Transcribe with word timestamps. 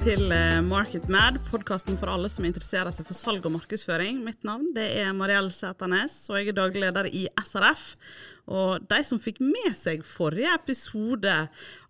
til 0.00 0.30
eh, 0.32 0.60
Market 0.64 1.10
Mad, 1.12 1.36
podkasten 1.50 1.98
for 2.00 2.08
alle 2.08 2.28
som 2.32 2.46
interesserer 2.48 2.92
seg 2.94 3.04
for 3.04 3.16
salg 3.16 3.44
og 3.44 3.52
markedsføring. 3.58 4.22
Mitt 4.24 4.46
navn 4.48 4.70
er 4.80 5.10
Mariell 5.16 5.50
Sæternes, 5.52 6.14
og 6.30 6.38
jeg 6.38 6.50
er 6.52 6.56
daglig 6.56 6.82
leder 6.86 7.08
i 7.10 7.26
SRF. 7.42 7.82
Og 8.50 8.82
de 8.90 8.98
som 9.06 9.20
fikk 9.22 9.38
med 9.44 9.74
seg 9.78 10.02
forrige 10.06 10.50
episode 10.56 11.34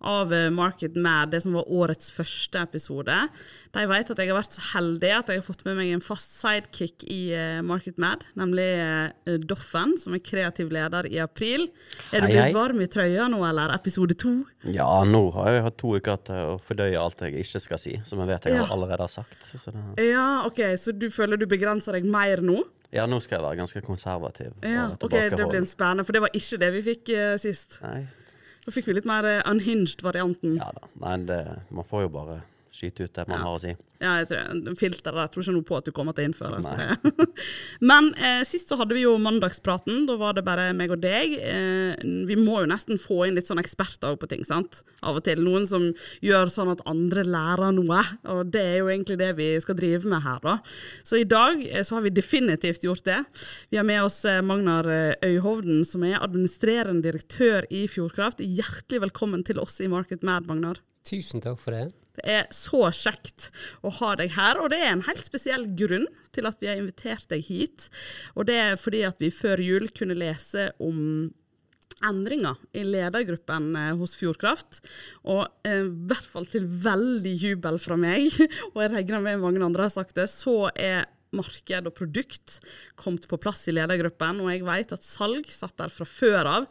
av 0.05 0.33
eh, 0.37 0.51
Market 0.53 0.97
Mad, 1.01 1.31
det 1.33 1.41
som 1.45 1.55
var 1.57 1.69
årets 1.73 2.11
første 2.13 2.61
episode, 2.61 3.17
de 3.73 3.85
vet 3.89 4.11
at 4.13 4.19
jeg 4.21 4.29
har 4.29 4.37
vært 4.39 4.57
så 4.57 4.65
heldig 4.75 5.11
at 5.17 5.31
jeg 5.33 5.41
har 5.41 5.47
fått 5.47 5.65
med 5.65 5.79
meg 5.79 5.93
en 5.95 6.03
fast 6.05 6.35
sidekick 6.37 7.05
i 7.09 7.21
eh, 7.37 7.61
Market 7.65 7.97
Mad, 8.03 8.25
nemlig 8.37 8.67
eh, 8.83 9.39
Doffen, 9.49 9.95
som 10.01 10.17
er 10.17 10.23
kreativ 10.25 10.69
leder 10.75 11.09
i 11.09 11.21
april. 11.25 11.69
Er 12.13 12.25
du 12.27 12.31
blitt 12.33 12.57
varm 12.57 12.83
i 12.85 12.89
trøya 12.93 13.29
nå, 13.33 13.41
eller? 13.49 13.73
Episode 13.77 14.17
to? 14.21 14.35
Ja, 14.69 14.89
nå 15.09 15.23
har 15.39 15.55
jeg 15.55 15.65
hatt 15.69 15.79
to 15.81 15.95
uker 15.97 16.21
til 16.29 16.51
å 16.55 16.59
fordøye 16.67 16.99
alt 17.01 17.25
jeg 17.25 17.41
ikke 17.41 17.63
skal 17.65 17.81
si, 17.81 17.95
som 18.05 18.21
jeg 18.21 18.29
vet 18.35 18.51
jeg 18.51 18.59
Ja. 18.61 18.67
allerede 18.75 19.07
har 19.07 19.13
sagt. 19.13 19.41
Så 19.49 19.73
det, 19.73 20.11
Ja, 20.11 20.45
OK, 20.45 20.61
så 20.77 20.93
du 20.93 21.09
føler 21.09 21.41
du 21.41 21.47
begrenser 21.49 21.97
deg 21.97 22.05
mer 22.05 22.45
nå? 22.45 22.61
Ja, 22.93 23.07
nå 23.07 23.21
skal 23.23 23.39
jeg 23.39 23.45
være 23.47 23.61
ganske 23.61 23.83
konservativ. 23.87 24.55
Ja, 24.67 24.89
ok, 24.97 25.11
Det 25.11 25.37
blir 25.37 25.61
en 25.61 25.67
spennende, 25.67 26.05
for 26.05 26.17
det 26.17 26.25
var 26.25 26.33
ikke 26.35 26.59
det 26.59 26.71
vi 26.75 26.83
fikk 26.91 27.13
uh, 27.15 27.35
sist. 27.39 27.79
Nei, 27.85 28.07
Da 28.65 28.75
fikk 28.75 28.91
vi 28.91 28.97
litt 28.99 29.09
mer 29.09 29.25
uh, 29.25 29.51
unhinged-varianten. 29.51 30.57
ja 30.59 30.71
da. 30.77 30.91
Nei, 31.05 31.17
det, 31.31 31.41
man 31.71 31.87
får 31.87 32.09
jo 32.09 32.15
bare 32.19 32.41
skyte 32.73 33.05
ut 33.09 33.15
det 33.15 33.27
man 33.29 33.39
Ja. 33.39 33.45
har 33.45 33.57
å 33.59 33.61
si. 33.63 33.77
Ja, 34.01 34.15
jeg 34.23 34.29
tror, 34.31 34.77
filter 34.81 35.13
der, 35.13 35.21
jeg 35.27 35.31
tror 35.35 35.43
ikke 35.45 35.53
noe 35.53 35.67
på 35.69 35.77
at 35.77 35.85
du 35.85 35.93
kommer 35.93 36.15
til 36.17 36.25
å 36.25 36.29
innføre. 36.31 36.61
Det. 36.65 37.35
Men 37.91 38.15
eh, 38.17 38.41
sist 38.49 38.71
så 38.71 38.79
hadde 38.81 38.95
vi 38.97 39.03
jo 39.03 39.17
mandagspraten. 39.21 40.07
Da 40.09 40.15
var 40.17 40.33
det 40.39 40.45
bare 40.47 40.71
meg 40.73 40.95
og 40.95 41.03
deg. 41.03 41.35
Eh, 41.37 42.01
vi 42.31 42.37
må 42.41 42.63
jo 42.63 42.71
nesten 42.71 42.97
få 43.03 43.27
inn 43.29 43.37
litt 43.37 43.51
sånn 43.51 43.61
eksperter 43.61 44.17
på 44.17 44.29
ting, 44.31 44.41
sant? 44.49 44.81
Av 45.05 45.19
og 45.21 45.25
til. 45.27 45.43
Noen 45.45 45.67
som 45.69 45.91
gjør 46.25 46.49
sånn 46.55 46.73
at 46.73 46.81
andre 46.89 47.27
lærer 47.29 47.75
noe. 47.77 48.01
Og 48.33 48.49
det 48.55 48.65
er 48.71 48.79
jo 48.81 48.89
egentlig 48.89 49.19
det 49.21 49.35
vi 49.37 49.51
skal 49.61 49.77
drive 49.77 50.09
med 50.09 50.25
her, 50.25 50.41
da. 50.47 50.57
Så 51.05 51.21
i 51.21 51.29
dag 51.29 51.61
eh, 51.69 51.85
så 51.85 51.99
har 51.99 52.07
vi 52.09 52.15
definitivt 52.17 52.87
gjort 52.89 53.05
det. 53.05 53.21
Vi 53.69 53.77
har 53.83 53.85
med 53.85 54.01
oss 54.07 54.23
eh, 54.25 54.41
Magnar 54.41 54.89
eh, 54.89 55.13
Øyhovden, 55.29 55.85
som 55.85 56.07
er 56.09 56.23
administrerende 56.25 57.05
direktør 57.05 57.69
i 57.69 57.85
Fjordkraft. 57.91 58.41
Hjertelig 58.41 59.05
velkommen 59.11 59.45
til 59.45 59.61
oss 59.61 59.77
i 59.85 59.91
Market 59.93 60.25
Mad, 60.25 60.49
Magnar. 60.49 60.81
Tusen 61.07 61.43
takk 61.43 61.61
for 61.63 61.77
det. 61.77 61.91
Det 62.21 62.27
er 62.29 62.49
så 62.53 62.89
kjekt 62.93 63.49
å 63.87 63.93
ha 64.01 64.15
deg 64.19 64.35
her, 64.37 64.59
og 64.61 64.73
det 64.73 64.81
er 64.83 64.93
en 64.93 65.07
helt 65.07 65.25
spesiell 65.25 65.69
grunn 65.79 66.09
til 66.35 66.49
at 66.51 66.59
vi 66.61 66.69
har 66.69 66.81
invitert 66.81 67.31
deg 67.31 67.47
hit. 67.47 67.87
Og 68.35 68.49
det 68.51 68.59
er 68.61 68.81
fordi 68.81 69.05
at 69.09 69.23
vi 69.23 69.31
før 69.33 69.63
jul 69.65 69.89
kunne 69.97 70.19
lese 70.19 70.71
om 70.83 71.31
endringer 72.07 72.57
i 72.77 72.83
ledergruppen 72.87 73.75
eh, 73.77 73.95
hos 74.01 74.17
Fjordkraft. 74.19 74.81
Og 75.29 75.45
eh, 75.69 75.85
i 75.85 76.11
hvert 76.11 76.29
fall 76.33 76.49
til 76.51 76.67
veldig 76.67 77.35
jubel 77.37 77.81
fra 77.83 77.99
meg, 78.01 78.29
og 78.73 78.83
jeg 78.85 78.95
regner 78.97 79.25
med 79.25 79.43
mange 79.45 79.65
andre 79.65 79.89
har 79.89 79.95
sagt 79.95 80.17
det, 80.19 80.29
så 80.33 80.71
er 80.75 81.09
marked 81.37 81.87
og 81.87 81.95
produkt 81.95 82.59
kommet 82.99 83.29
på 83.31 83.39
plass 83.39 83.69
i 83.71 83.75
ledergruppen, 83.77 84.43
og 84.43 84.51
jeg 84.51 84.67
vet 84.67 84.97
at 84.97 85.07
salg 85.07 85.47
satt 85.53 85.77
der 85.79 85.93
fra 85.95 86.09
før 86.09 86.49
av. 86.59 86.67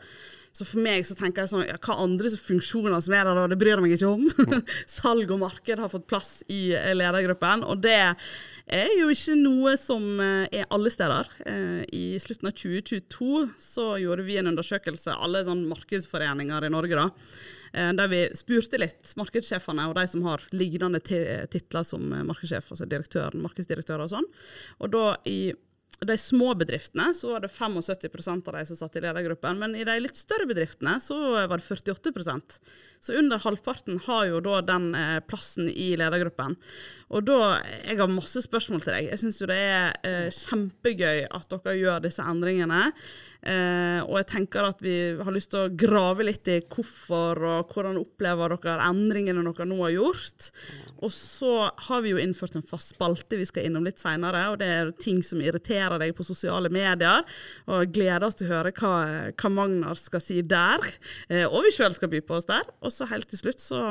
Så 0.60 0.66
for 0.68 0.84
meg 0.84 1.06
så 1.08 1.16
tenker 1.16 1.46
jeg 1.46 1.54
sånn, 1.54 1.62
ja, 1.70 1.78
hva 1.80 1.96
andre 2.04 2.30
funksjoner 2.36 3.00
som 3.00 3.14
er 3.16 3.30
der, 3.30 3.38
det 3.48 3.58
bryr 3.62 3.78
jeg 3.78 3.84
meg 3.86 3.94
ikke 3.96 4.10
om. 4.12 4.26
Salg 5.00 5.30
og 5.32 5.40
marked 5.40 5.80
har 5.80 5.92
fått 5.92 6.10
plass 6.10 6.32
i 6.52 6.74
eh, 6.76 6.92
ledergruppen, 6.98 7.64
og 7.64 7.80
det 7.86 7.96
er 7.96 8.92
jo 8.98 9.08
ikke 9.14 9.38
noe 9.40 9.78
som 9.80 10.20
eh, 10.20 10.50
er 10.60 10.68
alle 10.76 10.92
steder. 10.92 11.30
Eh, 11.48 11.86
I 11.96 12.04
slutten 12.20 12.52
av 12.52 12.58
2022 12.60 13.46
så 13.70 13.86
gjorde 14.04 14.28
vi 14.28 14.36
en 14.42 14.52
undersøkelse, 14.52 15.16
alle 15.16 15.46
sånn 15.48 15.64
markedsforeninger 15.72 16.68
i 16.68 16.74
Norge, 16.76 17.00
da, 17.00 17.08
der 17.70 18.08
vi 18.10 18.24
spurte 18.34 18.80
litt 18.82 19.12
markedssjefene 19.14 19.84
og 19.86 19.94
de 19.94 20.04
som 20.10 20.24
har 20.26 20.42
lignende 20.58 21.00
titler 21.06 21.86
som 21.86 22.02
markedssjef, 22.02 22.72
altså 22.74 22.88
direktøren, 22.90 23.44
markedsdirektør 23.46 24.02
og 24.08 24.10
sånn. 24.16 24.26
Og 24.82 24.90
da 24.92 25.04
i 25.30 25.54
de 26.00 26.16
små 26.18 26.54
bedriftene 26.56 27.10
så 27.14 27.34
var 27.34 27.44
det 27.44 27.52
75% 27.52 28.48
av 28.48 28.56
de 28.56 28.62
som 28.70 28.78
satt 28.80 28.96
i 28.96 29.02
ledergruppen, 29.04 29.58
men 29.60 29.74
i 29.76 29.84
de 29.84 29.98
litt 30.00 30.16
større 30.16 30.48
bedriftene 30.48 30.96
så 31.04 31.18
var 31.50 31.60
det 31.60 31.66
48% 31.66 32.60
Så 33.04 33.16
under 33.20 33.40
halvparten 33.44 34.00
har 34.06 34.26
jo 34.30 34.40
da 34.44 34.62
den 34.64 34.94
eh, 34.96 35.20
plassen 35.24 35.68
i 35.70 35.90
ledergruppen. 36.00 36.56
Og 37.10 37.24
da, 37.28 37.60
Jeg 37.84 38.00
har 38.00 38.12
masse 38.12 38.42
spørsmål 38.44 38.84
til 38.84 38.96
deg. 38.96 39.10
Jeg 39.12 39.22
syns 39.22 39.42
jo 39.42 39.48
det 39.52 39.60
er 39.60 39.94
eh, 40.08 40.30
kjempegøy 40.36 41.26
at 41.28 41.48
dere 41.52 41.78
gjør 41.80 42.04
disse 42.04 42.24
endringene. 42.24 42.92
Eh, 43.40 44.02
og 44.04 44.18
jeg 44.20 44.28
tenker 44.34 44.66
at 44.68 44.82
vi 44.84 44.94
har 45.16 45.32
lyst 45.32 45.54
til 45.54 45.64
å 45.64 45.72
grave 45.80 46.26
litt 46.28 46.48
i 46.52 46.58
hvorfor 46.66 47.40
og 47.48 47.72
hvordan 47.72 48.00
opplever 48.02 48.56
dere 48.58 48.90
endringene 48.90 49.46
dere 49.48 49.68
nå 49.70 49.80
har 49.86 49.94
gjort. 49.96 50.50
Og 51.00 51.14
så 51.16 51.54
har 51.88 52.04
vi 52.04 52.14
jo 52.14 52.20
innført 52.20 52.58
en 52.60 52.68
fast 52.68 52.94
spalte 52.96 53.40
vi 53.40 53.48
skal 53.48 53.70
innom 53.70 53.88
litt 53.88 54.02
seinere, 54.02 54.50
og 54.52 54.60
det 54.62 54.70
er 54.76 54.94
ting 55.00 55.22
som 55.26 55.40
irriterer 55.44 56.02
deg 56.02 56.16
på 56.18 56.28
sosiale 56.28 56.72
medier. 56.74 57.24
Og 57.72 57.94
gleder 57.96 58.28
oss 58.28 58.40
til 58.40 58.50
å 58.50 58.58
høre 58.58 58.76
hva, 58.76 58.96
hva 59.32 59.54
Magnar 59.54 60.00
skal 60.00 60.24
si 60.24 60.42
der, 60.44 60.84
eh, 61.32 61.46
og 61.48 61.64
vi 61.68 61.76
sjøl 61.76 61.96
skal 61.96 62.12
by 62.12 62.24
på 62.26 62.40
oss 62.40 62.50
der. 62.50 62.68
Og 62.84 62.92
så 62.94 63.08
helt 63.10 63.30
til 63.32 63.44
slutt 63.46 63.64
så 63.64 63.86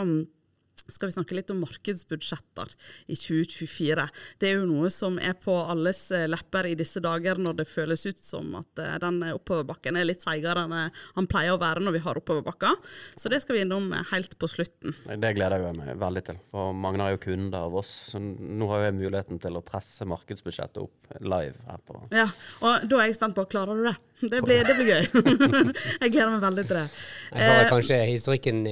skal 0.87 1.09
vi 1.09 1.17
snakke 1.17 1.37
litt 1.37 1.51
om 1.53 1.61
markedsbudsjetter 1.65 2.73
i 3.07 3.17
2024. 3.17 4.07
Det 4.41 4.51
er 4.51 4.59
jo 4.59 4.69
noe 4.69 4.91
som 4.93 5.19
er 5.21 5.37
på 5.39 5.55
alles 5.69 6.01
eh, 6.15 6.29
lepper 6.31 6.71
i 6.71 6.77
disse 6.79 7.03
dager 7.05 7.41
når 7.41 7.61
det 7.61 7.69
føles 7.71 8.07
ut 8.07 8.23
som 8.23 8.55
at 8.61 8.83
eh, 8.83 8.97
den 9.03 9.21
oppoverbakken 9.35 9.99
er 9.99 10.09
litt 10.09 10.25
seigere 10.25 10.65
enn 10.67 10.77
eh, 10.77 11.05
han 11.19 11.29
pleier 11.31 11.57
å 11.57 11.61
være 11.61 11.83
når 11.85 11.99
vi 11.99 12.03
har 12.07 12.21
oppoverbakker. 12.21 12.79
Så 13.19 13.33
det 13.33 13.43
skal 13.45 13.59
vi 13.59 13.65
innom 13.67 13.91
helt 14.13 14.39
på 14.39 14.51
slutten. 14.51 14.97
Det 15.09 15.35
gleder 15.37 15.67
jeg 15.67 15.79
meg 15.79 15.99
veldig 16.01 16.25
til, 16.31 16.41
for 16.53 16.77
mange 16.77 17.05
er 17.05 17.15
jo 17.15 17.23
kunder 17.27 17.69
av 17.69 17.79
oss. 17.83 17.93
Så 18.09 18.21
nå 18.23 18.71
har 18.73 18.89
jeg 18.89 18.99
muligheten 18.99 19.43
til 19.43 19.59
å 19.59 19.65
presse 19.65 20.07
markedsbudsjettet 20.09 20.83
opp 20.83 21.19
live 21.25 21.57
her 21.69 21.83
på 21.85 22.03
Ja, 22.15 22.29
og 22.63 22.87
da 22.89 23.03
er 23.03 23.11
jeg 23.11 23.19
spent 23.19 23.37
på, 23.37 23.47
klarer 23.51 23.79
du 23.79 23.89
det? 23.89 23.97
Det 24.19 24.41
blir, 24.43 24.65
det 24.67 24.75
blir 24.75 24.89
gøy. 24.91 25.05
jeg 26.03 26.11
gleder 26.11 26.33
meg 26.33 26.43
veldig 26.43 26.65
til 26.67 26.81
det. 26.81 26.87
Jeg 27.39 27.53
har 27.55 27.69
kanskje 27.71 27.99
historikken 28.09 28.65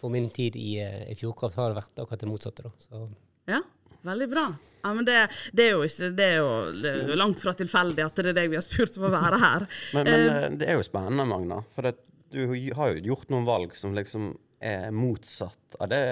for 0.00 0.12
min 0.12 0.30
tid 0.32 0.56
i, 0.56 0.78
i 0.80 1.16
Fjordkraft 1.18 1.53
har 1.58 1.74
vært 1.76 2.02
akkurat 2.02 2.22
det 2.24 2.30
motsatte. 2.30 2.66
da. 2.66 2.72
Så 2.78 3.08
Ja, 3.50 3.60
veldig 4.06 4.30
bra. 4.30 4.46
Ja, 4.84 4.94
men 4.94 5.06
det, 5.08 5.28
det, 5.52 5.64
er 5.64 5.78
jo 5.78 5.84
ikke, 5.86 6.10
det, 6.12 6.24
er 6.24 6.40
jo, 6.42 6.48
det 6.76 6.90
er 6.90 7.12
jo 7.12 7.16
langt 7.16 7.40
fra 7.40 7.54
tilfeldig 7.56 8.04
at 8.04 8.18
det 8.20 8.32
er 8.34 8.36
deg 8.36 8.50
vi 8.52 8.58
har 8.58 8.64
spurt 8.66 8.98
om 9.00 9.06
å 9.08 9.12
være 9.14 9.38
her. 9.40 9.68
Men, 9.96 10.10
men 10.10 10.14
Eh, 10.14 10.40
eh, 10.42 10.48
det 10.60 10.68
er 10.68 10.76
jo 10.76 10.84
spennende, 10.84 11.24
Magna. 11.28 11.62
For 11.76 11.88
det, 11.88 11.94
du 12.34 12.42
har 12.76 12.92
jo 12.92 13.04
gjort 13.12 13.32
noen 13.32 13.46
valg 13.48 13.76
som 13.80 13.96
liksom 13.96 14.34
er 14.64 14.92
motsatt 14.96 15.76
av 15.80 15.90
det 15.92 16.04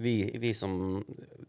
vi, 0.00 0.14
vi 0.40 0.52
som 0.56 0.74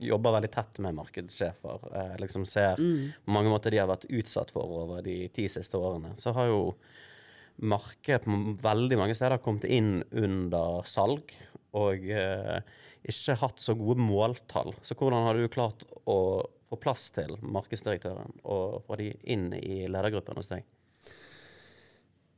jobber 0.03 0.35
veldig 0.35 0.49
tett 0.51 0.79
med 0.83 0.95
markedssjefer, 0.97 1.85
eh, 1.99 2.15
liksom 2.19 2.47
ser 2.47 2.79
på 2.79 3.35
mange 3.35 3.51
måter 3.51 3.71
de 3.71 3.79
har 3.79 3.91
vært 3.91 4.09
utsatt 4.11 4.51
for 4.55 4.79
over 4.83 5.03
de 5.05 5.17
ti 5.35 5.49
siste 5.51 5.79
årene. 5.79 6.15
Så 6.19 6.31
har 6.35 6.47
jo 6.51 6.61
markedet 7.63 8.23
på 8.25 8.55
veldig 8.63 8.97
mange 8.99 9.15
steder 9.15 9.41
kommet 9.43 9.67
inn 9.67 10.01
under 10.11 10.87
salg, 10.89 11.35
og 11.75 12.07
eh, 12.07 12.59
ikke 13.03 13.39
hatt 13.41 13.63
så 13.63 13.75
gode 13.77 13.99
måltall. 14.01 14.73
Så 14.85 14.95
hvordan 14.99 15.27
har 15.27 15.37
du 15.37 15.51
klart 15.51 15.83
å 16.07 16.17
få 16.69 16.79
plass 16.81 17.09
til 17.13 17.35
markedsdirektøren 17.41 18.39
og 18.43 18.83
få 18.87 18.97
de 19.01 19.11
inn 19.29 19.51
i 19.59 19.83
ledergruppen 19.91 20.39
hos 20.39 20.49
deg? 20.51 20.63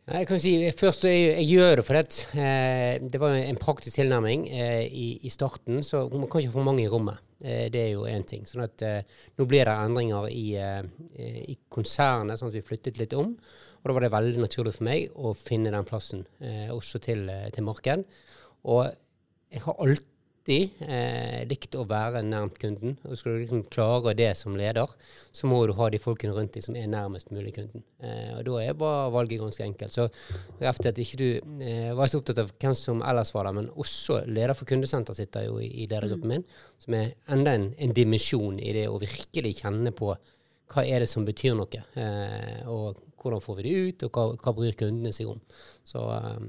Jeg 0.06 0.28
kan 0.30 0.38
si 0.38 0.52
først 0.78 1.08
jeg, 1.08 1.22
jeg 1.32 1.46
gjør 1.50 1.80
det 1.80 1.84
for 1.88 1.98
det. 1.98 2.18
eh, 2.38 3.02
det 3.02 3.18
var 3.22 3.34
en 3.40 3.58
praktisk 3.58 3.98
tilnærming 3.98 4.44
eh, 4.54 4.84
i, 4.86 5.06
i 5.26 5.32
starten, 5.34 5.80
så 5.82 6.04
man 6.12 6.28
kan 6.30 6.44
ikke 6.44 6.54
få 6.54 6.66
mange 6.66 6.84
i 6.84 6.92
rommet. 6.92 7.24
Eh, 7.42 7.72
det 7.74 7.82
er 7.82 7.90
jo 7.96 8.06
én 8.06 8.26
ting. 8.28 8.44
Sånn 8.46 8.68
at 8.68 8.86
nå 8.86 9.48
blir 9.50 9.66
det 9.66 9.74
endringer 9.74 10.30
i, 10.30 10.46
i 11.50 11.58
konsernet, 11.74 12.38
sånn 12.38 12.54
at 12.54 12.60
vi 12.60 12.66
flyttet 12.68 13.02
litt 13.02 13.18
om. 13.18 13.34
Og 13.82 13.90
da 13.90 13.98
var 13.98 14.06
det 14.06 14.14
veldig 14.14 14.46
naturlig 14.46 14.76
for 14.78 14.86
meg 14.86 15.10
å 15.18 15.34
finne 15.38 15.74
den 15.74 15.90
plassen 15.90 16.22
også 16.74 17.02
til, 17.02 17.26
til 17.54 17.66
marked. 17.66 18.06
Og 18.70 18.86
jeg 19.54 19.66
har 19.66 19.82
alltid 19.82 20.15
eh, 20.54 21.42
likt 21.50 21.76
å 21.76 21.86
være 21.90 22.22
nærmt 22.26 22.60
kunden. 22.62 22.98
Og 23.08 23.18
skal 23.18 23.36
du 23.36 23.42
liksom 23.42 23.64
klare 23.74 24.14
det 24.18 24.32
som 24.38 24.56
leder, 24.58 24.92
så 25.34 25.50
må 25.50 25.64
du 25.66 25.74
ha 25.78 25.90
de 25.90 26.02
folkene 26.02 26.36
rundt 26.36 26.54
deg 26.56 26.66
som 26.66 26.78
er 26.78 26.90
nærmest 26.92 27.32
mulig 27.34 27.56
kunden. 27.56 27.84
Eh, 28.04 28.36
og 28.38 28.44
da 28.48 28.60
er 28.62 28.78
bare 28.78 29.10
valget 29.16 29.42
ganske 29.42 29.66
enkelt. 29.66 29.96
Så 29.96 30.08
efter 30.60 30.92
at 30.92 31.02
ikke 31.02 31.20
du 31.22 31.28
eh, 31.66 31.90
var 31.98 32.12
så 32.12 32.22
opptatt 32.22 32.44
av 32.44 32.54
hvem 32.54 32.78
som 32.78 33.02
ellers 33.02 33.34
var 33.36 33.50
der, 33.50 33.58
men 33.58 33.72
også 33.74 34.22
leder 34.28 34.56
for 34.58 34.70
kundesenter 34.70 35.18
sitter 35.18 35.48
jo 35.48 35.58
i, 35.60 35.72
i 35.84 35.90
ledergruppen 35.90 36.36
min, 36.36 36.48
som 36.82 36.98
er 37.00 37.16
enda 37.32 37.56
en, 37.58 37.72
en 37.82 37.96
dimensjon 37.96 38.62
i 38.62 38.76
det 38.78 38.88
å 38.92 39.02
virkelig 39.02 39.58
kjenne 39.64 39.96
på 39.96 40.14
hva 40.74 40.82
er 40.86 41.04
det 41.04 41.10
som 41.10 41.26
betyr 41.26 41.54
noe, 41.58 41.82
eh, 42.02 42.62
og 42.70 43.02
hvordan 43.22 43.42
får 43.42 43.58
vi 43.58 43.66
det 43.66 43.74
ut, 43.88 44.06
og 44.06 44.18
hva, 44.18 44.26
hva 44.42 44.54
bryr 44.58 44.78
kundene 44.78 45.14
seg 45.14 45.30
om. 45.30 45.42
Så 45.86 46.02
eh, 46.14 46.46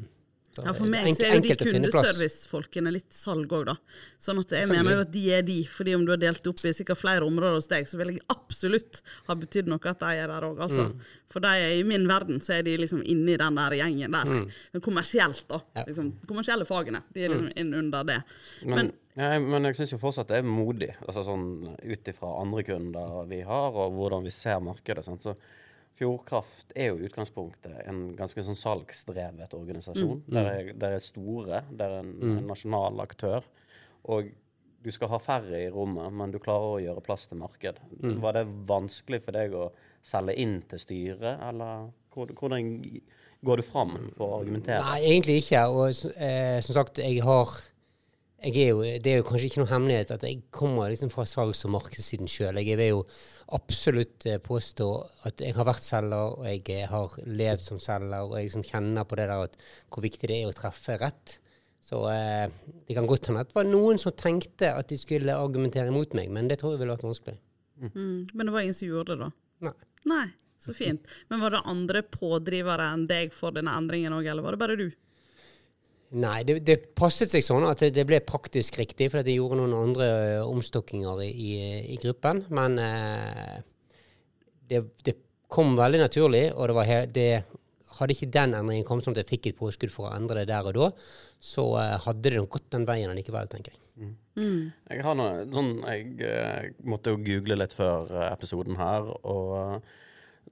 Ja, 0.65 0.73
For 0.73 0.87
meg 0.89 1.11
så 1.17 1.27
er 1.27 1.35
jo 1.37 1.41
de 1.45 1.57
kundeservicefolkene 1.59 2.93
litt 2.95 3.13
salg 3.13 3.51
òg, 3.53 3.67
da. 3.69 3.75
Sånn 4.23 4.41
at 4.41 4.55
jeg 4.57 4.69
mener 4.71 4.97
jo 4.97 5.05
at 5.05 5.11
de 5.13 5.25
er 5.37 5.43
de. 5.47 5.59
Fordi 5.69 5.95
om 5.99 6.05
du 6.07 6.13
har 6.15 6.21
delt 6.23 6.47
opp 6.49 6.63
i 6.65 6.73
sikkert 6.77 7.01
flere 7.01 7.27
områder 7.27 7.59
hos 7.59 7.69
deg, 7.71 7.89
så 7.91 7.99
vil 8.01 8.15
jeg 8.15 8.23
absolutt 8.33 9.03
ha 9.29 9.37
betydd 9.39 9.69
noe 9.71 9.81
at 9.93 10.01
de 10.01 10.13
er 10.23 10.31
der 10.33 10.47
òg, 10.49 10.61
altså. 10.67 10.89
Mm. 10.91 11.01
For 11.33 11.41
de 11.45 11.49
er, 11.49 11.75
i 11.81 11.83
min 11.87 12.07
verden 12.09 12.41
så 12.45 12.55
er 12.59 12.63
de 12.67 12.77
liksom 12.81 13.03
inni 13.05 13.37
den 13.41 13.59
der 13.61 13.77
gjengen 13.81 14.15
der. 14.17 14.31
Mm. 14.31 14.47
Sånn 14.73 14.85
kommersielt, 14.87 15.45
da. 15.51 15.61
Liksom, 15.87 16.13
kommersielle 16.31 16.69
fagene. 16.69 17.03
De 17.13 17.25
er 17.25 17.29
Mm. 17.29 17.35
liksom 17.37 17.53
inn 17.57 17.75
under 17.75 18.05
det. 18.05 18.23
Men, 18.63 18.77
Men, 18.77 18.93
ja, 19.17 19.39
men 19.41 19.65
jeg 19.65 19.77
syns 19.77 19.93
jo 19.93 19.99
fortsatt 19.99 20.29
det 20.29 20.39
er 20.39 20.43
modig, 20.43 20.95
altså 21.07 21.25
sånn 21.25 21.77
ut 21.83 22.05
ifra 22.09 22.41
andre 22.41 22.63
kunder 22.63 23.27
vi 23.29 23.41
har, 23.43 23.73
og 23.73 23.93
hvordan 23.97 24.25
vi 24.25 24.31
ser 24.31 24.61
markedet. 24.61 25.05
Sant? 25.05 25.23
Så 25.23 25.37
Fjordkraft 25.97 26.75
er 26.77 26.91
jo 26.91 26.99
i 27.01 27.07
utgangspunktet 27.09 27.79
en 27.89 28.11
ganske 28.19 28.43
sånn 28.45 28.59
salgsdrevet 28.59 29.55
organisasjon. 29.57 30.25
Der, 30.29 30.51
er, 30.51 30.73
der 30.77 30.97
er 30.99 31.05
store, 31.05 31.63
der 31.73 31.95
er 31.99 32.03
en, 32.03 32.17
en 32.37 32.51
nasjonal 32.51 33.01
aktør. 33.05 33.47
Og 34.13 34.29
du 34.87 34.93
skal 34.95 35.11
ha 35.11 35.19
færre 35.19 35.59
i 35.65 35.71
rommet, 35.73 36.13
men 36.15 36.35
du 36.35 36.39
klarer 36.43 36.77
å 36.77 36.83
gjøre 36.83 37.03
plass 37.07 37.27
til 37.31 37.41
marked. 37.41 37.81
Var 38.23 38.37
det 38.37 38.45
vanskelig 38.69 39.23
for 39.25 39.35
deg 39.35 39.57
å 39.57 39.71
selge 40.05 40.37
inn 40.39 40.61
til 40.71 40.83
styret, 40.83 41.41
eller 41.49 41.89
hvordan 42.15 42.69
går 43.47 43.61
du 43.61 43.65
fram 43.67 43.97
for 44.17 44.29
å 44.29 44.43
argumentere? 44.43 44.85
Nei, 44.85 45.01
egentlig 45.11 45.41
ikke. 45.43 45.65
Og 45.73 46.13
eh, 46.15 46.59
som 46.65 46.77
sagt, 46.79 47.01
jeg 47.03 47.25
har 47.25 47.57
er 48.55 48.69
jo, 48.71 48.83
Det 49.03 49.11
er 49.11 49.17
jo 49.19 49.27
kanskje 49.27 49.49
ikke 49.49 49.63
noe 49.63 49.71
hemmelighet 49.71 50.13
at 50.15 50.23
jeg 50.23 50.43
kommer 50.55 50.91
liksom 50.93 51.11
fra 51.11 51.25
salgs- 51.27 51.65
og 51.67 51.73
markedssiden 51.75 52.29
sjøl. 52.31 52.61
Jeg 52.63 52.79
vil 52.79 52.93
jo 52.93 53.01
absolutt 53.57 54.27
eh, 54.27 54.39
påstå 54.43 54.87
at 55.27 55.43
jeg 55.43 55.57
har 55.57 55.67
vært 55.67 55.83
selger, 55.83 56.37
og 56.37 56.47
jeg 56.47 56.63
eh, 56.75 56.87
har 56.91 57.17
levd 57.27 57.65
som 57.65 57.81
selger, 57.83 58.23
og 58.23 58.37
jeg 58.37 58.51
liksom 58.51 58.67
kjenner 58.69 59.09
på 59.09 59.19
det 59.19 59.27
der 59.31 59.49
at 59.49 59.59
hvor 59.91 60.05
viktig 60.05 60.31
det 60.31 60.39
er 60.39 60.51
å 60.51 60.57
treffe 60.57 60.99
rett. 61.01 61.39
Så 61.87 62.03
eh, 62.11 62.47
det 62.87 62.97
kan 62.99 63.07
godt 63.07 63.31
hende 63.31 63.43
at 63.43 63.51
det 63.51 63.59
var 63.59 63.69
noen 63.69 63.99
som 64.03 64.15
tenkte 64.19 64.73
at 64.75 64.91
de 64.91 64.99
skulle 64.99 65.35
argumentere 65.35 65.91
imot 65.93 66.17
meg, 66.19 66.31
men 66.35 66.51
det 66.51 66.61
tror 66.61 66.75
jeg 66.75 66.83
ville 66.83 66.97
vært 66.97 67.07
vanskelig. 67.07 67.39
mm, 67.83 68.35
men 68.35 68.47
det 68.47 68.55
var 68.55 68.67
ingen 68.67 68.79
som 68.79 68.91
gjorde 68.91 69.15
det, 69.15 69.27
da. 69.27 69.31
Nei. 69.67 69.75
Nei, 70.07 70.27
så 70.63 70.75
fint. 70.75 71.07
Men 71.31 71.43
var 71.43 71.55
det 71.55 71.65
andre 71.67 72.03
pådrivere 72.03 72.93
enn 72.95 73.07
deg 73.11 73.35
for 73.35 73.55
denne 73.55 73.75
endringen 73.79 74.15
òg, 74.15 74.27
eller 74.31 74.47
var 74.47 74.55
det 74.57 74.63
bare 74.63 74.79
du? 74.79 74.89
Nei, 76.15 76.45
det, 76.47 76.61
det 76.63 76.77
passet 76.95 77.33
seg 77.33 77.43
sånn 77.43 77.65
at 77.67 77.81
det, 77.83 77.91
det 77.97 78.05
ble 78.07 78.21
praktisk 78.23 78.79
riktig, 78.79 79.09
for 79.11 79.27
jeg 79.27 79.41
gjorde 79.41 79.59
noen 79.59 79.75
andre 79.75 80.07
uh, 80.39 80.43
omstokkinger 80.47 81.23
i, 81.25 81.31
i, 81.33 81.55
i 81.95 81.97
gruppen. 82.03 82.45
Men 82.55 82.79
uh, 82.79 83.57
det, 84.71 84.85
det 85.03 85.17
kom 85.51 85.75
veldig 85.79 86.05
naturlig, 86.05 86.45
og 86.55 86.71
det 86.71 86.77
var 86.79 86.89
he 86.89 87.01
det, 87.11 87.31
hadde 87.99 88.15
ikke 88.15 88.31
den 88.39 88.55
endringen 88.55 88.87
kommet 88.87 89.07
sånn 89.07 89.17
at 89.17 89.25
jeg 89.25 89.33
fikk 89.35 89.51
et 89.51 89.59
påskudd 89.59 89.93
for 89.95 90.07
å 90.07 90.15
endre 90.15 90.45
det 90.45 90.53
der 90.53 90.71
og 90.71 90.79
da, 90.79 90.89
så 91.43 91.67
uh, 91.75 91.99
hadde 92.07 92.37
det 92.37 92.47
gått 92.55 92.71
den 92.77 92.87
veien 92.87 93.15
likevel, 93.19 93.51
tenker 93.51 93.75
jeg. 93.75 93.83
Jeg 94.93 95.03
har 95.03 95.15
noe, 95.19 95.47
sånn, 95.51 95.79
jeg 95.89 96.75
måtte 96.87 97.15
jo 97.15 97.23
google 97.25 97.57
litt 97.63 97.75
før 97.75 98.11
episoden 98.29 98.79
her, 98.79 99.09
og 99.27 99.81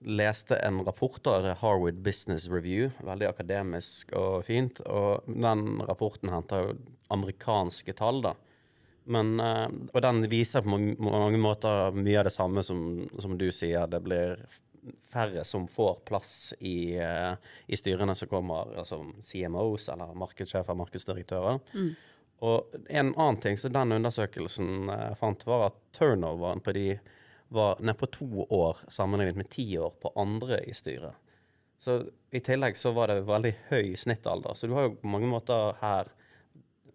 leste 0.01 0.57
en 0.57 0.83
rapport 0.85 1.27
av 1.31 1.47
Harvard 1.61 2.01
Business 2.05 2.49
Review, 2.51 2.91
veldig 3.05 3.29
akademisk 3.29 4.13
og 4.19 4.45
fint, 4.49 4.81
og 4.87 5.29
den 5.29 5.81
rapporten 5.87 6.33
henter 6.33 6.67
jo 6.67 6.75
amerikanske 7.15 7.95
tall, 7.99 8.23
da. 8.25 8.35
Men, 9.05 9.41
eh, 9.41 9.69
og 9.93 10.03
den 10.03 10.25
viser 10.33 10.65
på 10.65 10.73
mange, 10.73 11.39
måter 11.39 11.93
mye 11.93 12.21
av 12.23 12.29
det 12.29 12.35
samme 12.35 12.63
som, 12.65 13.05
som 13.21 13.37
du 13.39 13.51
sier. 13.53 13.87
Det 13.91 14.01
blir 14.05 14.39
færre 15.13 15.45
som 15.45 15.67
får 15.69 16.01
plass 16.09 16.55
i, 16.59 16.97
eh, 16.97 17.37
i 17.67 17.77
styrene 17.77 18.17
som 18.17 18.29
kommer, 18.29 18.73
altså 18.81 19.03
CMOs 19.21 19.89
eller 19.93 20.17
markedssjefer, 20.17 20.77
markedsdirektører. 20.81 21.61
Og 22.45 22.75
en 22.89 23.13
annen 23.15 23.41
ting 23.41 23.59
som 23.61 23.73
den 23.73 23.97
undersøkelsen 23.99 24.89
eh, 24.93 25.13
fant, 25.21 25.45
var 25.47 25.69
at 25.71 25.79
turnoveren 25.97 26.65
på 26.65 26.75
de 26.77 26.89
var 27.49 27.81
nedpå 27.85 28.09
to 28.13 28.47
år 28.49 28.81
sammenlignet 28.89 29.37
med 29.37 29.51
ti 29.53 29.67
år 29.79 29.93
på 30.03 30.13
andre 30.17 30.61
i 30.65 30.75
styret. 30.75 31.15
Så 31.79 31.99
i 32.31 32.41
tillegg 32.41 32.77
så 32.81 32.95
var 32.97 33.11
det 33.13 33.27
veldig 33.29 33.53
høy 33.69 33.95
snittalder. 34.01 34.57
Så 34.57 34.67
du 34.67 34.75
har 34.77 34.89
jo 34.89 34.95
på 35.03 35.11
mange 35.13 35.29
måter 35.29 35.77
her 35.83 36.09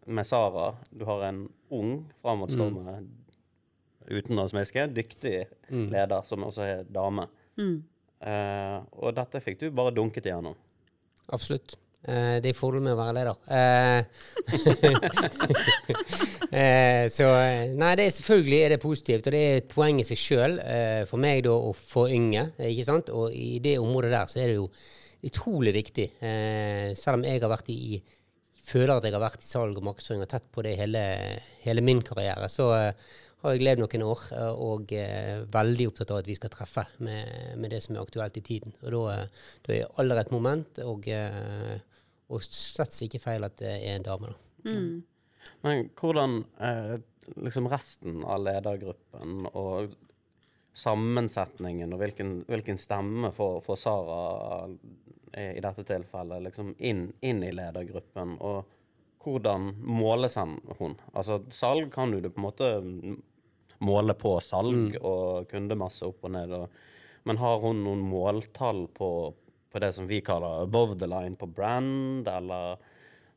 med 0.09 0.25
Sara 0.25 0.71
Du 0.89 1.05
har 1.05 1.27
en 1.27 1.43
ung, 1.69 2.07
framoverstående, 2.23 2.95
mm. 3.03 3.09
utenlandsmenneske, 4.09 4.87
dyktig 4.87 5.35
dyktig 5.69 5.91
leder 5.93 6.25
som 6.25 6.47
også 6.47 6.65
er 6.65 6.89
dame. 6.89 7.27
Eh, 8.19 8.79
og 8.97 9.13
dette 9.15 9.41
fikk 9.43 9.59
du 9.61 9.69
bare 9.71 9.93
dunket 9.93 10.25
igjennom. 10.25 10.57
Absolutt. 11.29 11.77
Eh, 12.07 12.37
det 12.39 12.53
er 12.53 12.55
fordelen 12.55 12.85
med 12.87 12.95
å 12.95 12.99
være 12.99 13.15
leder. 13.17 13.35
Uh, 13.49 14.01
uh, 16.53 17.05
så 17.17 17.27
eh, 17.41 17.73
Nei, 17.75 17.91
er 17.95 18.13
selvfølgelig 18.15 18.59
er 18.63 18.73
det 18.75 18.79
positivt, 18.83 19.27
og 19.27 19.35
det 19.35 19.41
er 19.43 19.59
et 19.59 19.67
poeng 19.73 19.99
i 19.99 20.07
seg 20.07 20.21
sjøl 20.21 20.59
eh, 20.63 21.03
for 21.09 21.19
meg 21.21 21.43
da 21.47 21.57
å 21.57 21.73
forynge. 21.75 22.51
Ikke 22.69 22.87
sant? 22.87 23.11
Og 23.11 23.35
i 23.35 23.59
det 23.63 23.75
området 23.83 24.13
der 24.15 24.31
så 24.31 24.39
er 24.39 24.53
det 24.53 24.59
jo 24.61 24.69
utrolig 25.27 25.75
viktig. 25.75 26.07
Eh, 26.23 26.95
selv 26.95 27.19
om 27.19 27.27
jeg 27.27 27.43
har 27.43 27.51
vært 27.51 27.73
i 27.75 27.99
føler 28.69 28.95
at 28.95 29.07
jeg 29.07 29.15
har 29.15 29.23
vært 29.23 29.43
i 29.43 29.49
salg 29.49 29.79
og 29.79 29.87
markedsføring 29.87 30.23
og 30.23 30.29
tett 30.31 30.45
på 30.53 30.63
det 30.65 30.75
hele, 30.79 31.01
hele 31.63 31.83
min 31.85 32.03
karriere, 32.05 32.47
så 32.51 32.69
eh, 32.77 33.09
har 33.43 33.55
jeg 33.55 33.63
levd 33.63 33.83
noen 33.83 34.05
år 34.09 34.23
eh, 34.35 34.63
og 34.65 34.93
er 34.95 35.45
veldig 35.51 35.87
opptatt 35.91 36.13
av 36.13 36.21
at 36.21 36.29
vi 36.29 36.35
skal 36.37 36.51
treffe 36.53 36.85
med, 37.05 37.55
med 37.59 37.73
det 37.73 37.81
som 37.85 37.95
er 37.95 38.03
aktuelt 38.03 38.39
i 38.39 38.45
tiden. 38.45 38.75
Og 38.83 38.95
da, 38.95 39.03
eh, 39.15 39.53
da 39.65 39.75
er 39.75 40.01
alder 40.01 40.23
et 40.23 40.33
moment, 40.35 40.81
og, 40.85 41.07
eh, 41.07 41.77
og 42.29 42.43
slett 42.45 42.97
ikke 43.05 43.21
feil 43.23 43.47
at 43.47 43.57
det 43.61 43.71
er 43.77 43.95
en 43.97 44.05
dame. 44.05 44.33
da. 44.33 44.71
Men 45.63 45.89
hvordan 45.97 46.43
eh, 46.59 46.95
liksom 47.35 47.69
resten 47.71 48.23
av 48.23 48.43
ledergruppen 48.43 49.47
og 49.53 49.95
sammensetningen 50.79 51.93
og 51.93 52.01
hvilken, 52.03 52.33
hvilken 52.47 52.79
stemme 52.79 53.31
får, 53.35 53.61
får 53.65 53.79
Sara 53.81 54.19
i 55.39 55.61
dette 55.61 55.85
tilfellet 55.85 56.45
liksom 56.47 56.73
inn, 56.77 57.09
inn 57.21 57.43
i 57.45 57.51
ledergruppen, 57.53 58.37
og 58.41 58.65
hvordan 59.23 59.73
måles 59.83 60.37
hun? 60.79 60.95
Altså 61.13 61.41
salg 61.53 61.91
kan 61.93 62.11
du 62.11 62.29
på 62.29 62.39
en 62.39 62.45
måte 62.45 62.69
måle 63.85 64.15
på 64.19 64.35
salg 64.43 64.97
og 64.99 65.49
kundemasse 65.51 66.07
opp 66.07 66.25
og 66.27 66.33
ned, 66.35 66.55
og, 66.55 66.79
men 67.27 67.39
har 67.39 67.61
hun 67.63 67.83
noen 67.85 68.01
måltall 68.03 68.87
på, 68.95 69.09
på 69.69 69.81
det 69.83 69.91
som 69.95 70.07
vi 70.09 70.21
kaller 70.25 70.63
above 70.65 70.97
the 70.99 71.07
line 71.09 71.35
på 71.39 71.47
brand, 71.47 72.27
eller 72.27 72.79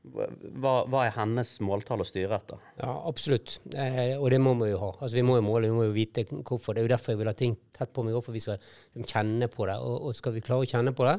hva, 0.02 0.73
hva 0.90 1.05
er 1.06 1.12
hennes 1.14 1.50
måltall 1.62 2.02
å 2.02 2.06
styre 2.06 2.34
etter? 2.40 2.62
Ja, 2.81 2.94
absolutt. 3.06 3.61
Eh, 3.70 4.17
og 4.17 4.31
det 4.34 4.40
må 4.43 4.56
vi 4.58 4.73
jo 4.73 4.81
ha. 4.81 4.88
Altså, 4.96 5.14
vi 5.14 5.23
må 5.26 5.37
jo 5.38 5.44
måle, 5.46 5.69
vi 5.70 5.76
må 5.76 5.84
jo 5.87 5.94
vite 5.94 6.25
hvorfor. 6.31 6.75
Det 6.75 6.82
er 6.82 6.88
jo 6.88 6.93
derfor 6.94 7.14
jeg 7.14 7.20
vil 7.20 7.31
ha 7.31 7.37
ting 7.38 7.55
tett 7.76 7.93
på 7.94 8.02
meg, 8.06 8.17
for 8.25 8.34
vi 8.34 8.43
skal 8.43 8.58
liksom, 8.58 9.06
kjenne 9.12 9.46
på 9.52 9.69
det. 9.70 9.76
Og, 9.79 10.08
og 10.08 10.17
skal 10.19 10.34
vi 10.34 10.43
klare 10.43 10.67
å 10.67 10.70
kjenne 10.73 10.94
på 10.99 11.06
det, 11.06 11.14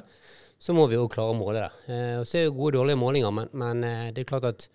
så 0.63 0.75
må 0.75 0.89
vi 0.92 1.00
jo 1.00 1.07
klare 1.12 1.31
å 1.31 1.39
måle 1.39 1.63
det. 1.63 1.71
Eh, 1.95 2.13
og 2.19 2.27
så 2.27 2.42
er 2.42 2.50
det 2.50 2.56
gode 2.57 2.74
og 2.74 2.81
dårlige 2.81 2.99
målinger, 3.06 3.35
men, 3.40 3.56
men 3.64 3.88
eh, 3.88 4.06
det 4.16 4.26
er 4.26 4.31
klart 4.33 4.49
at 4.52 4.68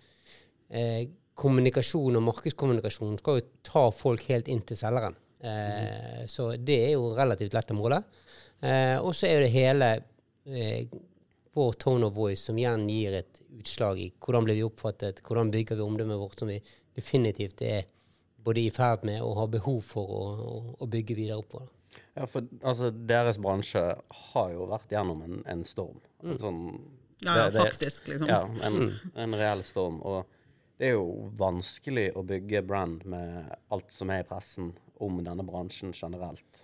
eh, 0.73 1.05
kommunikasjon 1.39 2.17
og 2.19 2.25
markedskommunikasjon 2.31 3.19
skal 3.21 3.39
jo 3.39 3.47
ta 3.69 3.85
folk 3.95 4.25
helt 4.31 4.49
inn 4.51 4.65
til 4.67 4.79
selgeren. 4.79 5.15
Eh, 5.39 6.25
Så 6.27 6.49
det 6.57 6.81
er 6.89 6.95
jo 6.97 7.13
relativt 7.15 7.53
lett 7.55 7.71
å 7.71 7.77
måle. 7.77 8.01
Eh, 8.59 8.97
og 8.99 9.13
så 9.15 9.29
er 9.29 9.45
det 9.45 9.53
hele 9.53 9.93
vår 11.53 11.73
tone 11.81 12.05
of 12.05 12.13
voice 12.13 12.43
som 12.45 12.57
igjen 12.57 12.87
gir 12.89 13.13
et 13.19 13.41
utslag 13.59 13.99
i 13.99 14.09
hvordan 14.21 14.45
blir 14.47 14.55
vi 14.59 14.63
oppfattet, 14.67 15.21
hvordan 15.25 15.51
bygger 15.53 15.75
vi 15.79 15.85
omdømmet 15.85 16.19
vårt, 16.21 16.37
som 16.39 16.47
vi 16.51 16.59
definitivt 16.95 17.61
er 17.65 17.87
både 18.43 18.61
i 18.63 18.69
ferd 18.71 19.03
med 19.07 19.21
og 19.25 19.35
har 19.41 19.49
behov 19.51 19.81
for 19.83 20.13
å, 20.15 20.21
å, 20.39 20.53
å 20.79 20.87
bygge 20.87 21.17
videre 21.17 21.39
opp 21.41 21.49
på. 21.55 21.63
Ja, 22.15 22.25
for 22.29 22.45
altså, 22.61 22.91
deres 22.91 23.39
bransje 23.41 23.81
har 24.31 24.51
jo 24.53 24.67
vært 24.69 24.91
gjennom 24.93 25.23
en, 25.25 25.39
en 25.49 25.63
storm. 25.67 25.99
En 26.23 26.37
sånn, 26.39 26.61
Ja, 27.25 27.33
ja, 27.35 27.45
det- 27.49 27.53
det- 27.57 27.63
faktisk, 27.65 28.07
liksom. 28.07 28.29
Ja, 28.31 28.43
en, 28.67 28.93
en 29.15 29.33
reell 29.35 29.63
storm. 29.67 29.97
Og 30.07 30.25
det 30.79 30.87
er 30.91 30.93
jo 30.95 31.31
vanskelig 31.35 32.13
å 32.15 32.23
bygge 32.23 32.61
brand 32.63 33.03
med 33.05 33.49
alt 33.75 33.91
som 33.91 34.09
er 34.15 34.21
i 34.23 34.27
pressen 34.29 34.71
om 35.03 35.17
denne 35.23 35.43
bransjen 35.43 35.91
generelt. 35.93 36.61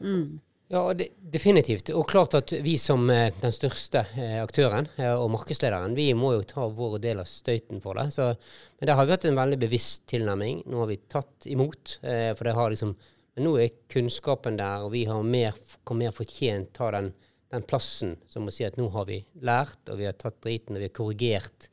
Ja, 0.68 0.94
det, 0.94 1.12
definitivt. 1.20 1.92
Og 1.94 2.08
klart 2.10 2.34
at 2.34 2.52
vi 2.66 2.74
som 2.82 3.06
eh, 3.14 3.30
den 3.42 3.54
største 3.54 4.02
eh, 4.18 4.40
aktøren 4.42 4.88
eh, 4.98 5.14
og 5.14 5.30
markedslederen, 5.36 5.94
vi 5.98 6.08
må 6.18 6.32
jo 6.34 6.46
ta 6.50 6.66
vår 6.66 6.98
del 7.04 7.22
av 7.22 7.30
støyten 7.30 7.84
for 7.84 8.00
det. 8.00 8.08
Så, 8.16 8.32
men 8.80 8.90
der 8.90 8.98
har 8.98 9.12
hatt 9.12 9.28
en 9.30 9.38
veldig 9.38 9.60
bevisst 9.62 10.08
tilnærming. 10.10 10.64
Nå 10.66 10.82
har 10.82 10.90
vi 10.90 10.98
tatt 11.12 11.46
imot. 11.52 12.00
For 12.02 12.48
det 12.48 12.56
har 12.58 12.74
liksom, 12.74 12.96
men 13.36 13.46
nå 13.46 13.54
er 13.62 13.78
kunnskapen 13.94 14.58
der, 14.58 14.88
og 14.88 14.96
vi 14.96 15.04
har 15.06 15.22
mer, 15.22 15.54
mer 15.94 16.16
fortjent 16.16 16.74
ta 16.74 16.90
den, 16.98 17.12
den 17.54 17.68
plassen 17.70 18.16
som 18.32 18.50
å 18.50 18.54
si 18.54 18.66
at 18.66 18.80
nå 18.82 18.90
har 18.96 19.06
vi 19.10 19.20
lært, 19.46 19.84
og 19.86 20.02
vi 20.02 20.10
har 20.10 20.18
tatt 20.18 20.42
driten, 20.42 20.80
og 20.80 20.82
vi 20.82 20.90
har 20.90 20.98
korrigert 20.98 21.70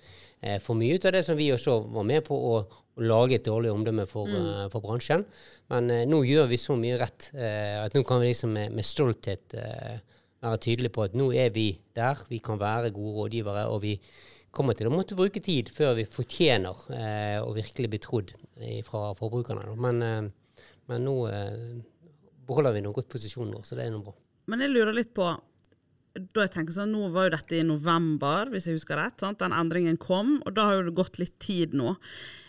for 0.61 0.75
mye 0.75 0.99
ut 0.99 1.05
av 1.07 1.15
det 1.15 1.21
som 1.23 1.39
vi 1.39 1.53
også 1.55 1.77
var 1.95 2.03
med 2.03 2.25
på 2.27 2.35
å, 2.35 2.57
å 2.93 3.05
lage 3.07 3.39
et 3.39 3.47
dårlig 3.47 3.73
omdømme 3.73 4.07
for, 4.11 4.29
eh, 4.29 4.67
for 4.73 4.85
bransjen. 4.85 5.25
Men 5.73 5.89
uh, 5.93 6.03
nå 6.09 6.23
gjør 6.29 6.51
vi 6.51 6.59
så 6.61 6.77
mye 6.77 6.99
rett 7.01 7.31
uh, 7.37 7.85
at 7.87 7.97
nå 7.97 8.03
kan 8.09 8.21
vi 8.21 8.33
liksom 8.33 8.53
med, 8.57 8.75
med 8.77 8.87
stolthet 8.87 9.57
være 10.43 10.59
tydelige 10.61 10.93
på 10.93 11.07
at 11.07 11.17
nå 11.17 11.31
er 11.39 11.53
vi 11.55 11.71
der. 11.97 12.21
Vi 12.29 12.43
kan 12.45 12.61
være 12.61 12.93
gode 12.95 13.15
rådgivere, 13.21 13.69
og 13.71 13.83
vi 13.85 13.97
kommer 14.53 14.77
til 14.77 14.91
å 14.91 14.93
måtte 14.93 15.17
bruke 15.17 15.41
tid 15.41 15.71
før 15.73 15.95
vi 15.97 16.05
fortjener 16.11 16.83
å 17.41 17.53
virkelig 17.57 17.89
bli 17.93 18.01
trodd 18.03 18.33
fra 18.85 19.13
forbrukerne. 19.17 19.77
Men, 19.81 20.33
men 20.91 21.07
nå 21.07 21.15
eh, 21.31 21.79
beholder 22.49 22.75
vi 22.77 22.83
noen 22.85 22.97
godt 22.97 23.11
posisjonen 23.13 23.55
vår, 23.57 23.65
så 23.67 23.79
det 23.79 23.87
er 23.87 23.95
noe 23.95 24.05
bra. 24.09 24.15
Men 24.51 24.65
jeg 24.65 24.75
lurer 24.75 24.97
litt 24.97 25.13
på 25.15 25.29
da 26.12 26.45
jeg 26.45 26.52
tenker 26.57 26.75
sånn, 26.76 26.92
Nå 26.92 27.09
var 27.14 27.28
jo 27.28 27.35
dette 27.37 27.59
i 27.59 27.66
november, 27.66 28.50
hvis 28.52 28.69
jeg 28.69 28.78
husker 28.78 29.00
rett. 29.00 29.16
Sant? 29.23 29.40
Den 29.40 29.54
endringen 29.57 29.99
kom, 30.00 30.38
og 30.45 30.57
da 30.57 30.69
har 30.69 30.81
jo 30.81 30.88
det 30.90 30.97
gått 30.99 31.21
litt 31.23 31.38
tid 31.42 31.76
nå. 31.78 31.95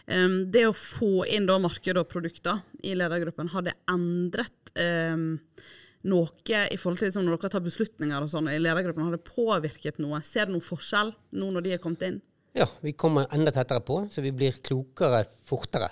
Um, 0.08 0.42
det 0.52 0.66
å 0.68 0.76
få 0.76 1.24
inn 1.32 1.48
da 1.48 1.56
marked 1.64 2.00
og 2.00 2.10
produkter 2.12 2.60
i 2.84 2.96
ledergruppen, 3.00 3.54
har 3.54 3.64
det 3.64 3.78
endret 3.92 4.74
um, 4.76 5.30
noe 6.12 6.60
i 6.68 6.76
forhold 6.76 7.00
til 7.00 7.08
liksom, 7.08 7.24
når 7.24 7.40
dere 7.40 7.54
tar 7.56 7.64
beslutninger 7.64 8.26
og 8.26 8.32
sånn 8.34 8.52
i 8.52 8.60
ledergruppen? 8.60 9.08
Har 9.08 9.16
det 9.16 9.24
påvirket 9.30 10.04
noe? 10.04 10.20
Ser 10.28 10.50
du 10.50 10.58
noen 10.58 10.66
forskjell 10.66 11.16
nå 11.40 11.52
når 11.56 11.68
de 11.68 11.76
er 11.78 11.84
kommet 11.84 12.08
inn? 12.10 12.22
Ja, 12.54 12.68
vi 12.86 12.92
kommer 12.94 13.26
enda 13.34 13.50
tettere 13.52 13.82
på, 13.82 13.96
så 14.14 14.22
vi 14.22 14.30
blir 14.32 14.60
klokere 14.62 15.24
fortere. 15.48 15.88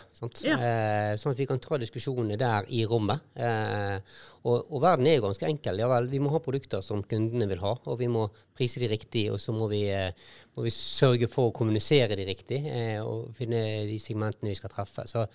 Ja. 0.46 0.58
Eh, 0.60 1.14
sånn 1.18 1.34
at 1.34 1.40
vi 1.42 1.48
kan 1.50 1.62
ta 1.62 1.80
diskusjonene 1.82 2.38
der 2.38 2.68
i 2.70 2.84
rommet. 2.86 3.24
Eh, 3.34 3.98
og, 4.42 4.72
og, 4.72 4.80
verden 4.82 5.08
er 5.08 5.20
jo 5.20 5.26
ganske 5.28 5.46
enkel. 5.46 5.82
Ja 5.82 5.90
vel, 5.92 6.08
vi 6.10 6.22
må 6.22 6.32
ha 6.34 6.42
produkter 6.42 6.82
som 6.86 7.04
kundene 7.06 7.46
vil 7.50 7.62
ha, 7.62 7.76
og 7.78 8.00
vi 8.00 8.10
må 8.10 8.26
prise 8.58 8.82
de 8.82 8.90
riktig, 8.90 9.28
og 9.32 9.40
så 9.42 9.54
må 9.54 9.68
vi, 9.72 9.84
eh, 9.94 10.14
må 10.58 10.66
vi 10.66 10.74
sørge 10.74 11.30
for 11.32 11.50
å 11.50 11.56
kommunisere 11.56 12.18
de 12.18 12.26
riktig 12.28 12.62
eh, 12.70 12.98
og 13.02 13.32
finne 13.38 13.62
de 13.90 14.00
segmentene 14.02 14.52
vi 14.52 14.58
skal 14.58 14.74
treffe. 14.74 15.06
Så 15.10 15.28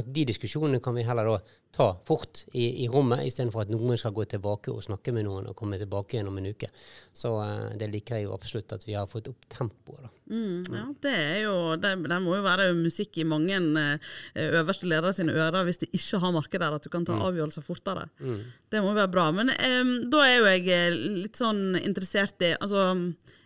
De 0.00 0.26
diskusjonene 0.28 0.80
kan 0.82 0.94
vi 0.96 1.06
heller 1.06 1.28
da 1.28 1.40
ta 1.70 1.86
fort 2.04 2.44
i, 2.52 2.84
i 2.84 2.88
rommet, 2.90 3.22
istedenfor 3.28 3.62
at 3.62 3.72
noen 3.72 3.98
skal 3.98 4.14
gå 4.14 4.24
tilbake 4.28 4.72
og 4.74 4.82
snakke 4.82 5.14
med 5.14 5.24
noen 5.28 5.50
og 5.50 5.56
komme 5.56 5.78
tilbake 5.78 6.16
igjen 6.16 6.28
om 6.28 6.38
en 6.40 6.50
uke. 6.50 6.68
Så 7.16 7.32
eh, 7.40 7.76
det 7.80 7.90
liker 7.94 8.18
jeg 8.18 8.28
jo 8.28 8.36
absolutt 8.36 8.76
at 8.76 8.84
vi 8.84 8.96
har 8.98 9.08
fått 9.10 9.30
opp 9.32 9.48
tempoet. 9.48 10.04
da. 10.04 10.12
Mm, 10.30 10.62
ja, 10.68 10.84
det 11.02 11.16
er 11.16 11.38
jo, 11.46 11.54
det, 11.80 11.96
det, 12.06 12.20
må 12.22 12.36
jo 12.36 12.44
være 12.44 12.70
musikk 12.76 13.16
i 13.18 13.26
mange 13.26 13.56
øverste 14.38 14.86
ledere 14.86 15.10
sine 15.16 15.34
ører 15.34 15.66
hvis 15.66 15.80
de 15.82 15.88
ikke 15.90 16.20
har 16.22 16.36
marked 16.36 16.62
der, 16.62 16.76
at 16.76 16.84
du 16.86 16.92
kan 16.92 17.06
ta 17.08 17.16
avgjørelser 17.18 17.66
fortere. 17.66 18.06
Mm. 18.22 18.49
Det 18.70 18.82
må 18.84 18.94
være 18.94 19.10
bra. 19.10 19.26
Men 19.34 19.50
um, 19.50 19.92
da 20.10 20.22
er 20.26 20.36
jo 20.36 20.48
jeg 20.52 20.66
eh, 20.74 20.96
litt 21.24 21.40
sånn 21.40 21.74
interessert 21.80 22.42
i 22.46 22.54
altså 22.54 22.90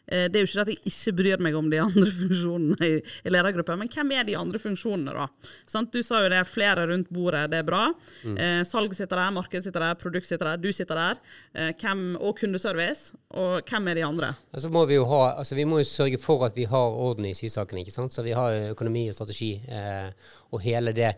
Eh, 0.07 0.27
det 0.29 0.39
er 0.39 0.45
jo 0.45 0.51
ikke 0.51 0.65
at 0.65 0.71
jeg 0.73 0.91
ikke 0.91 1.15
bryr 1.17 1.43
meg 1.45 1.57
om 1.57 1.71
de 1.73 1.81
andre 1.81 2.11
funksjonene 2.21 2.89
i, 2.89 2.99
i 3.01 3.33
ledergruppa, 3.33 3.77
men 3.81 3.91
hvem 3.93 4.13
er 4.17 4.27
de 4.29 4.37
andre 4.39 4.61
funksjonene, 4.61 5.15
da? 5.17 5.53
Sant? 5.71 5.93
Du 5.95 6.05
sa 6.05 6.21
jo 6.25 6.31
det 6.33 6.41
er 6.43 6.49
flere 6.49 6.87
rundt 6.91 7.11
bordet, 7.15 7.47
det 7.53 7.63
er 7.63 7.69
bra. 7.69 7.87
Mm. 8.25 8.37
Eh, 8.37 8.61
salg 8.69 8.95
sitter 8.97 9.21
der, 9.23 9.35
marked 9.37 9.67
sitter 9.67 9.87
der, 9.87 10.01
produkt 10.01 10.29
sitter 10.29 10.53
der, 10.53 10.61
du 10.61 10.71
sitter 10.77 11.01
der. 11.01 11.23
Eh, 11.55 11.73
hvem, 11.81 12.07
og 12.21 12.37
kundeservice. 12.41 13.15
Og 13.35 13.65
hvem 13.67 13.89
er 13.91 13.99
de 13.99 14.05
andre? 14.07 14.35
Altså 14.55 14.71
må 14.73 14.85
vi, 14.91 14.99
jo 14.99 15.07
ha, 15.11 15.23
altså 15.41 15.57
vi 15.59 15.67
må 15.69 15.81
jo 15.81 15.89
sørge 15.89 16.21
for 16.23 16.45
at 16.47 16.57
vi 16.57 16.69
har 16.71 16.99
orden 17.07 17.27
i 17.31 17.35
sysakene. 17.37 17.83
ikke 17.83 17.95
sant? 17.95 18.15
Så 18.15 18.23
vi 18.27 18.37
har 18.37 18.75
økonomi 18.75 19.09
og 19.09 19.17
strategi 19.17 19.57
eh, 19.65 20.13
og 20.53 20.63
hele 20.63 20.93
det 20.95 21.15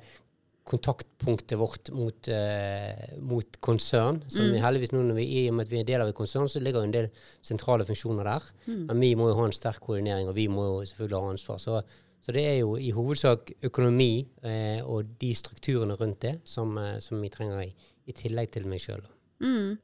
kontaktpunktet 0.67 1.59
vårt 1.59 1.91
mot, 1.95 2.29
eh, 2.29 3.19
mot 3.23 3.61
konsern. 3.61 4.21
som 4.29 4.45
mm. 4.45 4.57
heldigvis 4.63 4.93
nå 4.93 5.03
når 5.03 5.19
vi, 5.21 5.27
I 5.39 5.49
og 5.51 5.55
med 5.55 5.67
at 5.67 5.73
vi 5.73 5.79
er 5.79 5.85
en 5.85 5.91
del 5.93 6.03
av 6.03 6.09
et 6.11 6.19
konsern, 6.19 6.49
så 6.51 6.61
ligger 6.61 6.83
jo 6.83 6.89
en 6.89 6.95
del 6.97 7.09
sentrale 7.43 7.87
funksjoner 7.87 8.27
der. 8.27 8.49
Mm. 8.67 8.81
Men 8.89 9.01
vi 9.05 9.13
må 9.15 9.29
jo 9.31 9.37
ha 9.39 9.45
en 9.47 9.55
sterk 9.55 9.79
koordinering, 9.85 10.27
og 10.29 10.35
vi 10.35 10.49
må 10.51 10.65
jo 10.67 10.81
selvfølgelig 10.91 11.21
ha 11.23 11.35
ansvar. 11.37 11.61
Så, 11.63 11.83
så 12.21 12.35
det 12.35 12.47
er 12.51 12.57
jo 12.59 12.75
i 12.83 12.91
hovedsak 12.97 13.53
økonomi 13.69 14.27
eh, 14.43 14.81
og 14.83 15.13
de 15.21 15.31
strukturene 15.39 15.95
rundt 16.01 16.25
det 16.27 16.41
som, 16.45 16.75
eh, 16.83 16.99
som 17.05 17.23
vi 17.23 17.31
trenger 17.31 17.69
i, 17.69 17.71
i, 18.07 18.17
tillegg 18.17 18.51
til 18.57 18.67
meg 18.67 18.83
sjøl. 18.83 19.07
Mm. 19.45 19.77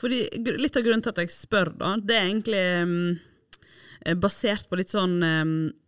Fordi 0.00 0.24
Litt 0.58 0.80
av 0.80 0.82
grunnen 0.82 1.04
til 1.04 1.14
at 1.14 1.22
jeg 1.22 1.30
spør, 1.30 1.70
da, 1.78 1.94
det 2.02 2.18
er 2.18 2.26
egentlig 2.26 2.64
um 2.82 2.98
basert 4.20 4.68
på 4.68 4.76
litt 4.76 4.92
sånn 4.92 5.14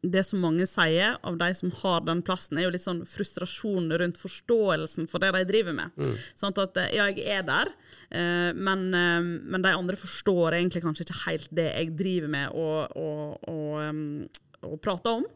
Det 0.00 0.22
som 0.24 0.40
mange 0.40 0.64
sier 0.68 1.18
av 1.26 1.36
de 1.36 1.48
som 1.58 1.72
har 1.82 2.04
den 2.06 2.22
plassen, 2.24 2.56
er 2.56 2.64
jo 2.66 2.72
litt 2.72 2.84
sånn 2.84 3.02
frustrasjon 3.08 3.90
rundt 4.00 4.20
forståelsen 4.20 5.08
for 5.10 5.22
det 5.22 5.32
de 5.36 5.42
driver 5.50 5.76
med. 5.76 5.92
Mm. 6.00 6.14
Sånn 6.38 6.56
at 6.62 6.80
eh, 6.80 6.94
ja, 6.96 7.08
jeg 7.10 7.26
er 7.36 7.44
der, 7.46 7.72
eh, 8.08 8.50
men, 8.56 8.88
men, 8.92 9.60
de 9.64 9.74
andre 9.74 9.98
forstår 10.00 10.56
egentlig 10.56 10.84
kanskje 10.86 11.06
ikke 11.06 11.22
helt 11.26 11.52
det 11.56 11.68
jeg 11.72 11.94
driver 11.98 12.32
med 12.32 12.56
og, 12.56 12.96
og, 12.96 13.50
og, 13.52 14.40
og 14.66 14.78
prater 14.84 15.20
om 15.20 15.26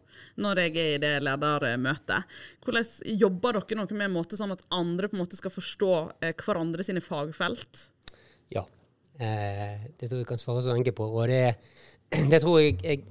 når 0.41 0.63
jeg 0.65 0.73
er 0.79 0.95
i 0.95 1.01
det 1.03 1.13
ledermøtet. 1.25 2.37
Hvordan 2.65 3.17
Jobber 3.21 3.61
dere 3.61 3.81
noe 3.81 3.99
med 3.99 4.13
måte 4.15 4.39
sånn 4.39 4.55
at 4.55 4.65
andre 4.73 5.11
på 5.11 5.19
en 5.19 5.25
måte 5.25 5.39
skal 5.39 5.53
forstå 5.53 5.95
hverandre 6.41 6.87
sine 6.87 7.03
fagfelt? 7.05 7.89
Ja, 8.53 8.65
eh, 9.21 9.87
det 9.99 10.09
tror 10.09 10.23
jeg 10.23 10.29
kan 10.31 10.41
svare 10.41 10.65
så 10.65 10.75
enkelt 10.75 10.99
på. 10.99 11.09
og 11.09 11.29
det 11.31 11.41
er 11.51 11.55
det 12.33 12.43
tror 12.43 12.61
jeg, 12.61 12.77
jeg, 12.83 13.05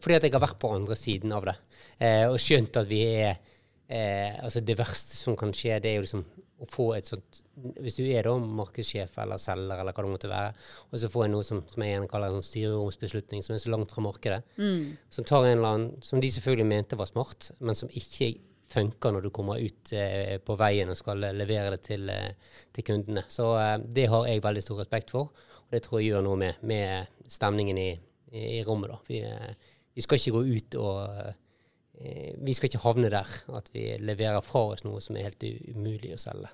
Fordi 0.00 0.18
at 0.18 0.26
jeg 0.26 0.34
har 0.34 0.44
vært 0.44 0.60
på 0.60 0.72
andre 0.74 0.96
siden 0.98 1.34
av 1.36 1.48
det 1.48 1.56
eh, 1.98 2.26
og 2.28 2.38
skjønt 2.42 2.80
at 2.80 2.88
vi 2.88 3.02
er 3.04 3.32
eh, 3.32 4.38
altså 4.42 4.62
Det 4.64 4.78
verste 4.78 5.16
som 5.18 5.36
kan 5.38 5.52
skje, 5.54 5.80
det 5.82 5.92
er 5.92 5.98
jo 5.98 6.06
liksom 6.06 6.24
å 6.58 6.66
få 6.66 6.88
et 6.96 7.06
sånt 7.06 7.42
Hvis 7.78 7.98
du 8.00 8.04
er 8.08 8.26
da 8.26 8.34
markedssjef 8.38 9.14
eller 9.22 9.40
selger 9.42 9.78
eller 9.78 9.94
hva 9.94 10.04
det 10.04 10.10
måtte 10.10 10.30
være, 10.30 10.56
og 10.90 11.00
så 11.00 11.10
får 11.12 11.26
jeg 11.26 11.34
noe 11.34 11.46
som, 11.46 11.62
som 11.70 11.84
jeg 11.84 11.94
gjerne 11.94 12.10
kaller 12.10 12.32
en 12.32 12.38
sånn 12.38 12.48
styreromsbeslutning, 12.48 13.44
som 13.46 13.54
er 13.54 13.62
så 13.62 13.72
langt 13.72 13.94
fra 13.94 14.02
markedet, 14.02 14.40
mm. 14.58 14.82
som 15.14 15.28
tar 15.28 15.46
en 15.46 15.56
eller 15.56 15.68
annen 15.68 16.04
Som 16.04 16.22
de 16.22 16.30
selvfølgelig 16.34 16.68
mente 16.72 16.98
var 16.98 17.10
smart, 17.10 17.52
men 17.60 17.78
som 17.78 17.92
ikke 17.94 18.32
funker 18.68 19.14
når 19.14 19.24
du 19.24 19.30
kommer 19.34 19.62
ut 19.62 19.92
eh, 19.96 20.36
på 20.44 20.56
veien 20.60 20.90
og 20.92 20.98
skal 20.98 21.22
levere 21.36 21.72
det 21.76 21.80
til, 21.86 22.08
eh, 22.12 22.58
til 22.74 22.84
kundene. 22.84 23.24
Så 23.32 23.48
eh, 23.56 23.76
det 23.80 24.08
har 24.12 24.26
jeg 24.28 24.44
veldig 24.44 24.64
stor 24.64 24.82
respekt 24.82 25.14
for, 25.14 25.30
og 25.62 25.72
det 25.72 25.82
tror 25.86 26.02
jeg 26.02 26.12
gjør 26.12 26.26
noe 26.26 26.40
med, 26.42 26.60
med 26.68 27.30
stemningen 27.32 27.80
i, 27.80 27.88
i, 28.30 28.62
rommet. 28.64 28.90
da. 28.90 28.98
Vi, 29.06 29.20
eh, 29.24 29.74
vi, 29.94 30.04
skal 30.04 30.20
ikke 30.20 30.36
gå 30.36 30.44
ut 30.46 30.78
og 30.80 31.02
eh, 31.18 32.34
Vi 32.44 32.54
skal 32.54 32.70
ikke 32.70 32.84
havne 32.84 33.10
der 33.10 33.26
at 33.58 33.70
vi 33.74 33.90
leverer 33.98 34.44
fra 34.46 34.68
oss 34.74 34.84
noe 34.86 35.02
som 35.02 35.18
er 35.18 35.30
helt 35.30 35.44
umulig 35.74 36.12
å 36.14 36.20
selge. 36.22 36.50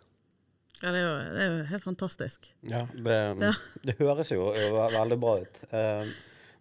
Ja, 0.80 0.90
det 0.90 1.00
er 1.00 1.04
jo, 1.04 1.14
det 1.34 1.42
er 1.42 1.50
jo 1.50 1.64
helt 1.70 1.84
fantastisk. 1.84 2.48
Ja, 2.68 2.84
det, 2.92 3.18
ja. 3.48 3.52
det 3.84 3.98
høres 4.00 4.32
jo, 4.32 4.50
veldig 4.54 5.18
bra 5.20 5.38
ut. 5.44 5.60
Uh, 5.72 6.08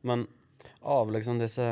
men 0.03 0.27
av 0.84 1.12
liksom 1.12 1.39
disse 1.39 1.63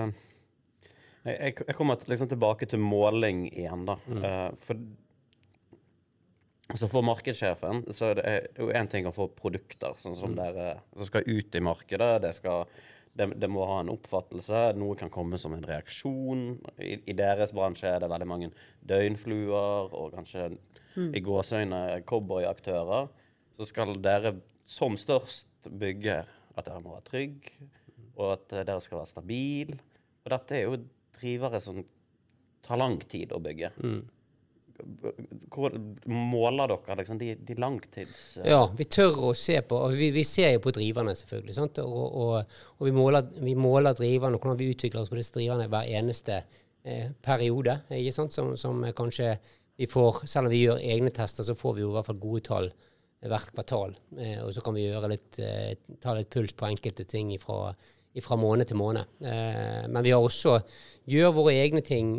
Jeg, 1.21 1.53
jeg 1.53 1.75
kommer 1.77 1.99
liksom 2.07 2.31
tilbake 2.31 2.65
til 2.65 2.79
måling 2.81 3.43
igjen, 3.51 3.85
da. 3.85 3.97
Mm. 4.07 4.23
Uh, 4.23 4.65
for 4.65 4.79
så 6.75 6.87
for 6.87 7.03
markedssjefen 7.05 7.83
så 7.95 8.11
er 8.11 8.19
det 8.19 8.33
jo 8.59 8.69
én 8.75 8.89
ting 8.91 9.07
å 9.07 9.13
få 9.15 9.27
produkter 9.35 9.97
sånn 9.99 10.15
som 10.15 10.31
mm. 10.31 10.37
dere, 10.39 10.67
som 10.95 11.07
skal 11.09 11.27
ut 11.27 11.55
i 11.57 11.63
markedet. 11.63 12.11
Det 12.23 12.33
skal 12.37 12.63
det, 13.17 13.27
det, 13.41 13.49
må 13.51 13.65
ha 13.67 13.81
en 13.81 13.91
oppfattelse. 13.91 14.71
Noe 14.79 14.97
kan 14.99 15.11
komme 15.13 15.39
som 15.41 15.55
en 15.55 15.65
reaksjon. 15.67 16.45
I, 16.79 16.97
i 17.11 17.15
deres 17.17 17.53
bransje 17.55 17.89
er 17.89 18.03
det 18.03 18.11
veldig 18.11 18.29
mange 18.29 18.51
døgnfluer 18.87 19.91
og 19.91 20.15
kanskje 20.15 20.47
mm. 20.53 21.11
i 21.17 21.23
gåseøyne 21.25 21.81
cowboyaktører. 22.07 23.11
Så 23.59 23.69
skal 23.69 23.93
dere 24.01 24.37
som 24.67 24.95
størst 24.99 25.49
bygge 25.67 26.21
at 26.55 26.67
dere 26.67 26.81
må 26.83 26.95
være 26.95 27.07
trygge, 27.09 27.69
og 28.15 28.37
at 28.37 28.47
dere 28.53 28.79
skal 28.83 29.01
være 29.01 29.11
stabil. 29.11 29.75
Og 30.23 30.33
dette 30.33 30.57
er 30.57 30.65
jo 30.65 30.81
drivere 31.19 31.61
som 31.63 31.83
tar 32.65 32.79
lang 32.79 32.99
tid 33.11 33.33
å 33.35 33.43
bygge. 33.43 33.73
Mm 33.81 34.01
hvor 35.51 35.75
måler 36.09 36.71
dere 36.71 36.97
liksom, 37.01 37.19
de, 37.21 37.35
de, 37.47 37.55
langtids... 37.59 38.25
Ja, 38.45 38.63
vi 38.77 38.87
tør 38.91 39.29
å 39.29 39.33
se 39.37 39.59
på 39.67 39.79
og 39.85 39.95
Vi, 39.97 40.11
vi 40.15 40.23
ser 40.27 40.55
jo 40.55 40.63
på 40.65 40.73
driverne, 40.75 41.15
selvfølgelig. 41.17 41.57
Og, 41.61 41.79
og, 41.85 42.57
og, 42.77 42.85
vi, 42.87 42.93
måler, 42.95 43.31
vi 43.41 43.55
måler 43.59 43.97
driverne 43.97 44.37
og 44.37 44.43
hvordan 44.43 44.59
vi 44.59 44.71
utvikler 44.73 45.03
oss 45.03 45.11
på 45.11 45.19
disse 45.19 45.35
driverne 45.37 45.69
hver 45.71 45.89
eneste 45.99 46.41
eh, 46.41 47.09
periode. 47.23 47.81
Som, 48.11 48.55
som, 48.57 48.85
kanskje 48.97 49.35
vi 49.81 49.87
får 49.89 50.25
Selv 50.29 50.49
om 50.49 50.53
vi 50.53 50.65
gjør 50.65 50.81
egne 50.83 51.09
tester, 51.15 51.45
så 51.47 51.57
får 51.57 51.77
vi 51.77 51.85
jo 51.85 51.89
i 51.89 51.95
hvert 51.95 52.09
fall 52.11 52.21
gode 52.21 52.43
tall 52.45 52.71
hvert 53.29 53.53
kvartal. 53.53 53.95
Eh, 54.17 54.39
og 54.41 54.51
så 54.53 54.63
kan 54.65 54.75
vi 54.77 54.87
litt, 55.11 55.39
eh, 55.39 55.73
ta 56.01 56.15
litt 56.17 56.29
puls 56.29 56.53
på 56.57 56.67
enkelte 56.69 57.05
ting 57.05 57.31
fra 57.39 58.37
måned 58.37 58.67
til 58.67 58.77
måned. 58.77 59.05
Eh, 59.21 59.87
men 59.87 60.03
vi 60.03 60.11
har 60.11 60.21
også 60.21 60.59
gjør 61.05 61.35
våre 61.37 61.53
egne 61.53 61.81
ting 61.85 62.15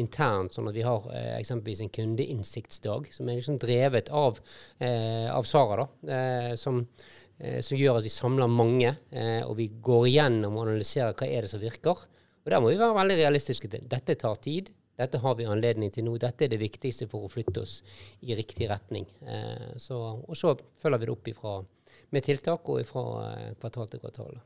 internt, 0.00 0.54
sånn 0.54 0.68
at 0.70 0.76
vi 0.76 0.84
har 0.86 1.04
eh, 1.12 1.34
eksempelvis 1.38 1.82
en 1.84 1.92
kundeinnsiktsdag 1.92 3.08
som 3.14 3.28
er 3.28 3.38
liksom 3.38 3.58
drevet 3.60 4.10
av, 4.14 4.40
eh, 4.78 5.28
av 5.32 5.46
Sara, 5.48 5.84
da, 5.84 6.16
eh, 6.16 6.54
som, 6.60 6.82
eh, 7.38 7.60
som, 7.64 7.78
gjør 7.78 8.00
at 8.00 8.06
vi 8.06 8.12
samler 8.12 8.50
mange, 8.52 8.92
eh, 9.10 9.42
og 9.46 9.56
vi 9.60 9.70
går 9.82 10.08
igjennom 10.10 10.56
og 10.56 10.66
analyserer 10.66 11.16
hva 11.16 11.28
er 11.28 11.46
det 11.46 11.52
som 11.52 11.62
virker. 11.62 12.02
Og 12.46 12.50
Der 12.52 12.60
må 12.62 12.70
vi 12.70 12.80
være 12.80 12.98
veldig 12.98 13.16
realistiske 13.22 13.70
til. 13.70 13.86
Dette 13.88 14.14
tar 14.20 14.36
tid. 14.36 14.70
Dette 14.96 15.18
har 15.18 15.34
vi 15.34 15.48
anledning 15.50 15.90
til 15.92 16.06
nå. 16.06 16.16
Dette 16.18 16.46
er 16.46 16.52
det 16.52 16.60
viktigste 16.60 17.08
for 17.10 17.26
å 17.26 17.32
flytte 17.32 17.64
oss 17.64 17.80
i 18.22 18.36
riktig 18.38 18.68
retning. 18.70 19.04
Så, 19.76 19.98
og 20.22 20.38
så 20.38 20.54
følger 20.80 21.02
vi 21.02 21.08
det 21.08 21.12
opp 21.12 21.28
ifra, 21.28 21.56
med 22.14 22.24
tiltak 22.24 22.70
og 22.70 22.86
fra 22.86 23.02
kvartal 23.58 23.90
til 23.90 24.00
kvartal. 24.00 24.38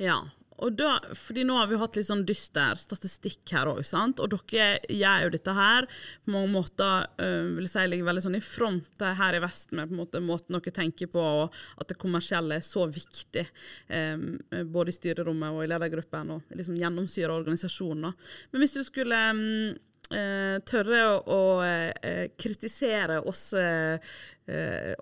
Ja, 0.00 0.16
og 0.62 0.76
da, 0.78 0.92
fordi 1.18 1.42
nå 1.46 1.56
har 1.58 1.68
vi 1.70 1.78
hatt 1.80 1.96
litt 1.98 2.06
sånn 2.06 2.24
dyster 2.28 2.78
statistikk 2.78 3.54
her 3.56 3.70
òg. 3.70 3.80
Og 3.82 4.34
dere 4.34 4.68
gjør 4.86 5.26
jo 5.26 5.32
dette 5.34 5.54
her 5.56 5.88
på 5.88 6.34
mange 6.34 6.52
måter 6.52 7.08
øh, 7.22 7.54
vil 7.58 7.68
si, 7.70 7.86
ligger 7.90 8.08
veldig 8.10 8.24
sånn 8.26 8.38
i 8.38 8.44
front 8.44 9.02
her 9.18 9.38
i 9.38 9.42
Vesten 9.42 9.80
med 9.80 9.90
på 9.90 9.96
en 9.96 10.02
måte 10.02 10.22
måten 10.24 10.58
dere 10.58 10.74
tenker 10.76 11.10
på, 11.10 11.24
og 11.44 11.58
at 11.80 11.90
det 11.90 11.98
kommersielle 12.00 12.60
er 12.60 12.66
så 12.66 12.86
viktig. 12.86 13.46
øh, 13.90 14.62
både 14.74 14.92
i 14.92 14.96
styrerommet 14.96 15.54
og 15.54 15.64
i 15.64 15.70
ledergruppen, 15.72 16.36
og 16.36 16.54
liksom 16.54 16.78
gjennomsyrer 16.78 17.34
organisasjonen. 17.34 18.14
Men 18.52 18.62
hvis 18.62 18.76
du 18.78 18.84
skulle 18.86 19.18
eh, 19.34 19.74
tørre 20.08 21.00
å, 21.24 21.40
eh, 21.64 22.28
kritisere 22.36 23.26
oss, 23.26 23.52
eh, 23.54 23.98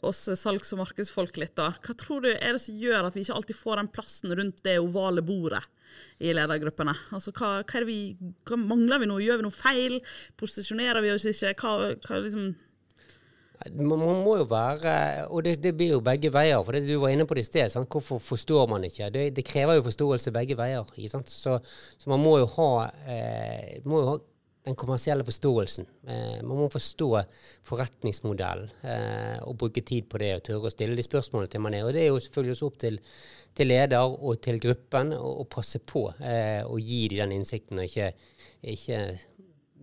oss 0.03 0.29
salgs- 0.39 0.73
og 0.73 0.79
markedsfolk 0.79 1.37
litt, 1.37 1.55
da. 1.57 1.73
Hva 1.83 1.97
tror 1.99 2.23
du 2.23 2.31
er 2.31 2.53
det 2.53 2.61
som 2.61 2.75
gjør 2.75 3.07
at 3.07 3.15
vi 3.15 3.25
ikke 3.25 3.35
alltid 3.35 3.57
får 3.57 3.77
den 3.77 3.89
plassen 3.89 4.37
rundt 4.37 4.63
det 4.63 4.79
ovale 4.79 5.23
bordet 5.23 5.65
i 6.21 6.33
ledergruppene? 6.33 6.95
Altså, 7.13 7.33
hva, 7.33 7.65
hva, 7.65 7.85
vi, 7.85 8.17
hva 8.47 8.57
mangler 8.57 9.01
vi 9.01 9.07
noe? 9.07 9.21
Gjør 9.21 9.43
vi 9.43 9.49
noe 9.49 9.51
feil? 9.51 10.01
Posisjonerer 10.39 11.03
vi 11.03 11.11
oss 11.11 11.27
ikke? 11.27 11.55
Hva, 11.55 11.97
hva 11.99 12.23
liksom 12.23 12.55
man, 13.71 14.01
må 14.25 14.37
jo 14.41 14.47
være 14.51 15.29
Og 15.31 15.45
det, 15.45 15.63
det, 15.63 15.75
blir 15.79 15.93
jo 15.95 16.01
begge 16.03 16.33
veier. 16.35 16.63
For 16.65 16.75
det 16.75 16.87
du 16.89 16.97
var 16.99 17.13
inne 17.13 17.27
på 17.29 17.37
det 17.39 17.45
i 17.45 17.47
sted. 17.47 17.71
Sant? 17.71 17.91
Hvorfor 17.91 18.19
forstår 18.19 18.67
man 18.71 18.85
ikke? 18.89 19.11
Det, 19.15 19.29
det, 19.37 19.45
krever 19.47 19.79
jo 19.79 19.87
forståelse 19.87 20.35
begge 20.35 20.57
veier. 20.59 20.87
Så, 21.31 21.59
så, 21.63 22.11
man 22.11 22.23
må 22.23 22.39
jo 22.43 22.49
ha, 22.57 22.71
eh, 23.07 23.79
må 23.87 24.03
jo 24.03 24.11
ha 24.11 24.17
den 24.67 24.77
kommersielle 24.79 25.25
forståelsen. 25.27 25.87
Eh, 26.07 26.39
man 26.47 26.61
må 26.61 26.69
forstå 26.71 27.09
forretningsmodellen 27.67 28.71
eh, 28.87 29.39
og 29.43 29.57
bruke 29.59 29.83
tid 29.83 30.07
på 30.11 30.21
det 30.23 30.37
og 30.37 30.45
tørre 30.47 30.71
å 30.71 30.75
stille 30.75 30.99
de 30.99 31.05
spørsmålene 31.07 31.51
til 31.51 31.65
man 31.65 31.75
er. 31.75 31.87
Og 31.87 31.95
det 31.97 32.05
er 32.05 32.13
jo 32.13 32.21
selvfølgelig 32.23 32.57
også 32.57 32.69
opp 32.71 32.79
til, 32.85 33.01
til 33.59 33.71
leder 33.73 34.15
og 34.15 34.39
til 34.45 34.61
gruppen 34.63 35.15
å 35.19 35.47
passe 35.51 35.83
på 35.83 36.07
eh, 36.23 36.63
og 36.63 36.79
gi 36.79 37.03
de 37.11 37.19
den 37.25 37.35
innsikten, 37.41 37.83
og 37.83 37.91
ikke, 37.91 38.13
ikke 38.75 39.03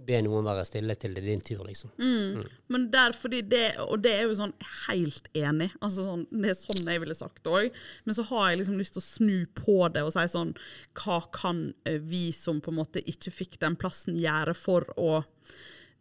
be 0.05 0.19
noen 0.25 0.45
være 0.47 0.65
stille 0.67 0.95
til 0.99 1.15
det 1.15 1.23
er 1.23 1.27
din 1.31 1.43
tur, 1.45 1.63
liksom. 1.67 1.91
Mm. 1.97 2.39
Mm. 2.39 2.45
Men 2.73 2.85
der, 2.93 3.15
fordi 3.17 3.41
det, 3.41 3.63
Og 3.83 4.01
det 4.03 4.13
er 4.15 4.27
jo 4.27 4.37
sånn 4.39 4.53
helt 4.87 5.29
enig. 5.37 5.71
altså 5.81 6.05
sånn, 6.05 6.25
Det 6.31 6.53
er 6.53 6.59
sånn 6.59 6.91
jeg 6.93 7.03
ville 7.03 7.17
sagt 7.17 7.49
òg. 7.49 7.69
Men 8.05 8.17
så 8.17 8.25
har 8.31 8.49
jeg 8.49 8.61
liksom 8.61 8.79
lyst 8.79 8.95
til 8.97 9.03
å 9.03 9.07
snu 9.07 9.37
på 9.57 9.77
det 9.93 10.05
og 10.05 10.13
si 10.15 10.25
sånn 10.31 10.55
Hva 10.99 11.19
kan 11.35 11.73
eh, 11.85 11.99
vi 11.99 12.29
som 12.35 12.61
på 12.61 12.73
en 12.73 12.79
måte 12.81 13.03
ikke 13.05 13.33
fikk 13.33 13.59
den 13.63 13.77
plassen, 13.79 14.17
gjøre 14.19 14.55
for 14.57 14.87
å 14.99 15.23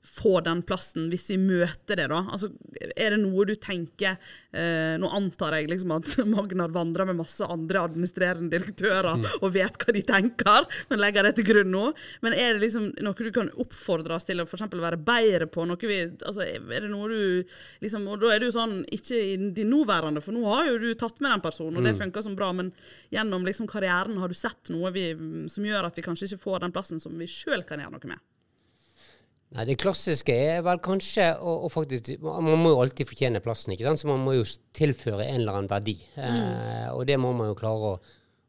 få 0.08 0.40
den 0.44 0.62
plassen, 0.66 1.08
hvis 1.12 1.28
vi 1.30 1.36
møter 1.40 1.98
det, 1.98 2.06
da? 2.10 2.22
Altså, 2.32 2.50
er 2.96 3.14
det 3.14 3.20
noe 3.22 3.44
du 3.48 3.54
tenker 3.60 4.16
eh, 4.16 4.96
Nå 5.00 5.10
antar 5.14 5.56
jeg 5.58 5.68
liksom 5.70 5.92
at 5.96 6.14
Magnar 6.32 6.72
vandrer 6.74 7.08
med 7.08 7.18
masse 7.20 7.44
andre 7.44 7.84
administrerende 7.86 8.50
direktører 8.52 9.20
mm. 9.20 9.26
og 9.40 9.52
vet 9.54 9.78
hva 9.78 9.94
de 9.94 10.02
tenker, 10.06 10.68
men 10.90 11.02
legger 11.02 11.28
det 11.28 11.34
til 11.38 11.48
grunn 11.50 11.72
nå. 11.74 11.84
Men 12.24 12.36
er 12.36 12.56
det 12.56 12.64
liksom 12.64 12.90
noe 13.04 13.28
du 13.28 13.32
kan 13.34 13.50
oppfordres 13.60 14.28
til 14.28 14.42
å 14.42 14.48
for 14.48 14.64
være 14.68 15.00
bedre 15.00 15.48
på? 15.50 15.66
Noe 15.68 15.90
vi, 15.90 16.00
altså, 16.06 16.46
er 16.46 16.86
det 16.86 16.92
noe 16.92 17.10
du 17.12 17.20
liksom, 17.84 18.06
Og 18.08 18.22
da 18.22 18.32
er 18.32 18.42
det 18.42 18.50
jo 18.50 18.56
sånn, 18.56 18.80
ikke 18.94 19.18
i 19.18 19.36
din 19.54 19.72
nåværende, 19.72 20.22
for 20.24 20.36
nå 20.36 20.44
har 20.48 20.70
jo 20.70 20.80
du 20.82 20.88
tatt 20.98 21.20
med 21.22 21.32
den 21.34 21.44
personen, 21.44 21.78
og 21.78 21.86
det 21.86 21.94
mm. 21.96 22.02
funker 22.04 22.24
som 22.24 22.36
bra, 22.38 22.50
men 22.56 22.72
gjennom 23.14 23.46
liksom 23.46 23.68
karrieren 23.70 24.18
har 24.22 24.30
du 24.30 24.38
sett 24.38 24.72
noe 24.72 24.92
vi, 24.94 25.10
som 25.52 25.66
gjør 25.66 25.90
at 25.90 25.98
vi 25.98 26.04
kanskje 26.06 26.30
ikke 26.30 26.44
får 26.46 26.64
den 26.64 26.74
plassen 26.74 27.02
som 27.02 27.16
vi 27.18 27.28
sjøl 27.30 27.64
kan 27.68 27.82
gjøre 27.82 27.96
noe 27.96 28.12
med? 28.14 28.26
Nei, 29.56 29.64
Det 29.64 29.78
klassiske 29.80 30.34
er 30.34 30.62
vel 30.66 30.80
kanskje 30.84 31.30
å, 31.40 31.70
faktisk 31.72 32.18
Man 32.24 32.50
må 32.60 32.74
jo 32.74 32.82
alltid 32.82 33.08
fortjene 33.08 33.42
plassen, 33.44 33.72
ikke 33.72 33.86
sant? 33.86 34.02
så 34.02 34.10
man 34.10 34.22
må 34.24 34.36
jo 34.36 34.46
tilføre 34.76 35.24
en 35.24 35.40
eller 35.40 35.60
annen 35.60 35.72
verdi. 35.72 35.96
Mm. 36.18 36.24
Eh, 36.28 36.88
og 36.92 37.06
det 37.08 37.16
må 37.20 37.32
man 37.36 37.52
jo 37.52 37.58
klare 37.58 37.92
å, 37.94 37.98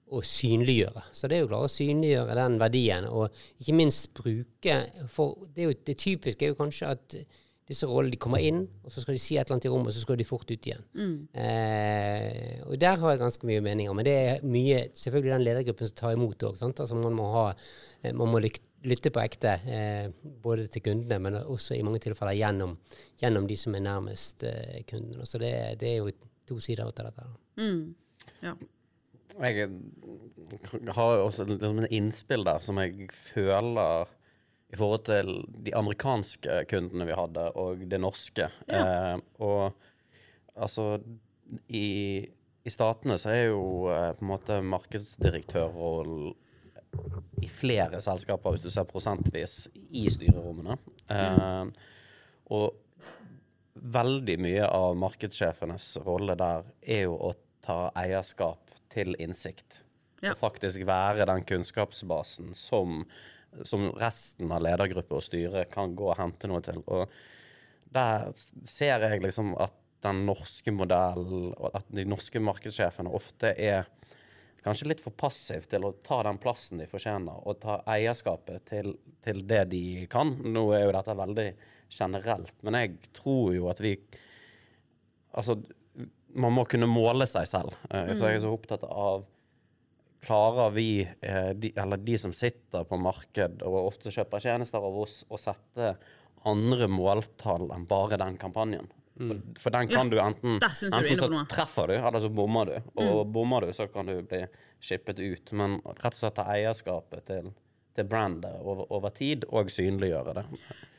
å, 0.09 0.23
synliggjøre. 0.25 1.05
Så 1.15 1.29
det 1.29 1.37
er 1.37 1.45
jo 1.45 1.49
å 1.49 1.53
klare 1.53 1.69
å 1.69 1.75
synliggjøre 1.75 2.39
den 2.41 2.57
verdien, 2.59 3.07
og 3.07 3.43
ikke 3.61 3.77
minst 3.79 4.09
bruke 4.17 4.81
For 5.13 5.37
det, 5.53 5.69
jo, 5.69 5.77
det 5.87 5.99
typiske 6.03 6.45
er 6.45 6.51
jo 6.51 6.59
kanskje 6.59 6.91
at 6.97 7.21
disse 7.69 7.85
rollene 7.85 8.15
de 8.15 8.17
kommer 8.17 8.41
inn, 8.41 8.63
og 8.81 8.91
så 8.91 9.03
skal 9.03 9.13
de 9.13 9.21
si 9.21 9.35
et 9.37 9.43
eller 9.43 9.59
annet 9.59 9.67
i 9.67 9.71
rommet, 9.71 9.91
og 9.91 9.93
så 9.93 10.01
skal 10.01 10.17
de 10.17 10.25
fort 10.25 10.49
ut 10.49 10.67
igjen. 10.67 10.81
Mm. 10.97 11.17
Eh, 11.37 12.63
og 12.65 12.79
der 12.81 12.97
har 12.97 13.13
jeg 13.13 13.21
ganske 13.21 13.49
mye 13.49 13.61
meninger. 13.61 13.93
Men 13.93 14.07
det 14.07 14.15
er 14.17 14.41
mye 14.41 14.87
selvfølgelig 14.97 15.35
den 15.35 15.45
ledergruppen 15.45 15.91
som 15.91 15.99
tar 16.01 16.15
imot 16.17 16.47
òg. 16.49 16.57
Altså 16.65 16.97
man 16.97 17.13
må 17.15 17.29
ha 17.35 17.45
eh, 17.53 18.09
man 18.09 18.33
må 18.33 18.41
lytte 18.41 18.65
lytte 18.88 19.12
på 19.12 19.21
ekte, 19.21 19.53
eh, 19.67 20.09
både 20.43 20.67
til 20.71 20.83
kundene, 20.86 21.19
men 21.19 21.39
også 21.41 21.75
i 21.75 21.83
mange 21.86 22.01
tilfeller 22.03 22.38
gjennom, 22.38 22.77
gjennom 23.19 23.48
de 23.50 23.57
som 23.59 23.75
er 23.75 23.86
nærmest 23.86 24.45
eh, 24.48 24.81
kundene. 24.89 25.27
Så 25.27 25.41
det, 25.41 25.53
det, 25.81 25.93
er 25.93 25.98
jo 26.03 26.13
to 26.48 26.59
sider 26.63 26.86
av 26.86 26.93
dette. 26.95 27.25
Mm. 27.59 27.95
Ja. 28.43 28.55
Jeg 29.39 29.69
har 30.95 31.21
også 31.24 31.45
liksom 31.48 31.83
en 31.83 31.91
innspill 31.95 32.43
der 32.48 32.63
som 32.63 32.79
jeg 32.81 33.07
føler 33.13 34.09
i 34.69 34.77
forhold 34.77 35.06
til 35.08 35.32
de 35.65 35.73
amerikanske 35.77 36.63
kundene 36.69 37.08
vi 37.10 37.17
hadde, 37.17 37.45
og 37.58 37.86
det 37.89 38.01
norske. 38.01 38.49
Ja. 38.69 38.82
Eh, 38.84 39.21
og 39.41 39.71
altså 40.56 40.99
i, 41.67 42.27
i 42.63 42.73
statene 42.73 43.17
så 43.17 43.34
er 43.34 43.43
jo 43.49 43.63
eh, 43.93 44.12
på 44.17 44.25
en 44.25 44.32
måte 44.34 44.60
markedsdirektørrollen 44.75 46.36
i 47.41 47.47
flere 47.52 48.02
selskaper, 48.04 48.56
hvis 48.56 48.65
du 48.65 48.69
ser 48.73 48.88
prosentvis, 48.89 49.67
i 49.73 50.08
styrerommene. 50.12 50.78
Mm. 51.10 51.71
og 52.54 52.75
veldig 53.73 54.36
mye 54.43 54.65
av 54.67 54.97
markedssjefenes 54.99 55.95
rolle 56.06 56.36
der 56.38 56.67
er 56.82 57.06
jo 57.08 57.15
å 57.30 57.32
ta 57.65 57.80
eierskap 57.97 58.73
til 58.93 59.15
innsikt. 59.21 59.82
Ja. 60.21 60.34
Og 60.34 60.41
faktisk 60.41 60.84
være 60.88 61.28
den 61.30 61.45
kunnskapsbasen 61.47 62.54
som, 62.58 63.04
som 63.63 63.89
resten 63.99 64.52
av 64.52 64.63
ledergruppe 64.65 65.19
og 65.19 65.25
styre 65.25 65.65
kan 65.71 65.95
gå 65.95 66.10
og 66.12 66.19
hente 66.19 66.49
noe 66.52 66.63
til. 66.65 66.82
Og 66.91 67.08
der 67.93 68.30
ser 68.69 69.06
jeg 69.06 69.23
liksom 69.23 69.56
at 69.58 69.75
den 70.04 70.23
norske 70.28 70.71
modellen, 70.71 71.54
at 71.75 71.88
de 71.91 72.06
norske 72.08 72.39
markedssjefene 72.43 73.12
ofte 73.15 73.54
er 73.56 73.88
kanskje 74.63 74.89
litt 74.91 75.04
for 75.04 75.15
passiv 75.15 75.67
til 75.72 75.88
å 75.88 75.93
ta 76.06 76.22
den 76.28 76.39
plassen 76.41 76.82
de 76.82 76.88
fortjener, 76.89 77.41
og 77.48 77.62
ta 77.63 77.80
eierskapet 77.89 78.65
til, 78.69 78.93
til, 79.26 79.43
det 79.48 79.65
de 79.72 79.84
kan. 80.12 80.36
Nå 80.43 80.69
er 80.76 80.86
jo 80.86 80.95
dette 80.95 81.17
veldig 81.19 81.50
generelt, 81.89 82.56
men 82.65 82.80
jeg 82.80 83.13
tror 83.17 83.54
jo 83.58 83.69
at 83.72 83.84
vi 83.84 83.98
Altså, 85.30 85.54
man 86.41 86.56
må 86.56 86.63
kunne 86.65 86.88
måle 86.89 87.28
seg 87.30 87.45
selv. 87.45 87.76
Mm. 87.91 88.15
Så 88.17 88.32
jeg 88.32 88.39
er 88.39 88.41
så 88.41 88.50
opptatt 88.50 88.82
av 88.89 89.28
Klarer 90.26 90.74
vi, 90.74 91.00
eh, 91.00 91.52
de, 91.56 91.69
eller 91.80 92.02
de 92.04 92.17
som 92.19 92.34
sitter 92.36 92.84
på 92.84 92.98
marked 93.00 93.62
og 93.63 93.78
ofte 93.86 94.12
kjøper 94.12 94.41
tjenester 94.43 94.84
av 94.84 94.98
oss, 95.00 95.22
å 95.32 95.38
sette 95.39 95.93
andre 96.50 96.89
måltall 96.91 97.69
enn 97.72 97.86
bare 97.88 98.19
den 98.19 98.36
kampanjen? 98.41 98.89
For, 99.19 99.39
for, 99.60 99.69
den 99.75 99.88
kan 99.88 100.08
ja, 100.08 100.12
du 100.12 100.19
enten 100.23 100.53
Enten 100.55 101.17
så 101.17 101.45
treffer 101.51 101.88
du, 101.91 101.93
eller 101.93 102.21
så 102.23 102.29
bommer 102.32 102.65
du. 102.65 102.75
Og 102.93 103.25
mm. 103.27 103.34
bommer 103.34 103.65
du, 103.67 103.73
så 103.75 103.88
kan 103.91 104.08
du 104.08 104.21
bli 104.23 104.45
shippet 104.79 105.19
ut. 105.19 105.51
Men 105.51 105.79
rett 105.84 106.13
og 106.13 106.19
slett 106.21 106.38
ta 106.38 106.45
eierskapet 106.53 107.25
til, 107.27 107.49
til 107.99 108.08
brandet 108.08 108.62
over, 108.62 108.86
over, 108.95 109.12
tid, 109.15 109.43
og 109.51 109.71
synliggjøre 109.75 110.38
det. 110.39 110.45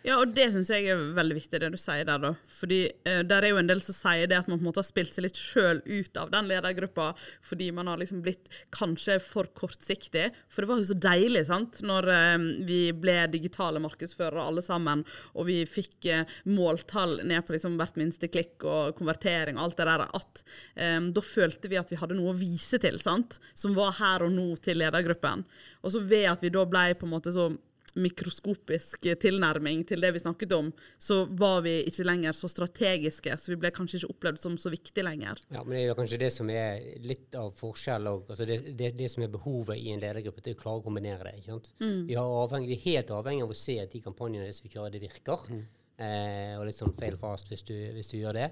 Ja, 0.01 0.15
og 0.17 0.31
det 0.33 0.47
syns 0.55 0.71
jeg 0.73 0.87
er 0.89 1.01
veldig 1.13 1.35
viktig, 1.37 1.59
det 1.61 1.69
du 1.75 1.77
sier 1.77 2.07
der, 2.09 2.21
da. 2.23 2.31
Fordi 2.49 2.79
eh, 2.89 3.21
der 3.29 3.45
er 3.45 3.53
jo 3.53 3.59
en 3.61 3.69
del 3.69 3.83
som 3.85 3.93
sier 3.93 4.31
det 4.31 4.39
at 4.39 4.49
man 4.49 4.57
på 4.57 4.65
en 4.65 4.69
måte 4.71 4.81
har 4.81 4.89
spilt 4.89 5.13
seg 5.13 5.27
litt 5.27 5.37
sjøl 5.37 5.83
ut 5.85 6.17
av 6.17 6.33
den 6.33 6.49
ledergruppa 6.49 7.11
fordi 7.45 7.69
man 7.77 7.91
har 7.91 8.01
liksom 8.01 8.23
blitt 8.25 8.49
kanskje 8.73 9.19
for 9.21 9.51
kortsiktig. 9.53 10.31
For 10.49 10.65
det 10.65 10.71
var 10.73 10.81
jo 10.81 10.89
så 10.89 10.97
deilig, 11.05 11.45
sant, 11.51 11.83
når 11.85 12.11
eh, 12.17 12.49
vi 12.71 12.81
ble 12.97 13.19
digitale 13.35 13.83
markedsførere 13.85 14.49
alle 14.49 14.65
sammen, 14.65 15.05
og 15.37 15.51
vi 15.51 15.61
fikk 15.69 16.09
eh, 16.09 16.37
måltall 16.49 17.19
ned 17.21 17.45
på 17.45 17.59
liksom 17.59 17.77
hvert 17.81 18.01
minste 18.01 18.33
klikk 18.33 18.65
og 18.65 18.97
konvertering 18.97 19.61
og 19.61 19.69
alt 19.69 19.83
det 19.83 19.91
der, 19.93 20.09
at 20.17 20.45
eh, 20.81 21.01
da 21.13 21.29
følte 21.29 21.69
vi 21.69 21.81
at 21.81 21.93
vi 21.93 22.01
hadde 22.01 22.17
noe 22.17 22.33
å 22.33 22.41
vise 22.41 22.81
til, 22.81 22.97
sant, 23.05 23.37
som 23.53 23.77
var 23.77 23.99
her 24.01 24.25
og 24.25 24.33
nå 24.33 24.55
til 24.65 24.81
ledergruppen. 24.81 25.45
Og 25.85 25.93
så 25.93 26.01
ved 26.01 26.31
at 26.33 26.41
vi 26.41 26.57
da 26.57 26.65
ble 26.65 26.95
på 26.97 27.05
en 27.05 27.19
måte 27.19 27.37
så 27.37 27.51
mikroskopisk 27.99 29.09
tilnærming 29.23 29.83
til 29.89 30.03
det 30.05 30.13
vi 30.15 30.23
snakket 30.23 30.53
om, 30.57 30.71
så 30.99 31.23
var 31.39 31.65
vi 31.67 31.77
ikke 31.89 32.07
lenger 32.07 32.37
så 32.37 32.51
strategiske, 32.51 33.35
så 33.39 33.53
vi 33.53 33.59
ble 33.61 33.73
kanskje 33.75 34.01
ikke 34.01 34.13
opplevd 34.15 34.43
som 34.43 34.59
så 34.61 34.73
viktig 34.73 35.05
lenger. 35.07 35.41
Ja, 35.51 35.65
men 35.65 35.77
det 35.77 35.83
er 35.83 35.91
jo 35.91 35.99
kanskje 35.99 36.21
det 36.23 36.31
som 36.35 36.51
er 36.55 36.85
litt 37.07 37.35
av 37.39 37.53
forskjell, 37.59 38.09
òg. 38.11 38.31
altså 38.31 38.49
det, 38.49 38.61
det, 38.79 38.95
det, 38.99 39.11
som 39.13 39.27
er 39.27 39.33
behovet 39.33 39.81
i 39.81 39.91
en 39.95 40.03
ledergruppe, 40.03 40.45
til 40.45 40.57
å 40.57 40.61
klare 40.63 40.83
å 40.83 40.87
kombinere 40.87 41.31
det. 41.31 41.37
ikke 41.41 41.55
sant? 41.55 41.73
Mm. 41.83 42.01
Vi, 42.09 42.17
avhengig, 42.21 42.71
vi, 42.71 42.79
er 42.79 42.87
helt 42.87 43.15
avhengig 43.19 43.47
av 43.47 43.55
å 43.55 43.61
se 43.65 43.77
at 43.83 43.93
de 43.95 44.03
kampanjene 44.05 44.51
som 44.55 44.67
vi 44.67 44.75
kjører, 44.75 44.95
det 44.95 45.05
virker. 45.05 45.47
Mm. 45.51 45.67
Eh, 46.01 46.55
og 46.57 46.65
litt 46.65 46.79
sånn 46.79 46.95
fail 46.97 47.19
fast 47.21 47.51
hvis 47.53 47.67
du, 47.69 47.75
hvis 47.97 48.09
du 48.13 48.21
gjør 48.21 48.39
det. 48.39 48.47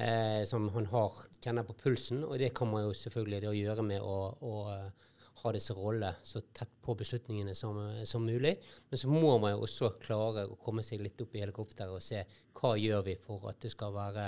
Eh, 0.00 0.42
som 0.48 0.68
han 0.74 0.88
har, 0.92 1.22
kjenner 1.40 1.66
på 1.68 1.76
pulsen, 1.80 2.24
og 2.26 2.36
det 2.40 2.52
kan 2.56 2.68
man 2.70 2.84
jo 2.86 2.96
selvfølgelig 2.96 3.54
gjøre 3.56 3.86
med 3.86 4.04
å, 4.04 4.18
å 4.40 4.54
ha 5.40 5.52
disse 5.54 5.74
rollene 5.76 6.12
så 6.26 6.42
tett 6.54 6.72
på 6.82 6.94
beslutningene 6.98 7.54
som, 7.56 7.78
som, 8.06 8.24
mulig. 8.26 8.54
Men 8.90 9.00
så 9.00 9.10
må 9.10 9.36
man 9.42 9.54
jo 9.54 9.64
også 9.66 9.92
klare 10.02 10.46
å 10.48 10.58
komme 10.60 10.84
seg 10.86 11.02
litt 11.04 11.20
opp 11.22 11.34
i 11.36 11.42
helikopteret 11.42 11.94
og 11.94 12.04
se 12.04 12.22
hva 12.60 12.74
gjør 12.76 13.04
vi 13.06 13.16
for 13.20 13.48
at 13.50 13.60
det 13.64 13.72
skal 13.72 13.94
være, 13.94 14.26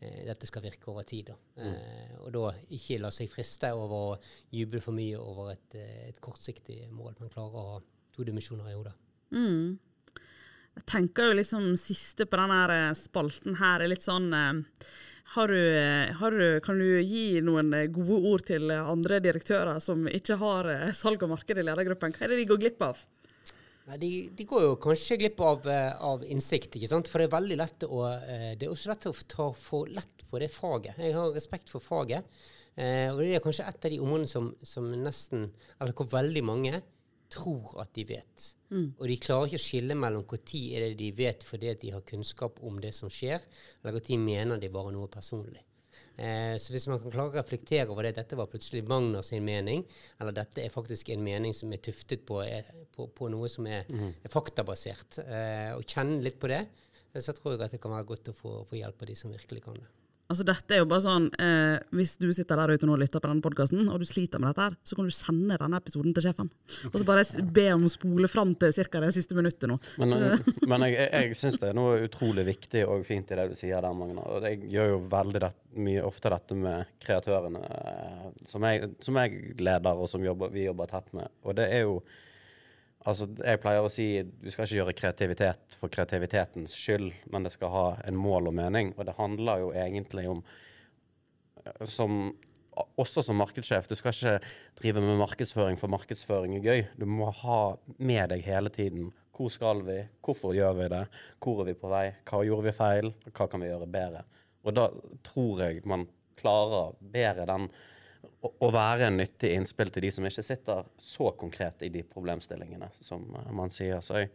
eh, 0.00 0.20
dette 0.28 0.48
skal 0.48 0.64
virke 0.64 0.90
over 0.92 1.08
tid. 1.08 1.32
Da. 1.32 1.38
Mm. 1.60 1.72
Eh, 1.72 2.14
og 2.22 2.30
da 2.36 2.44
ikke 2.76 3.00
la 3.02 3.12
seg 3.14 3.32
friste 3.32 3.72
over 3.76 4.14
å 4.14 4.20
juble 4.54 4.82
for 4.84 4.96
mye 4.96 5.20
over 5.20 5.54
et, 5.54 5.80
eh, 5.80 6.08
et 6.10 6.20
kortsiktig 6.24 6.84
mål, 6.92 7.18
men 7.20 7.32
klare 7.34 7.60
å 7.60 7.66
ha 7.74 7.82
to 8.14 8.24
dimensjoner 8.24 8.70
i 8.70 8.78
hodet. 8.78 8.94
Mm. 9.34 9.74
Jeg 10.74 10.86
tenker 10.90 11.30
jo 11.30 11.38
liksom 11.38 11.72
siste 11.78 12.26
på 12.26 12.38
denne 12.40 12.60
eh, 12.74 12.92
spalten 12.98 13.58
her 13.60 13.82
er 13.82 13.92
litt 13.92 14.04
sånn 14.04 14.30
eh, 14.34 14.86
har 15.34 15.50
du, 15.50 15.60
har 16.20 16.34
du, 16.34 16.44
kan 16.62 16.78
du 16.78 17.00
gi 17.00 17.40
noen 17.42 17.72
gode 17.94 18.18
ord 18.30 18.44
til 18.46 18.70
andre 18.74 19.18
direktører 19.24 19.80
som 19.82 20.04
ikke 20.10 20.38
har 20.42 20.70
eh, 20.70 20.90
salg 20.94 21.22
og 21.24 21.32
marked 21.34 21.58
i 21.58 21.66
ledergruppen? 21.66 22.14
Hva 22.14 22.26
er 22.26 22.34
det 22.34 22.42
de 22.42 22.48
går 22.50 22.62
glipp 22.66 22.82
av? 22.86 23.04
Nei, 23.84 23.98
de, 24.00 24.10
de, 24.32 24.46
går 24.48 24.62
jo 24.64 24.74
kanskje 24.80 25.18
glipp 25.20 25.40
av, 25.44 25.66
av, 25.68 26.22
innsikt, 26.32 26.78
ikke 26.78 26.88
sant? 26.88 27.10
for 27.12 27.20
det 27.20 27.28
er 27.28 27.34
veldig 27.34 27.58
lett 27.60 27.84
å 27.84 27.98
Det 28.56 28.64
er 28.64 28.70
også 28.72 28.94
lett 28.94 29.08
å 29.10 29.12
ta 29.28 29.48
for 29.52 29.90
lett 29.92 30.24
på 30.30 30.40
det 30.40 30.48
faget. 30.48 30.96
Jeg 30.96 31.12
har 31.12 31.34
respekt 31.36 31.68
for 31.68 31.84
faget. 31.84 32.24
Eh, 32.74 33.06
og 33.12 33.20
det 33.22 33.36
er 33.36 33.42
kanskje 33.42 33.68
et 33.70 33.86
av 33.86 33.92
de 33.92 34.00
områdene 34.02 34.26
som, 34.26 34.48
som 34.66 34.86
nesten 34.98 35.44
Eller 35.78 35.94
hvor 35.94 36.08
veldig 36.10 36.40
mange 36.42 36.80
tror 37.32 37.76
at 37.82 37.92
de 37.96 38.04
vet. 38.08 38.48
Mm. 38.70 38.88
Og 38.98 39.04
de 39.10 39.18
klarer 39.22 39.50
ikke 39.50 39.60
å 39.60 39.64
skille 39.66 39.96
mellom 39.98 40.24
når 40.28 40.64
er 40.76 40.88
det 40.88 40.98
de 40.98 41.12
vet 41.16 41.44
fordi 41.46 41.74
de 41.80 41.92
har 41.94 42.04
kunnskap 42.08 42.58
om 42.62 42.80
det 42.82 42.94
som 42.96 43.12
skjer, 43.12 43.44
eller 43.82 43.96
når 43.98 44.18
mener 44.20 44.60
de 44.60 44.72
bare 44.72 44.92
noe 44.94 45.10
personlig. 45.12 45.62
Eh, 46.16 46.54
så 46.62 46.70
hvis 46.70 46.86
man 46.86 47.00
kan 47.02 47.10
klare 47.10 47.32
å 47.32 47.38
reflektere 47.40 47.90
over 47.90 48.06
det, 48.06 48.14
dette 48.20 48.38
var 48.38 48.50
plutselig 48.50 48.84
Magna 48.86 49.22
sin 49.26 49.44
mening, 49.46 49.82
eller 50.20 50.36
dette 50.36 50.62
er 50.62 50.74
faktisk 50.74 51.10
en 51.10 51.24
mening 51.26 51.54
som 51.56 51.72
er 51.74 51.82
tuftet 51.82 52.22
på, 52.26 52.38
er, 52.44 52.70
eh, 52.70 52.86
på, 52.94 53.08
på 53.10 53.30
noe 53.34 53.50
som 53.50 53.66
er, 53.66 53.88
mm. 53.90 54.12
er 54.22 54.32
faktabasert, 54.32 55.20
eh, 55.24 55.72
og 55.74 55.82
kjenne 55.82 56.22
litt 56.22 56.38
på 56.42 56.52
det, 56.52 56.62
så 57.14 57.34
tror 57.34 57.54
jeg 57.54 57.66
at 57.66 57.74
det 57.74 57.82
kan 57.82 57.94
være 57.94 58.08
godt 58.10 58.30
å 58.30 58.34
få, 58.34 58.56
få 58.66 58.78
hjelp 58.78 59.02
av 59.02 59.10
de 59.10 59.18
som 59.18 59.34
virkelig 59.34 59.62
kan 59.66 59.78
det. 59.78 59.90
Altså 60.34 60.46
dette 60.48 60.74
er 60.74 60.80
jo 60.82 60.88
bare 60.90 61.04
sånn, 61.04 61.28
eh, 61.38 61.76
Hvis 61.94 62.16
du 62.18 62.26
sitter 62.34 62.58
der 62.58 62.74
ute 62.74 62.88
nå 62.88 62.96
og 62.96 63.02
lytter 63.04 63.22
på 63.22 63.30
denne 63.30 63.44
podkasten, 63.44 63.86
og 63.86 64.02
du 64.02 64.06
sliter 64.08 64.42
med 64.42 64.50
dette, 64.50 64.66
her, 64.66 64.76
så 64.82 64.98
kan 64.98 65.06
du 65.06 65.14
sende 65.14 65.58
denne 65.60 65.78
episoden 65.78 66.14
til 66.16 66.26
sjefen. 66.26 66.50
Og 66.90 66.96
så 66.98 67.06
bare 67.06 67.22
be 67.54 67.66
om 67.74 67.86
å 67.86 67.92
spole 67.92 68.30
fram 68.30 68.56
til 68.58 68.74
ca. 68.74 69.02
det 69.04 69.12
siste 69.14 69.38
minuttet 69.38 69.70
nå. 69.70 69.78
Men, 70.02 70.16
men 70.72 70.86
jeg, 70.88 71.06
jeg 71.06 71.38
syns 71.38 71.60
det 71.62 71.70
er 71.70 71.78
noe 71.78 72.02
utrolig 72.08 72.46
viktig 72.50 72.82
og 72.88 73.06
fint 73.06 73.30
i 73.30 73.38
det 73.38 73.46
du 73.52 73.56
sier 73.58 73.78
der, 73.78 73.94
Magna. 73.94 74.26
Og 74.26 74.48
jeg 74.48 74.64
gjør 74.74 74.90
jo 74.96 74.98
veldig 75.14 75.44
det, 75.46 75.52
mye 75.86 76.02
ofte 76.06 76.34
dette 76.34 76.58
med 76.58 76.90
kreatørene 77.04 77.62
eh, 77.70 78.28
som 78.50 78.66
jeg, 78.66 78.92
som 79.04 79.22
jeg 79.22 79.56
leder, 79.62 79.94
og 79.94 80.10
som 80.10 80.26
jobber, 80.26 80.50
vi 80.54 80.66
jobber 80.66 80.90
tett 80.90 81.14
med. 81.14 81.30
Og 81.46 81.54
det 81.60 81.70
er 81.70 81.86
jo 81.86 82.00
Altså, 83.04 83.26
jeg 83.44 83.60
pleier 83.60 83.84
å 83.84 83.92
si 83.92 84.06
vi 84.24 84.52
skal 84.52 84.64
ikke 84.64 84.78
gjøre 84.78 84.96
kreativitet 84.96 85.76
for 85.76 85.92
kreativitetens 85.92 86.72
skyld, 86.78 87.10
men 87.32 87.44
det 87.44 87.52
skal 87.52 87.72
ha 87.72 87.84
en 88.08 88.16
mål 88.16 88.48
og 88.48 88.56
mening. 88.56 88.94
Og 88.96 89.04
det 89.04 89.16
handler 89.18 89.60
jo 89.60 89.74
egentlig 89.76 90.26
om 90.32 90.40
som, 91.88 92.32
Også 92.98 93.22
som 93.22 93.38
markedssjef, 93.38 93.86
du 93.86 93.94
skal 93.94 94.12
ikke 94.12 94.54
drive 94.80 95.02
med 95.04 95.20
markedsføring 95.20 95.76
for 95.78 95.92
markedsføring 95.92 96.56
er 96.58 96.64
gøy. 96.64 96.80
Du 96.98 97.04
må 97.06 97.28
ha 97.44 97.76
med 97.98 98.32
deg 98.32 98.42
hele 98.48 98.72
tiden 98.72 99.12
hvor 99.34 99.50
skal 99.50 99.82
vi, 99.86 100.00
hvorfor 100.22 100.54
gjør 100.54 100.74
vi 100.78 100.88
det, 100.90 101.04
hvor 101.42 101.62
er 101.62 101.68
vi 101.70 101.76
på 101.78 101.90
vei, 101.90 102.04
hva 102.26 102.42
gjorde 102.46 102.66
vi 102.68 102.74
feil, 102.74 103.12
hva 103.30 103.46
kan 103.50 103.62
vi 103.62 103.70
gjøre 103.70 103.88
bedre. 103.90 104.24
Og 104.64 104.76
da 104.76 104.88
tror 105.26 105.62
jeg 105.64 105.82
man 105.90 106.06
klarer 106.38 106.94
bedre 107.14 107.46
den 107.50 107.68
å 108.44 108.70
være 108.74 109.08
en 109.08 109.18
nyttig 109.20 109.54
innspill 109.56 109.90
til 109.92 110.04
de 110.06 110.10
som 110.12 110.26
ikke 110.28 110.44
sitter 110.44 110.88
så 111.00 111.30
konkret 111.38 111.84
i 111.86 111.90
de 111.92 112.02
problemstillingene 112.08 112.90
som 113.00 113.24
eh, 113.38 113.50
man 113.56 113.72
sier. 113.74 114.02
Så 114.04 114.20
jeg, 114.20 114.30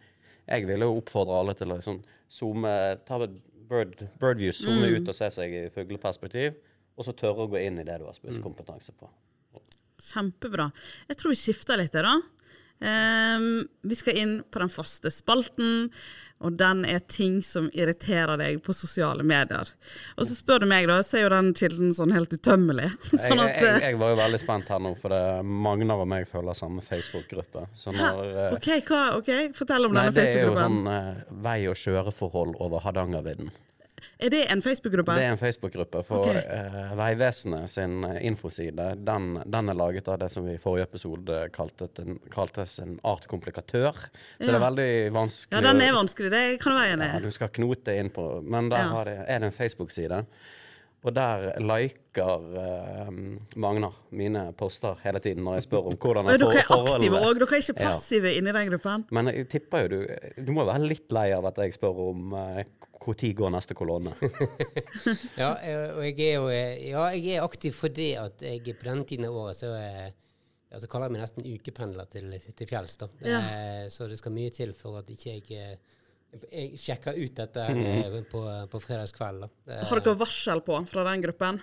jeg 0.47 0.67
vil 0.69 0.85
jo 0.85 0.95
oppfordre 0.97 1.37
alle 1.41 1.55
til 1.57 1.69
å 1.69 1.77
liksom 1.79 2.01
zoome, 2.39 2.73
ta 3.07 3.19
bird, 3.69 3.95
birdview, 4.21 4.53
zoome 4.55 4.87
mm. 4.87 4.97
ut 4.97 5.13
og 5.13 5.17
se 5.17 5.29
seg 5.35 5.55
i 5.55 5.63
fugleperspektiv, 5.73 6.57
og 6.99 7.07
så 7.07 7.15
tørre 7.17 7.45
å 7.45 7.51
gå 7.51 7.61
inn 7.61 7.79
i 7.79 7.87
det 7.87 7.99
du 8.01 8.07
har 8.09 8.17
spisskompetanse 8.17 8.95
på. 8.97 9.09
Kjempebra. 9.99 10.69
Jeg 11.09 11.19
tror 11.19 11.33
vi 11.33 11.39
skifter 11.39 11.79
litt, 11.79 11.95
da. 11.95 12.17
Um, 12.79 13.67
vi 13.81 13.95
skal 13.95 14.17
inn 14.17 14.33
på 14.51 14.59
den 14.61 14.69
faste 14.71 15.11
spalten, 15.11 15.89
og 16.39 16.55
den 16.55 16.85
er 16.87 17.01
ting 17.11 17.41
som 17.43 17.67
irriterer 17.75 18.39
deg 18.39 18.61
på 18.63 18.71
sosiale 18.75 19.25
medier. 19.27 19.67
Og 20.15 20.23
så 20.29 20.37
spør 20.37 20.63
du 20.63 20.69
meg, 20.71 20.87
da, 20.87 21.01
så 21.03 21.19
er 21.19 21.25
jo 21.25 21.31
den 21.33 21.51
kilden 21.59 21.91
sånn 21.95 22.15
helt 22.15 22.31
utømmelig. 22.31 22.87
sånn 23.11 23.43
at, 23.43 23.57
jeg, 23.57 23.65
jeg, 23.65 23.83
jeg, 23.83 23.99
var 23.99 24.13
jo 24.13 24.19
veldig 24.21 24.41
spent 24.45 24.71
her 24.71 24.83
nå, 24.85 24.93
for 25.01 25.15
det 25.15 25.23
Magnar 25.67 26.05
og 26.05 26.11
meg 26.15 26.29
følger 26.31 26.55
samme 26.55 26.83
Facebook-gruppe. 26.85 27.65
Okay, 27.83 28.79
OK, 28.79 28.93
ok, 29.19 29.33
fortell 29.59 29.89
om 29.89 29.97
nei, 29.97 30.07
denne 30.07 30.15
Facebook-gruppen. 30.15 30.83
Det 30.87 30.95
er 30.95 31.09
jo 31.09 31.17
sånn 31.19 31.33
uh, 31.33 31.41
vei- 31.49 31.65
og 31.67 31.81
kjøreforhold 31.83 32.55
over 32.63 32.87
Hardangervidda. 32.87 33.51
Er 34.17 34.33
det 34.33 34.43
en 34.51 34.61
Facebook-gruppe? 34.63 35.15
Det 35.17 35.25
er 35.27 35.33
en 35.35 35.41
Facebook-gruppe. 35.41 36.03
For 36.07 36.27
okay. 36.27 36.93
Vegvesenet 36.99 37.71
sin 37.71 38.03
eh, 38.07 38.19
infoside 38.29 38.91
den, 38.95 39.31
den, 39.45 39.71
er 39.71 39.79
laget 39.79 40.07
av 40.11 40.19
det 40.23 40.29
som 40.33 40.47
vi 40.47 40.55
i 40.57 40.61
forrige 40.61 40.89
episode 40.89 41.41
en, 42.03 42.19
kaltes 42.33 42.77
en 42.83 42.97
artkomplikatør. 43.07 44.05
Så 44.05 44.47
ja. 44.47 44.51
det 44.51 44.55
er 44.55 44.65
veldig 44.65 44.91
vanskelig. 45.15 45.57
Ja, 45.57 45.65
den 45.69 45.83
er 45.85 45.97
vanskelig. 45.97 46.31
Det 46.33 46.45
kan 46.63 46.77
være 46.77 46.95
enig 46.95 47.09
i. 47.09 47.11
Ja, 47.17 47.25
du 47.25 47.35
skal 47.35 47.51
knote 47.59 47.97
inn 47.99 48.13
på 48.13 48.29
Men 48.45 48.71
der 48.71 48.87
ja. 48.87 49.03
det, 49.07 49.19
er 49.27 49.43
det 49.43 49.51
en 49.51 49.55
Facebook-side. 49.55 50.23
Og 50.99 51.15
der 51.15 51.45
liker 51.63 52.41
uh, 52.59 53.11
Magnar 53.55 53.95
mine 54.11 54.49
poster 54.59 54.99
hele 55.05 55.21
tiden 55.23 55.45
når 55.47 55.59
jeg 55.59 55.67
spør 55.69 55.87
om 55.93 55.95
hvordan 55.95 56.27
jeg 56.27 56.41
får 56.41 56.43
Dere 56.43 56.63
er 56.63 56.73
aktive 56.75 57.21
òg, 57.21 57.39
dere 57.39 57.47
er 57.55 57.63
ikke 57.63 57.75
passive 57.77 58.33
ja. 58.33 58.41
inni 58.41 58.53
den 58.57 58.71
gruppen? 58.73 59.05
Men 59.15 59.31
jeg 59.31 59.47
tipper 59.53 59.85
jo 59.85 59.91
du 59.93 60.45
Du 60.49 60.51
må 60.55 60.67
være 60.67 60.89
litt 60.91 61.07
lei 61.15 61.29
av 61.37 61.47
at 61.47 61.61
jeg 61.63 61.77
spør 61.77 62.01
om 62.09 62.35
uh, 62.35 62.59
når 62.99 63.31
går 63.33 63.53
neste 63.55 63.77
kolonne? 63.79 64.11
ja, 65.41 65.53
og 65.95 66.03
jeg 66.03 66.17
er 66.19 66.33
jo 66.35 66.49
ja, 66.51 67.05
jeg 67.15 67.37
er 67.37 67.45
aktiv 67.47 67.77
fordi 67.79 68.11
at 68.19 68.43
jeg 68.43 68.75
på 68.75 68.89
denne 68.89 69.07
tiden 69.07 69.29
av 69.29 69.37
året 69.39 69.61
så, 69.61 69.71
ja, 69.71 70.81
så 70.81 70.89
kaller 70.91 71.07
jeg 71.07 71.15
meg 71.15 71.23
nesten 71.23 71.47
ukependler 71.47 72.09
til, 72.11 72.35
til 72.35 72.69
fjells. 72.69 72.97
da. 72.99 73.07
Ja. 73.23 73.39
Eh, 73.39 73.85
så 73.93 74.09
det 74.11 74.19
skal 74.19 74.35
mye 74.35 74.51
til 74.53 74.75
for 74.77 74.99
at 74.99 75.09
ikke 75.09 75.37
jeg 75.37 75.79
jeg 76.51 76.77
sjekker 76.77 77.17
ut 77.17 77.35
dette 77.39 77.65
mm. 77.73 78.23
på, 78.29 78.45
på 78.69 78.81
fredagskveld. 78.83 79.49
Har 79.69 80.01
dere 80.01 80.15
varsel 80.19 80.61
på 80.65 80.77
fra 80.89 81.05
den 81.09 81.25
gruppen? 81.25 81.61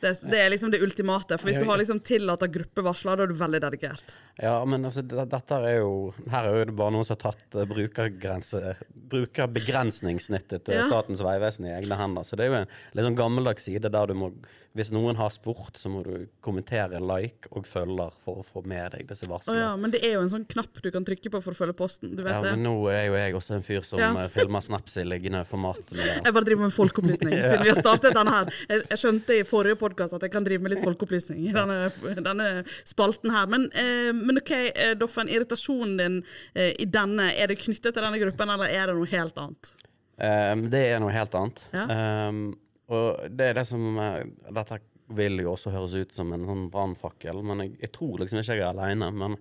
Det, 0.00 0.10
det, 0.22 0.40
er 0.40 0.50
liksom 0.52 0.70
det 0.70 0.82
ultimate. 0.84 1.38
For 1.40 1.48
hvis 1.48 1.62
du 1.62 1.68
har 1.68 1.80
liksom 1.80 2.02
tillatt 2.04 2.44
gruppevarsler, 2.52 3.16
da 3.16 3.24
er 3.24 3.30
du 3.32 3.38
veldig 3.38 3.60
dedikert. 3.64 4.12
Ja, 4.36 4.58
men 4.68 4.84
altså, 4.84 5.00
dette 5.06 5.56
er 5.56 5.78
jo 5.78 6.12
Her 6.28 6.50
er 6.50 6.58
jo 6.58 6.66
det 6.68 6.74
bare 6.76 6.92
noen 6.92 7.06
som 7.08 7.16
har 7.16 7.22
tatt 7.30 7.56
brukergrense 7.70 8.74
brukerbegrensningssnittet 9.14 10.66
til 10.66 10.76
ja. 10.76 10.84
Statens 10.90 11.22
vegvesen 11.24 11.70
i 11.70 11.72
egne 11.78 11.96
hender. 11.96 12.28
Så 12.28 12.36
det 12.36 12.44
er 12.46 12.52
jo 12.52 12.58
en 12.60 12.68
litt 12.68 13.08
sånn 13.08 13.18
gammeldags 13.18 13.68
side 13.70 13.92
der 13.92 14.12
du 14.12 14.16
må 14.18 14.30
Hvis 14.76 14.90
noen 14.92 15.16
har 15.16 15.30
spurt, 15.32 15.78
så 15.80 15.88
må 15.88 16.02
du 16.04 16.26
kommentere 16.44 17.00
like 17.00 17.48
og 17.56 17.64
følger 17.68 18.12
for 18.24 18.42
å 18.42 18.44
få 18.44 18.62
med 18.68 18.92
deg 18.92 19.06
disse 19.08 19.28
varslene. 19.30 19.56
Oh, 19.56 19.60
ja, 19.62 19.70
men 19.80 19.94
det 19.94 20.02
er 20.04 20.16
jo 20.18 20.24
en 20.26 20.32
sånn 20.32 20.44
knapp 20.50 20.82
du 20.84 20.90
kan 20.92 21.06
trykke 21.06 21.32
på 21.32 21.40
for 21.40 21.56
å 21.56 21.58
følge 21.58 21.76
posten. 21.78 22.12
Du 22.18 22.20
vet 22.22 22.34
ja, 22.34 22.42
det. 22.44 22.52
men 22.56 22.66
nå 22.66 22.74
er 22.92 23.06
jo 23.08 23.16
jeg 23.16 23.36
også 23.38 23.56
en 23.56 23.64
fyr 23.64 23.86
som 23.88 24.02
ja. 24.02 24.10
Eh, 24.20 24.28
filmer 24.34 24.64
snaps 24.64 24.98
i 25.00 25.06
liggende 25.06 25.40
format. 25.48 25.80
Jeg 26.26 26.34
bare 26.34 26.44
driver 26.46 26.66
med 26.66 26.74
folkeopplysning 26.74 27.34
siden 27.46 27.64
vi 27.64 27.72
har 27.72 27.80
startet 27.80 28.16
denne 28.16 28.34
her. 28.34 28.52
Jeg, 28.68 28.84
jeg 28.90 29.00
skjønte 29.00 29.38
i 29.38 29.46
forrige 29.48 29.78
podkast 29.80 30.16
at 30.16 30.24
jeg 30.24 30.32
kan 30.32 30.44
drive 30.46 30.64
med 30.64 30.72
litt 30.74 30.82
folkeopplysning 30.84 31.44
i 31.48 31.54
denne, 31.54 31.78
denne 32.26 32.48
spalten 32.88 33.32
her. 33.34 33.48
Men, 33.52 33.68
eh, 33.72 34.12
men 34.16 34.42
OK, 34.42 34.52
eh, 34.52 34.92
Doffen. 34.98 35.30
Irritasjonen 35.32 35.96
din 36.00 36.20
eh, 36.54 36.72
i 36.82 36.88
denne, 36.90 37.30
er 37.32 37.52
det 37.52 37.60
knyttet 37.62 37.94
til 37.94 38.02
denne 38.02 38.20
gruppen, 38.22 38.52
eller 38.52 38.72
er 38.72 38.90
det 38.90 38.98
noe 38.98 39.10
helt 39.10 39.40
annet? 39.40 39.72
Um, 40.16 40.68
det 40.72 40.80
er 40.90 41.00
noe 41.02 41.12
helt 41.12 41.34
annet. 41.36 41.66
Ja. 41.76 41.84
Um, 42.28 42.46
og 42.92 43.24
det 43.34 43.50
er 43.50 43.58
det 43.58 43.66
som 43.66 43.82
Dette 43.96 44.80
vil 45.16 45.40
jo 45.42 45.52
også 45.52 45.72
høres 45.74 45.94
ut 45.94 46.14
som 46.14 46.32
en 46.34 46.46
sånn 46.46 46.64
brannfakkel, 46.70 47.42
men 47.46 47.64
jeg, 47.64 47.76
jeg, 47.84 47.92
tror 47.94 48.22
liksom 48.22 48.40
ikke 48.40 48.56
jeg 48.58 48.64
er 48.64 48.72
aleine. 48.72 49.10
Men 49.14 49.36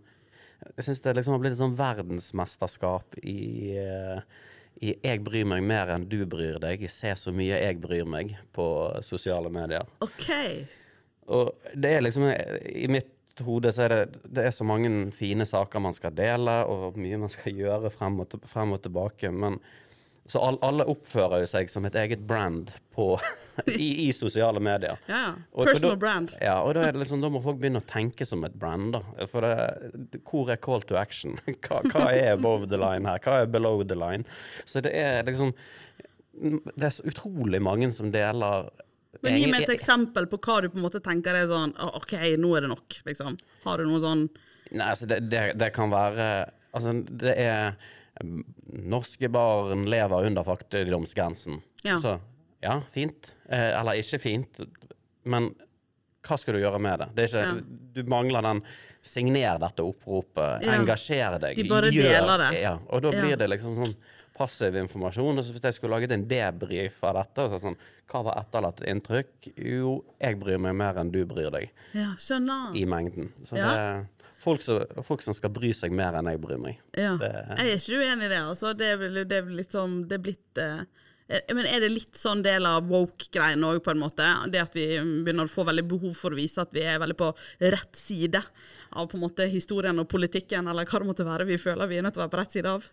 jeg 0.76 0.88
syns 0.88 1.02
det 1.02 1.16
liksom 1.18 1.36
har 1.36 1.42
blitt 1.44 1.56
et 1.56 1.62
sånn 1.62 1.78
verdensmesterskap 1.78 3.18
i 3.24 3.40
uh, 3.82 4.22
i 4.84 4.96
'jeg 5.00 5.24
bryr 5.24 5.46
meg 5.48 5.64
mer 5.64 5.92
enn 5.94 6.08
du 6.10 6.26
bryr 6.28 6.60
deg'. 6.60 6.88
Ser 6.92 7.16
så 7.20 7.32
mye 7.36 7.62
jeg 7.62 7.80
bryr 7.82 8.08
meg 8.08 8.36
på 8.56 8.68
sosiale 9.06 9.50
medier. 9.50 9.88
Ok. 10.04 10.30
Og 11.32 11.54
det 11.74 11.92
er 11.96 12.04
liksom 12.04 12.28
I 12.28 12.88
mitt 12.92 13.12
hode 13.44 13.72
så 13.76 13.86
er 13.86 13.94
det, 13.94 14.20
det 14.32 14.46
er 14.46 14.54
så 14.56 14.64
mange 14.68 15.12
fine 15.12 15.46
saker 15.48 15.80
man 15.84 15.96
skal 15.96 16.14
dele, 16.16 16.64
og 16.72 17.00
mye 17.00 17.20
man 17.20 17.32
skal 17.32 17.56
gjøre 17.56 17.92
frem 17.92 18.20
og, 18.24 18.38
frem 18.48 18.76
og 18.76 18.84
tilbake. 18.84 19.32
Men 19.32 19.60
så 20.28 20.42
all, 20.42 20.58
alle 20.66 20.86
oppfører 20.90 21.44
jo 21.44 21.50
seg 21.50 21.70
som 21.70 21.86
et 21.86 21.96
eget 22.02 22.24
brand 22.26 22.72
på, 22.96 23.12
i, 23.76 24.08
i, 24.08 24.14
sosiale 24.16 24.62
medier. 24.64 24.98
Ja, 25.10 25.36
Personal 25.54 25.94
og, 25.94 26.00
brand. 26.02 26.34
Ja, 26.42 26.56
og 26.66 26.74
da, 26.78 26.88
det 26.90 27.04
liksom, 27.04 27.22
da 27.22 27.30
må 27.30 27.44
folk 27.46 27.60
begynne 27.62 27.84
å 27.84 27.86
tenke 27.90 28.26
som 28.26 28.46
et 28.48 28.56
brand. 28.58 28.96
da. 28.98 29.28
For 29.30 29.46
det, 29.46 30.16
hvor 30.26 30.50
er 30.50 30.62
call 30.62 30.86
to 30.90 30.98
action? 30.98 31.38
Hva, 31.66 31.84
hva 31.92 32.08
er 32.10 32.34
above 32.34 32.72
the 32.72 32.80
line 32.82 33.06
her? 33.06 33.22
Hva 33.22 33.44
er 33.44 33.52
below 33.54 33.84
the 33.86 33.98
line? 33.98 34.26
Så 34.66 34.82
det 34.86 34.96
er 34.98 35.22
liksom 35.28 35.54
Det 36.36 36.84
er 36.84 36.92
så 36.92 37.06
utrolig 37.08 37.62
mange 37.64 37.92
som 37.96 38.10
deler 38.12 38.72
men 39.24 39.38
Gi 39.40 39.46
meg 39.48 39.64
et 39.64 39.78
eksempel 39.78 40.26
på 40.28 40.38
hva 40.44 40.58
du 40.62 40.68
på 40.74 40.76
en 40.76 40.84
måte 40.84 41.00
tenker 41.04 41.38
er 41.38 41.48
sånn 41.48 41.72
OK, 41.96 42.18
nå 42.42 42.50
er 42.58 42.66
det 42.66 42.72
nok. 42.74 42.98
liksom. 43.08 43.38
Har 43.64 43.80
du 43.80 43.88
noe 43.88 44.02
sånn 44.04 44.26
Nei, 44.76 44.90
altså 44.90 45.08
det, 45.08 45.22
det, 45.32 45.46
det 45.62 45.70
kan 45.72 45.94
være 45.94 46.26
Altså, 46.76 46.92
det 47.08 47.38
er 47.40 47.78
Norske 48.24 49.30
barn 49.30 49.86
lever 49.90 50.26
under 50.30 50.44
fattigdomsgrensen. 50.44 51.62
Ja. 51.84 52.00
Så 52.00 52.20
ja, 52.64 52.80
fint. 52.92 53.36
Eh, 53.50 53.80
eller 53.80 54.00
ikke 54.02 54.20
fint. 54.24 54.60
Men 55.24 55.52
hva 56.26 56.38
skal 56.42 56.58
du 56.58 56.62
gjøre 56.64 56.80
med 56.82 57.00
det? 57.04 57.10
det 57.16 57.30
ikke, 57.30 57.46
Ja. 57.46 57.56
Du 57.96 58.04
mangler 58.10 58.42
den 58.42 58.64
Signer 59.06 59.60
dette 59.62 59.84
oppropet. 59.86 60.64
Ja. 60.66 60.80
Engasjer 60.80 61.36
deg. 61.40 61.56
De 61.60 61.68
bare 61.70 61.92
deler 61.94 62.40
det. 62.42 62.62
Ja, 62.64 62.80
og 62.90 63.04
da 63.06 63.12
blir 63.14 63.38
det 63.38 63.48
liksom 63.52 63.76
sånn 63.78 63.94
passiv 64.36 64.74
informasjon. 64.76 65.38
Og 65.38 65.46
så 65.46 65.54
hvis 65.54 65.62
jeg 65.62 65.76
skulle 65.78 65.94
laget 65.94 66.12
en 66.16 66.26
debrief 66.28 66.98
av 67.06 67.14
dette, 67.20 67.46
så 67.54 67.60
sånn, 67.62 67.78
hva 68.10 68.24
var 68.26 68.40
etterlatt 68.42 68.82
inntrykk? 68.90 69.52
Jo, 69.62 70.00
jeg 70.20 70.40
bryr 70.42 70.58
meg 70.60 70.74
mer 70.76 70.98
enn 71.04 71.12
du 71.14 71.22
bryr 71.30 71.52
deg 71.54 71.70
Ja, 71.94 72.16
skjønner. 72.18 72.74
i 72.76 72.84
mengden. 72.90 73.30
Så 73.46 73.56
Ja. 73.62 73.70
det 73.70 74.08
folk 74.46 74.62
som, 74.66 74.84
folk 75.08 75.24
som 75.26 75.36
skal 75.36 75.52
bry 75.56 75.72
seg 75.76 75.94
mer 75.96 76.16
enn 76.20 76.30
jeg 76.32 76.40
bryr 76.44 76.62
meg. 76.62 76.78
Ja. 76.98 77.16
Det- 77.22 77.34
Jeg 77.58 77.66
er 77.74 77.80
ikke 77.82 78.00
uenig 78.04 78.30
i 78.30 78.34
det. 78.36 78.44
Altså. 78.46 78.72
Det, 78.78 78.92
er, 78.94 79.26
det 79.26 79.42
er 79.42 79.50
litt 79.58 79.74
sånn 79.76 79.98
Det 80.08 80.20
er 80.20 80.24
blitt 80.30 80.62
uh, 80.62 80.84
eh, 81.28 81.42
men 81.58 81.66
Er 81.66 81.82
det 81.84 81.90
litt 81.92 82.20
sånn 82.20 82.44
del 82.46 82.66
av 82.70 82.86
woke-greien 82.90 83.64
òg, 83.66 83.82
på 83.86 83.92
en 83.96 84.02
måte? 84.02 84.28
Det 84.54 84.62
at 84.62 84.78
vi 84.78 84.86
begynner 85.26 85.50
å 85.50 85.52
få 85.56 85.66
veldig 85.68 85.86
behov 85.90 86.14
for 86.18 86.36
å 86.36 86.40
vise 86.40 86.62
at 86.62 86.72
vi 86.76 86.86
er 86.86 87.02
veldig 87.02 87.18
på 87.20 87.32
rett 87.76 87.98
side 87.98 88.42
av 88.96 89.10
på 89.12 89.18
en 89.18 89.26
måte 89.26 89.50
historien 89.52 89.98
og 90.00 90.08
politikken, 90.12 90.70
eller 90.72 90.86
hva 90.86 91.02
det 91.02 91.10
måtte 91.10 91.28
være 91.28 91.50
vi 91.50 91.58
føler 91.60 91.90
vi 91.92 91.98
er 92.00 92.06
nødt 92.06 92.16
til 92.16 92.24
å 92.24 92.28
være 92.28 92.36
på 92.38 92.44
rett 92.44 92.56
side 92.56 92.72
av? 92.78 92.86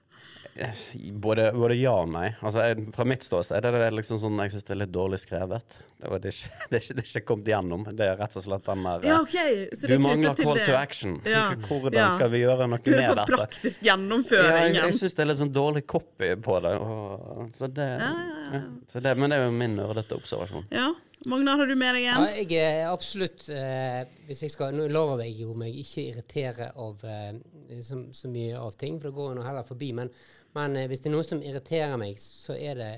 Både, 1.13 1.47
både 1.57 1.77
ja 1.81 1.95
og 2.03 2.11
nei. 2.13 2.27
Altså, 2.45 2.61
jeg, 2.67 2.83
fra 2.93 3.07
mitt 3.09 3.25
ståsted 3.25 3.65
er 3.65 3.77
det 3.79 3.87
liksom 3.97 4.19
sånn 4.21 4.41
jeg 4.45 4.53
syns 4.53 4.67
det 4.69 4.75
er 4.75 4.81
litt 4.83 4.93
dårlig 4.93 5.21
skrevet. 5.23 5.79
Det, 5.97 6.11
det, 6.21 6.33
er 6.33 6.35
ikke, 6.37 6.51
det, 6.69 6.77
er 6.77 6.83
ikke, 6.83 6.97
det 6.99 7.05
er 7.05 7.09
ikke 7.09 7.23
kommet 7.31 7.49
gjennom. 7.53 7.87
Det 7.89 8.09
er 8.09 8.19
rett 8.21 8.37
og 8.37 8.45
slett 8.45 8.67
den 8.69 8.85
der 8.89 9.07
Ja, 9.09 9.19
okay. 9.25 9.63
Du 9.73 9.95
er 9.97 10.03
mangler 10.05 10.37
call 10.37 10.61
to 10.61 10.75
action. 10.77 11.17
Ja. 11.29 11.45
Hvordan 11.69 11.97
Ja. 11.97 12.11
skal 12.19 12.33
vi 12.35 12.43
gjøre 12.43 12.67
noe 12.69 12.83
med 12.85 12.85
på 12.85 13.17
dette? 13.23 13.39
praktisk 13.39 13.87
Ja, 13.89 13.97
jeg 13.97 14.77
jeg 14.77 14.99
syns 15.01 15.17
det 15.17 15.25
er 15.25 15.31
litt 15.33 15.41
sånn 15.41 15.55
dårlig 15.55 15.87
copy 15.89 16.35
på 16.45 16.59
det. 16.67 16.75
Og, 16.83 17.49
så 17.57 17.71
det, 17.73 17.89
ja, 18.03 18.63
så 18.93 19.01
det 19.01 19.17
men 19.17 19.33
det 19.33 19.39
er 19.41 19.49
jo 19.49 19.57
min 19.57 19.79
nerdete 19.81 20.19
observasjon. 20.21 20.69
Ja. 20.75 20.91
Magnar, 21.27 21.59
har 21.61 21.67
du 21.71 21.75
med 21.79 21.95
deg 21.95 22.05
Ja, 22.05 22.17
jeg 22.35 22.57
er 22.59 22.89
absolutt 22.91 23.45
eh, 23.55 24.01
Hvis 24.27 24.43
jeg 24.43 24.51
skal 24.55 24.75
Nå 24.75 24.89
lover 24.91 25.23
jeg 25.27 25.37
jo 25.45 25.53
meg 25.59 25.77
ikke 25.79 26.03
irritere 26.11 26.71
av 26.83 27.05
eh, 27.07 27.37
så, 27.85 28.01
så 28.13 28.31
mye 28.33 28.59
av 28.59 28.75
ting, 28.81 28.99
for 29.01 29.09
det 29.11 29.17
går 29.17 29.37
nå 29.39 29.45
heller 29.47 29.65
forbi. 29.69 29.93
Men, 29.97 30.11
men 30.57 30.77
eh, 30.81 30.89
hvis 30.91 31.01
det 31.05 31.09
er 31.11 31.15
noe 31.15 31.25
som 31.27 31.41
irriterer 31.47 31.95
meg, 32.01 32.19
så 32.21 32.57
er 32.59 32.75
det 32.81 32.91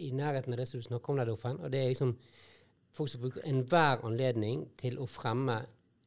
i 0.00 0.12
nærheten 0.16 0.54
av 0.54 0.62
det 0.62 0.68
som 0.70 0.80
du 0.80 0.86
snakker 0.86 1.12
om 1.12 1.20
der, 1.20 1.28
Doffen. 1.32 1.58
Og 1.60 1.72
det 1.74 1.82
er 1.82 1.90
liksom 1.92 2.14
folk 2.96 3.08
som 3.12 3.22
bruker 3.24 3.44
enhver 3.48 4.02
anledning 4.08 4.66
til 4.80 4.96
å 5.02 5.06
fremme 5.10 5.58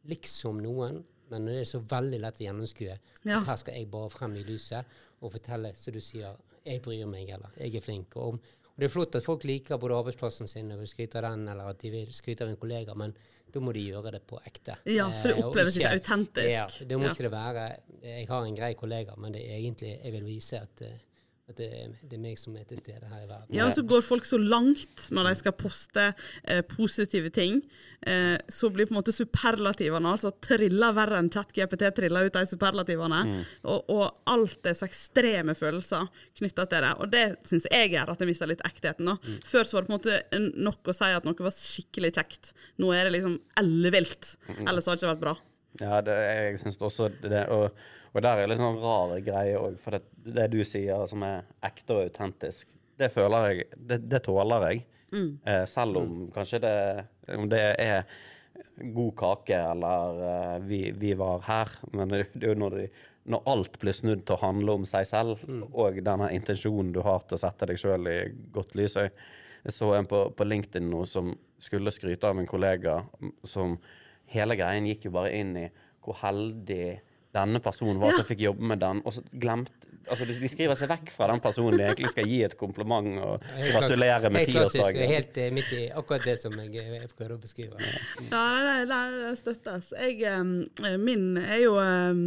liksom 0.09 0.59
noen, 0.63 0.99
men 1.33 1.47
det 1.49 1.59
er 1.63 1.69
så 1.69 1.79
veldig 1.81 2.19
lett 2.21 2.41
å 2.41 2.45
gjennomskue. 2.47 2.97
Ja. 3.25 3.39
At 3.39 3.47
her 3.51 3.61
skal 3.61 3.77
jeg 3.79 3.87
bare 3.93 4.11
frem 4.13 4.35
i 4.37 4.43
lyset 4.45 4.97
og 5.25 5.33
fortelle, 5.33 5.71
som 5.77 5.95
du 5.95 6.01
sier, 6.05 6.35
jeg 6.65 6.81
bryr 6.85 7.05
meg, 7.09 7.29
eller 7.33 7.53
jeg 7.61 7.77
er 7.77 7.83
flink. 7.85 8.15
Og, 8.17 8.35
om- 8.35 8.43
og 8.75 8.83
det 8.83 8.89
er 8.89 8.91
flott 8.91 9.15
at 9.15 9.23
folk 9.23 9.43
liker 9.47 9.77
både 9.79 9.95
arbeidsplassen 9.95 10.47
sin 10.51 10.71
og 10.75 10.81
vil 10.83 10.87
skryte 10.91 11.17
av 11.21 11.29
den, 11.29 11.47
eller 11.47 11.69
at 11.71 11.79
de 11.79 11.89
vil 11.93 12.09
skryte 12.11 12.43
av 12.43 12.49
en 12.51 12.57
kollega, 12.59 12.93
men 12.95 13.13
da 13.53 13.61
må 13.63 13.71
de 13.71 13.85
gjøre 13.87 14.11
det 14.11 14.19
på 14.27 14.35
ekte. 14.43 14.75
Ja, 14.91 15.05
for 15.21 15.29
det 15.31 15.37
Eh, 15.39 15.45
oppleves 15.47 15.77
ikke 15.79 15.93
autentisk. 15.95 16.49
Ja, 16.51 16.65
det 16.85 16.97
må 16.99 17.05
Ja. 17.07 17.13
ikke 17.13 17.23
det 17.23 17.31
være. 17.31 17.77
Jeg 18.03 18.27
har 18.27 18.45
en 18.45 18.55
grei 18.55 18.73
kollega, 18.75 19.15
men 19.17 19.31
det 19.31 19.43
er 19.47 19.55
egentlig, 19.61 20.03
jeg 20.03 20.11
vil 20.11 20.23
vise 20.25 20.59
at, 20.59 20.81
eh, 20.81 20.97
at 21.45 21.59
det, 21.59 21.67
det 22.01 22.17
er 22.17 22.21
meg 22.21 22.39
som 22.41 22.55
er 22.57 22.63
til 22.65 22.79
stede 22.79 23.05
her 23.05 23.21
i 23.21 23.27
verden. 23.29 23.51
Ja, 23.53 23.67
og 23.67 23.75
så 23.75 23.83
går 23.85 24.01
folk 24.01 24.25
så 24.25 24.39
langt 24.41 25.03
når 25.13 25.27
de 25.29 25.33
skal 25.37 25.53
poste 25.53 26.05
eh, 26.41 26.63
positive 26.65 27.29
ting. 27.33 27.59
Eh, 28.01 28.33
så 28.49 28.71
blir 28.73 28.87
på 28.89 28.95
en 28.95 28.97
måte 28.97 29.13
superlativene 29.13 30.09
altså 30.09 30.31
triller 30.41 30.95
verre 30.97 31.19
enn 31.21 31.29
ChatGPT 31.33 31.85
triller 31.99 32.25
ut 32.25 32.39
de 32.39 32.43
superlativene. 32.49 33.21
Og, 33.69 33.93
og 33.93 34.31
alt 34.33 34.65
er 34.65 34.77
så 34.77 34.87
ekstreme 34.89 35.53
følelser 35.57 36.09
knytta 36.39 36.65
til 36.71 36.87
det. 36.87 36.93
Og 36.97 37.13
det 37.13 37.25
syns 37.45 37.69
jeg 37.69 37.93
gjør 37.93 38.15
at 38.15 38.23
jeg 38.23 38.31
mister 38.31 38.49
litt 38.49 38.65
ektheten. 38.65 39.13
Mm. 39.13 39.39
Før 39.45 39.69
så 39.69 39.77
var 39.77 39.85
det 39.85 39.91
på 39.91 39.93
en 39.93 39.99
måte 39.99 40.55
nok 40.65 40.89
å 40.89 40.97
si 40.97 41.11
at 41.13 41.27
noe 41.29 41.45
var 41.45 41.53
skikkelig 41.53 42.15
kjekt. 42.17 42.55
Nå 42.81 42.89
er 42.95 43.05
det 43.05 43.19
liksom 43.19 43.37
ellevilt. 43.61 44.33
Ellers 44.63 44.89
har 44.89 44.97
det 44.97 45.03
ikke 45.03 45.13
vært 45.13 45.27
bra. 45.27 45.35
Ja, 45.81 45.99
det, 46.01 46.15
jeg 46.15 46.59
syns 46.63 46.81
også 46.81 47.11
det. 47.21 47.45
Og, 47.53 47.69
og 48.15 48.23
der 48.23 48.39
er 48.39 48.47
litt 48.47 48.61
sånn 48.61 48.79
rare 48.79 49.19
greier 49.23 49.59
òg. 49.59 49.75
For 49.83 49.97
det, 49.97 50.05
det 50.37 50.47
du 50.53 50.61
sier 50.67 51.03
som 51.11 51.23
er 51.27 51.43
ekte 51.67 51.97
og 51.97 52.05
autentisk, 52.05 52.71
det 52.95 53.09
føler 53.11 53.49
jeg 53.49 53.65
Det, 53.75 53.97
det 54.07 54.21
tåler 54.23 54.69
jeg. 54.69 54.85
Eh, 55.15 55.65
selv 55.67 55.99
om 55.99 56.13
kanskje 56.33 56.59
det 56.63 56.77
Om 57.35 57.49
det 57.51 57.65
er 57.79 58.07
god 58.75 59.13
kake 59.19 59.55
eller 59.55 60.17
uh, 60.19 60.59
vi, 60.63 60.91
vi 60.95 61.13
var 61.13 61.43
her. 61.47 61.71
Men 61.91 62.11
det, 62.11 62.25
det 62.33 62.47
er 62.47 62.53
jo 62.53 62.59
når, 62.59 62.77
de, 62.79 62.87
når 63.31 63.49
alt 63.51 63.79
blir 63.79 63.95
snudd 63.95 64.23
til 64.23 64.35
å 64.35 64.41
handle 64.41 64.77
om 64.79 64.87
seg 64.87 65.07
selv, 65.07 65.43
og 65.71 65.99
denne 66.03 66.29
intensjonen 66.35 66.93
du 66.95 67.01
har 67.03 67.23
til 67.23 67.37
å 67.37 67.41
sette 67.43 67.67
deg 67.69 67.79
sjøl 67.79 68.07
i 68.11 68.17
godt 68.55 68.75
lys. 68.79 68.97
Jeg 68.99 69.75
så 69.75 69.91
en 69.97 70.07
på, 70.07 70.21
på 70.35 70.47
LinkedIn 70.47 70.87
nå 70.91 71.03
som 71.09 71.33
skulle 71.59 71.93
skryte 71.95 72.27
av 72.27 72.39
en 72.39 72.47
kollega 72.47 72.99
som 73.47 73.77
hele 74.31 74.57
greien 74.59 74.87
gikk 74.87 75.07
jo 75.07 75.15
bare 75.15 75.33
inn 75.35 75.55
i 75.59 75.67
hvor 76.05 76.19
heldig 76.21 76.99
denne 77.35 77.61
personen 77.63 77.99
var 78.01 78.15
som 78.15 78.25
fikk 78.27 78.45
jobbe 78.47 78.71
med 78.71 78.81
den, 78.83 79.03
og 79.05 79.17
så 79.17 79.25
glemt 79.33 79.73
Altså, 80.05 80.25
de 80.29 80.35
de 80.37 80.49
skriver 80.53 80.77
seg 80.77 80.89
vekk 80.91 81.07
fra 81.15 81.25
den 81.31 81.39
personen 81.41 81.79
de 81.79 81.85
egentlig 81.87 82.11
skal 82.11 82.27
gi 82.29 82.35
et 82.45 82.53
kompliment 82.59 83.07
og 83.25 83.45
gratulere 83.57 84.29
med 84.29 84.43
Helt 84.43 84.51
klassisk. 84.53 84.83
og. 84.85 84.99
Helt 85.09 85.39
eh, 85.41 85.47
midt 85.55 85.71
i 85.73 85.79
akkurat 85.97 86.27
det 86.29 86.35
som 86.37 86.53
jeg, 86.61 86.75
jeg 86.77 87.09
prøvde 87.17 87.39
å 87.39 87.41
beskrive. 87.41 87.79
Ja, 88.27 88.43
det, 88.67 88.75
nei, 88.91 88.99
det 89.15 89.31
støttes. 89.39 89.89
Jeg, 89.97 90.19
eh, 90.29 90.99
min 91.01 91.39
er 91.41 91.63
jo 91.63 91.79
eh, 91.81 92.21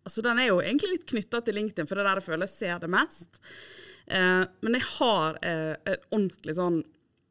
Altså, 0.00 0.24
den 0.24 0.40
er 0.40 0.48
jo 0.48 0.62
egentlig 0.64 0.94
litt 0.94 1.04
knytta 1.12 1.42
til 1.44 1.58
LinkedIn, 1.60 1.86
for 1.86 1.98
det 1.98 2.06
er 2.06 2.08
der 2.08 2.22
jeg 2.22 2.28
føler 2.30 2.48
jeg 2.48 2.56
ser 2.56 2.80
det 2.80 2.88
mest. 2.90 3.36
Eh, 4.08 4.44
men 4.64 4.78
jeg 4.78 4.86
har 4.96 5.36
eh, 5.44 5.74
et 5.92 6.08
ordentlig 6.08 6.56
sånn 6.56 6.80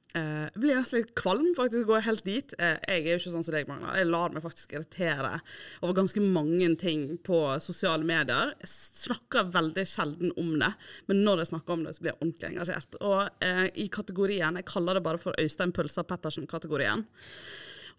Jeg 0.09 0.57
blir 0.57 0.73
nesten 0.73 1.03
litt 1.03 1.11
kvalm, 1.17 1.51
faktisk, 1.53 1.85
går 1.85 1.99
gå 1.99 2.05
helt 2.07 2.23
dit. 2.25 2.53
Eh, 2.57 2.79
jeg 2.89 3.03
er 3.03 3.11
jo 3.11 3.19
ikke 3.19 3.33
sånn 3.35 3.45
som 3.45 3.53
deg, 3.53 3.67
Magna. 3.69 3.93
Jeg 3.99 4.09
lar 4.09 4.33
meg 4.33 4.41
faktisk 4.41 4.73
irritere 4.73 5.35
over 5.83 5.93
ganske 5.99 6.23
mange 6.23 6.71
ting 6.81 7.03
på 7.25 7.43
sosiale 7.61 8.07
medier. 8.07 8.55
Jeg 8.63 8.71
snakker 8.73 9.51
veldig 9.53 9.85
sjelden 9.85 10.33
om 10.41 10.55
det, 10.61 10.71
men 11.11 11.21
når 11.27 11.43
jeg 11.43 11.51
snakker 11.53 11.75
om 11.75 11.85
det, 11.85 11.93
så 11.93 12.01
blir 12.01 12.13
jeg 12.15 12.21
ordentlig 12.23 12.49
engasjert. 12.49 12.99
Og 13.05 13.45
eh, 13.45 13.65
i 13.85 13.89
kategorien, 13.93 14.57
jeg 14.57 14.69
kaller 14.71 14.97
det 14.97 15.05
bare 15.05 15.21
for 15.21 15.37
Øystein 15.37 15.75
Pølsa 15.77 16.05
Pettersen-kategorien. 16.09 17.05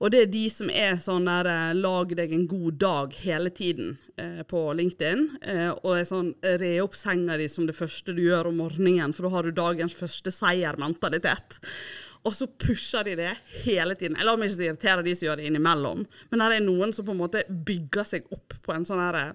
Og 0.01 0.09
det 0.13 0.21
er 0.23 0.31
de 0.33 0.47
som 0.49 0.71
er 0.73 0.97
sånn 1.03 1.27
der 1.29 1.49
eh, 1.51 1.73
lag 1.77 2.13
deg 2.17 2.33
en 2.33 2.47
god 2.49 2.79
dag 2.81 3.17
hele 3.21 3.51
tiden 3.53 3.99
eh, 4.17 4.41
på 4.49 4.63
LinkedIn. 4.77 5.27
Eh, 5.45 5.69
og 5.75 5.91
er 5.99 6.07
sånn 6.09 6.31
re 6.63 6.71
opp 6.81 6.97
senga 6.97 7.37
di 7.37 7.51
som 7.53 7.67
det 7.69 7.77
første 7.77 8.15
du 8.17 8.23
gjør 8.25 8.49
om 8.49 8.63
morgenen, 8.63 9.13
for 9.13 9.29
da 9.29 9.35
har 9.35 9.45
du 9.45 9.53
dagens 9.59 9.97
første 9.97 10.33
seier-mentalitet. 10.33 11.61
Og 12.25 12.33
så 12.37 12.49
pusher 12.49 13.05
de 13.05 13.19
det 13.21 13.35
hele 13.67 13.97
tiden. 13.97 14.17
Jeg 14.17 14.29
lar 14.29 14.41
meg 14.41 14.53
ikke 14.53 14.71
irritere 14.71 15.05
de 15.05 15.15
som 15.17 15.29
gjør 15.29 15.41
det 15.41 15.51
innimellom, 15.51 16.07
men 16.33 16.45
her 16.45 16.57
er 16.57 16.65
noen 16.65 16.97
som 16.97 17.05
på 17.05 17.13
en 17.13 17.21
måte 17.21 17.45
bygger 17.49 18.09
seg 18.09 18.33
opp 18.33 18.57
på 18.65 18.77
en 18.77 18.89
sånn 18.89 19.05
herre 19.05 19.31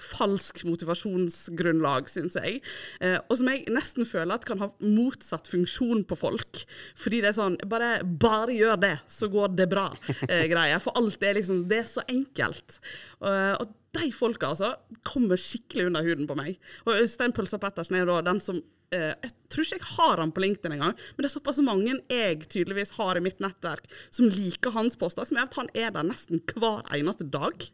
falsk 0.00 0.62
motivasjonsgrunnlag, 0.68 2.08
syns 2.10 2.38
jeg. 2.40 2.60
Eh, 3.00 3.18
og 3.26 3.38
som 3.40 3.50
jeg 3.52 3.66
nesten 3.72 4.08
føler 4.08 4.36
at 4.36 4.46
kan 4.48 4.62
ha 4.62 4.70
motsatt 4.82 5.50
funksjon 5.50 6.04
på 6.08 6.18
folk. 6.18 6.64
Fordi 6.98 7.22
det 7.22 7.32
er 7.32 7.38
sånn 7.38 7.58
Bare, 7.70 8.00
bare 8.02 8.54
gjør 8.54 8.78
det, 8.82 8.94
så 9.10 9.28
går 9.30 9.54
det 9.58 9.68
bra. 9.70 9.90
Eh. 10.30 10.48
For 10.82 10.96
alt 10.98 11.22
er 11.24 11.36
liksom 11.36 11.64
Det 11.68 11.82
er 11.82 11.88
så 11.88 12.02
enkelt. 12.10 12.78
Eh, 13.20 13.54
og 13.58 13.74
de 13.96 14.10
folka 14.14 14.52
altså 14.52 14.74
kommer 15.06 15.40
skikkelig 15.40 15.88
under 15.90 16.04
huden 16.06 16.28
på 16.30 16.36
meg. 16.38 16.60
Og 16.86 17.00
Øystein 17.02 17.34
Pølsa 17.34 17.58
Pettersen 17.62 17.98
er 17.98 18.06
da 18.08 18.20
den 18.26 18.40
som 18.42 18.60
eh, 18.94 19.14
Jeg 19.24 19.32
tror 19.50 19.66
ikke 19.66 19.80
jeg 19.80 19.88
har 19.96 20.22
han 20.22 20.34
på 20.34 20.44
LinkedIn 20.44 20.76
engang, 20.76 20.94
men 20.94 21.24
det 21.24 21.30
er 21.30 21.34
såpass 21.34 21.60
mange 21.64 21.96
jeg 22.10 22.46
tydeligvis 22.46 22.94
har 23.00 23.18
i 23.18 23.24
mitt 23.24 23.42
nettverk 23.42 23.90
som 24.14 24.30
liker 24.30 24.74
hans 24.76 24.98
poster, 25.00 25.26
som 25.26 25.38
gjør 25.38 25.50
at 25.50 25.60
han 25.60 25.74
er 25.74 25.94
der 25.96 26.06
nesten 26.06 26.42
hver 26.54 26.86
eneste 26.94 27.26
dag. 27.26 27.70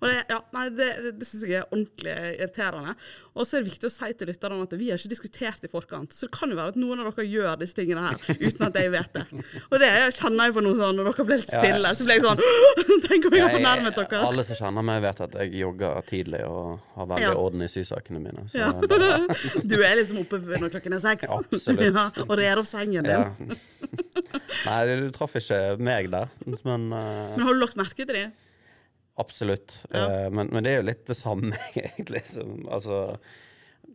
Og 0.00 0.08
det, 0.10 0.16
ja, 0.30 0.40
nei, 0.56 0.64
det, 0.74 0.88
det 1.20 1.26
syns 1.28 1.44
jeg 1.46 1.60
er 1.62 1.68
ordentlig 1.70 2.14
irriterende. 2.38 2.94
Og 3.34 3.46
så 3.46 3.56
er 3.58 3.64
det 3.64 3.70
viktig 3.72 3.88
å 3.88 3.92
si 3.92 4.08
til 4.14 4.28
lytterne 4.30 4.58
at 4.62 4.74
vi 4.78 4.88
har 4.92 5.00
ikke 5.00 5.10
diskutert 5.10 5.64
i 5.66 5.70
forkant. 5.70 6.12
Så 6.14 6.28
det 6.28 6.34
kan 6.36 6.52
jo 6.52 6.58
være 6.58 6.74
at 6.74 6.78
noen 6.78 7.00
av 7.02 7.08
dere 7.10 7.26
gjør 7.26 7.56
disse 7.62 7.74
tingene 7.78 8.04
her 8.06 8.18
uten 8.38 8.66
at 8.68 8.78
jeg 8.78 8.92
vet 8.94 9.16
det. 9.16 9.24
Og 9.70 9.76
det 9.82 9.90
kjenner 10.18 10.50
jeg 10.50 10.56
på 10.58 10.64
noe 10.66 10.78
sånn 10.78 10.98
når 11.00 11.10
dere 11.10 11.26
ble 11.30 11.38
litt 11.42 11.50
stille. 11.54 11.94
Så 11.98 12.06
ble 12.06 12.18
jeg 12.18 12.24
sånn 12.26 12.42
Tenk 13.04 13.26
om 13.28 13.34
jeg 13.36 13.42
har 13.44 13.52
fornærmet 13.54 13.98
dere. 13.98 14.20
Alle 14.28 14.44
som 14.46 14.58
kjenner 14.60 14.86
meg, 14.86 15.00
vet 15.04 15.22
at 15.26 15.34
jeg 15.40 15.50
jogger 15.64 16.04
tidlig 16.08 16.42
og 16.46 16.78
har 16.94 17.10
veldig 17.10 17.24
Ja. 17.24 17.34
orden 17.40 17.64
i 17.64 17.70
sysakene 17.72 18.20
mine. 18.22 18.46
Så 18.50 18.60
Ja. 18.62 18.70
Du 19.74 19.76
er 19.82 19.96
liksom 19.98 20.20
oppe 20.22 20.38
når 20.44 20.70
klokken 20.76 20.94
er 20.98 21.02
seks. 21.02 21.26
Ja, 21.84 22.08
og 22.26 22.32
rer 22.38 22.60
opp 22.60 22.68
sengen 22.68 23.04
din. 23.06 23.56
Nei, 24.64 24.78
du 24.88 25.10
traff 25.14 25.34
ikke 25.38 25.58
meg 25.82 26.08
der, 26.12 26.30
men 26.64 26.86
uh... 26.92 27.34
Men 27.34 27.44
har 27.46 27.56
du 27.56 27.60
lagt 27.60 27.76
merke 27.78 27.98
til 28.04 28.10
det? 28.14 28.24
Absolutt. 29.16 29.78
Ja. 29.92 30.04
Eh, 30.24 30.30
men, 30.30 30.48
men 30.52 30.64
det 30.66 30.70
er 30.74 30.80
jo 30.82 30.86
litt 30.90 31.04
det 31.06 31.16
samme, 31.16 31.54
egentlig. 31.74 32.24
Som, 32.26 32.64
altså, 32.68 33.18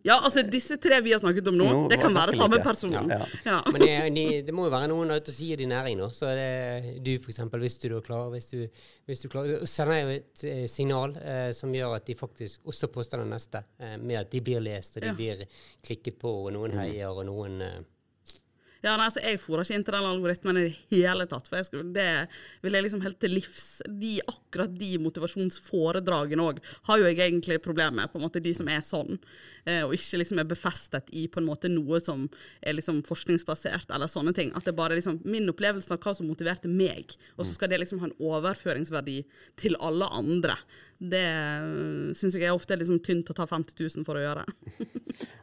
Ja, 0.05 0.15
altså 0.23 0.43
disse 0.47 0.77
tre 0.79 1.01
vi 1.03 1.11
har 1.11 1.19
snakket 1.19 1.47
om 1.51 1.57
nå, 1.59 1.65
no, 1.75 1.79
det 1.91 1.97
kan 1.99 2.13
være 2.15 2.31
samme 2.37 2.55
like. 2.59 2.63
person. 2.69 2.93
Ja, 2.95 3.01
ja. 3.17 3.25
Ja. 3.43 3.57
Men 3.73 3.81
det, 3.83 3.95
de, 4.15 4.23
det 4.47 4.53
må 4.55 4.67
jo 4.69 4.71
være 4.71 4.87
noen 4.87 5.11
ute 5.11 5.33
og 5.33 5.35
sier 5.35 5.59
det 5.59 5.65
i 5.65 5.71
næring 5.73 5.97
nå. 5.99 6.07
Så 6.15 6.29
det, 6.37 6.93
du 7.03 7.09
for 7.19 7.33
eksempel, 7.33 7.59
hvis 7.65 7.75
du 7.83 7.89
er 7.97 8.05
klar, 8.05 8.29
hvis 8.31 8.47
du, 8.53 8.61
hvis 9.09 9.25
du 9.25 9.27
klarer, 9.33 9.65
sender 9.67 9.99
jo 10.05 10.13
et 10.21 10.45
eh, 10.47 10.63
signal 10.71 11.17
eh, 11.19 11.49
som 11.57 11.73
gjør 11.75 11.97
at 11.97 12.07
de 12.07 12.15
faktisk 12.15 12.63
også 12.69 12.87
poster 12.95 13.19
den 13.19 13.33
neste, 13.35 13.65
eh, 13.83 13.97
med 13.99 14.21
at 14.21 14.31
de 14.31 14.39
blir 14.45 14.63
lest 14.63 14.95
og 14.95 15.03
de 15.03 15.11
Ja. 15.11 15.17
blir 15.19 15.43
klikket 15.83 16.21
på, 16.21 16.31
og 16.45 16.53
noen 16.55 16.77
heier 16.79 17.11
og 17.11 17.25
noen 17.27 17.59
eh, 17.65 17.79
Ja, 18.79 18.93
nei, 18.95 19.09
altså, 19.09 19.19
Jeg 19.19 19.41
fôrer 19.43 19.65
ikke 19.65 19.75
inn 19.75 19.83
til 19.83 19.95
den 19.97 20.07
algoritmen 20.07 20.57
i 20.57 20.61
det 20.69 20.75
hele 20.93 21.25
tatt. 21.27 21.47
for 21.47 21.63
skulle, 21.63 21.91
Det 21.91 22.29
vil 22.63 22.73
jeg 22.73 22.83
liksom 22.83 23.01
helt 23.03 23.19
til 23.19 23.33
livs. 23.35 23.81
De, 23.85 24.21
akkurat 24.23 24.71
de 24.71 24.97
motivasjonsforedragene 25.03 26.45
òg 26.45 26.61
har 26.87 26.97
jo 26.97 27.09
jeg 27.09 27.19
egentlig 27.19 27.61
problemer 27.61 27.91
med. 27.91 28.11
på 28.11 28.19
en 28.19 28.25
måte 28.25 28.41
De 28.41 28.53
som 28.53 28.67
er 28.67 28.79
sånn, 28.79 29.19
eh, 29.65 29.83
og 29.83 29.93
ikke 29.93 30.19
liksom 30.19 30.39
er 30.39 30.45
befestet 30.45 31.09
i 31.11 31.27
på 31.27 31.39
en 31.39 31.47
måte 31.47 31.69
noe 31.69 31.99
som 31.99 32.29
er 32.63 32.73
liksom 32.73 33.03
forskningsbasert, 33.03 33.91
eller 33.91 34.07
sånne 34.07 34.33
ting. 34.33 34.51
At 34.55 34.63
det 34.63 34.75
bare 34.75 34.93
er 34.93 35.01
liksom 35.01 35.21
min 35.25 35.49
opplevelse 35.49 35.91
av 35.91 35.99
hva 35.99 36.15
som 36.15 36.27
motiverte 36.27 36.69
meg, 36.69 37.15
og 37.37 37.45
så 37.45 37.53
skal 37.53 37.69
det 37.69 37.79
liksom 37.79 37.99
ha 37.99 38.07
en 38.07 38.19
overføringsverdi 38.19 39.25
til 39.57 39.75
alle 39.79 40.05
andre. 40.05 40.55
Det 40.99 41.23
syns 42.19 42.35
jeg 42.35 42.43
er 42.49 42.51
ofte 42.55 42.75
er 42.75 42.81
liksom 42.81 42.99
tynt 43.05 43.29
å 43.31 43.35
ta 43.37 43.45
50 43.47 43.77
000 43.79 44.05
for 44.07 44.19
å 44.19 44.23
gjøre. 44.25 44.45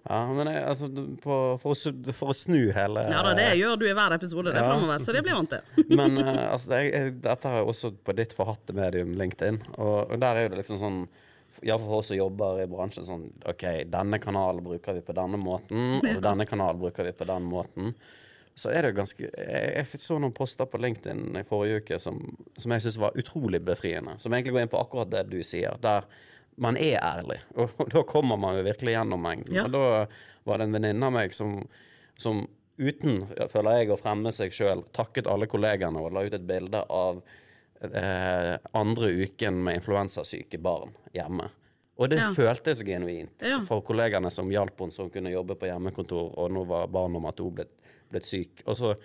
Ja, 0.06 0.20
men 0.30 0.46
jeg, 0.46 0.60
altså, 0.70 0.86
på, 1.18 1.36
for, 1.58 1.74
å, 1.74 2.12
for 2.14 2.30
å 2.30 2.34
snu 2.38 2.68
hele 2.72 3.02
Ja 3.10 3.24
da, 3.26 3.32
det 3.34 3.48
gjør 3.58 3.74
du 3.80 3.88
i 3.88 3.94
hver 3.96 4.14
episode 4.14 4.52
det 4.54 4.60
Ja. 4.62 4.68
fremover, 4.68 5.02
så 5.02 5.10
det 5.16 5.22
blir 5.26 5.34
vant 5.34 5.50
til. 5.50 5.80
Men 5.98 6.20
eh, 6.22 6.38
altså, 6.44 6.70
jeg, 6.78 6.92
jeg, 6.94 7.14
dette 7.24 7.50
er 7.50 7.58
jo 7.64 7.72
også 7.72 7.90
på 8.06 8.14
ditt 8.14 8.36
forhatte 8.38 8.76
medium, 8.76 9.16
LinkedIn. 9.18 9.58
Og, 9.74 10.12
og 10.14 10.20
der 10.22 10.38
er 10.38 10.46
jo 10.46 10.52
det 10.54 10.60
liksom 10.60 10.78
sånn 10.78 11.00
Iallfall 11.64 11.88
for 11.90 11.98
oss 12.04 12.12
som 12.12 12.20
jobber 12.20 12.62
i 12.62 12.68
bransjen 12.70 13.08
sånn 13.08 13.26
OK, 13.50 13.64
denne 13.90 14.20
kanalen 14.22 14.62
bruker 14.64 14.94
vi 14.94 15.02
på 15.10 15.16
denne 15.18 15.42
måten, 15.42 15.98
og 15.98 16.22
denne 16.28 16.46
kanalen 16.46 16.80
bruker 16.86 17.10
vi 17.10 17.16
på 17.16 17.26
den 17.26 17.50
måten. 17.50 17.90
Så 18.56 18.70
er 18.72 18.82
det 18.86 18.94
ganske 18.96 19.20
Jeg, 19.20 19.72
jeg 19.76 20.00
så 20.00 20.16
noen 20.18 20.32
poster 20.32 20.64
på 20.64 20.78
LinkedIn 20.80 21.36
i 21.36 21.42
forrige 21.44 21.82
uke 21.82 21.98
som, 22.00 22.22
som 22.56 22.72
jeg 22.72 22.86
syns 22.86 22.96
var 23.02 23.12
utrolig 23.20 23.60
befriende. 23.64 24.14
Som 24.22 24.32
egentlig 24.32 24.54
går 24.56 24.62
inn 24.64 24.72
på 24.72 24.80
akkurat 24.80 25.10
det 25.12 25.26
du 25.30 25.42
sier. 25.44 25.76
Der 25.82 26.06
man 26.56 26.76
er 26.80 26.96
ærlig. 27.04 27.40
Og, 27.60 27.74
da 27.92 28.02
kommer 28.08 28.38
man 28.40 28.56
jo 28.56 28.62
virkelig 28.64 28.94
gjennom 28.96 29.20
mengden. 29.20 29.54
Ja. 29.58 29.66
Og 29.68 29.74
da 29.76 30.06
var 30.48 30.58
det 30.62 30.68
en 30.70 30.72
venninne 30.78 31.04
av 31.10 31.12
meg 31.12 31.34
som, 31.36 31.58
som 32.16 32.46
uten, 32.80 33.26
føler 33.52 33.82
jeg, 33.82 33.90
å 33.92 34.00
fremme 34.00 34.32
seg 34.32 34.52
sjøl, 34.56 34.82
takket 34.96 35.28
alle 35.28 35.48
kollegaene 35.52 36.00
og 36.00 36.12
la 36.16 36.24
ut 36.24 36.34
et 36.36 36.46
bilde 36.48 36.80
av 36.92 37.20
eh, 37.82 38.56
andre 38.72 39.10
uken 39.26 39.62
med 39.64 39.82
influensasyke 39.82 40.58
barn 40.64 40.94
hjemme. 41.12 41.50
Og 41.96 42.10
det 42.12 42.18
Ja. 42.20 42.30
føltes 42.36 42.82
genuint 42.84 43.40
Ja. 43.42 43.60
for 43.68 43.80
kollegaene 43.82 44.30
som 44.32 44.48
hjalp 44.50 44.78
henne, 44.80 44.92
som 44.92 45.08
kunne 45.10 45.30
jobbe 45.32 45.56
på 45.56 45.66
hjemmekontor, 45.68 46.34
og 46.38 46.50
nå 46.52 46.64
var 46.66 46.86
barn 46.88 47.12
nummer 47.12 47.32
to 47.32 47.50
blitt, 47.50 47.72
blitt 48.10 48.24
syk. 48.28 48.62
Og 48.66 48.76
så 48.76 48.96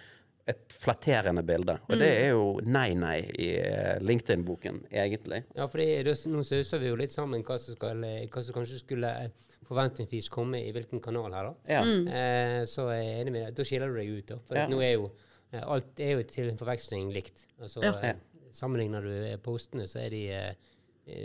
et 0.47 0.73
flatterende 0.73 1.43
bilde. 1.45 1.75
Og 1.87 1.97
det 1.99 2.07
Mm. 2.09 2.23
er 2.23 2.29
jo 2.31 2.59
nei-nei 2.65 3.17
i 3.39 3.49
eh, 3.61 3.99
LinkedIn-boken, 4.01 4.87
egentlig. 4.91 5.43
Ja, 5.55 5.67
for 5.67 5.77
nå 5.77 6.43
sauser 6.43 6.79
vi 6.79 6.87
jo 6.89 6.95
litt 6.95 7.11
sammen 7.11 7.43
hva 7.43 7.57
som, 7.59 7.75
skal, 7.75 8.03
eh, 8.03 8.27
hva 8.27 8.43
som 8.43 8.55
kanskje 8.55 8.79
skulle 8.79 9.07
eh, 9.23 9.29
forventningsvis 9.69 10.29
komme 10.29 10.57
i 10.65 10.71
hvilken 10.73 10.99
kanal 11.01 11.31
her, 11.31 11.43
da. 11.43 11.53
Ja. 11.69 11.81
Eh, 11.83 12.63
så 12.65 12.89
er 12.89 13.03
jeg 13.03 13.21
enig 13.27 13.31
med 13.31 13.45
deg. 13.45 13.55
Da 13.55 13.63
skiller 13.63 13.87
du 13.93 13.99
deg 14.01 14.09
ut, 14.17 14.25
da. 14.27 14.39
For 14.47 14.55
Ja. 14.57 14.67
nå 14.67 14.81
er 14.81 14.93
jo 14.97 15.11
alt 15.53 15.99
er 15.99 16.11
jo 16.17 16.23
til 16.23 16.51
forveksling 16.57 17.11
likt. 17.13 17.45
Altså, 17.61 17.83
Ja. 17.83 17.93
eh, 18.01 18.15
Sammenligner 18.51 19.01
du 19.01 19.37
postene, 19.37 19.83
så 19.87 19.99
er 20.05 20.09
de 20.09 20.55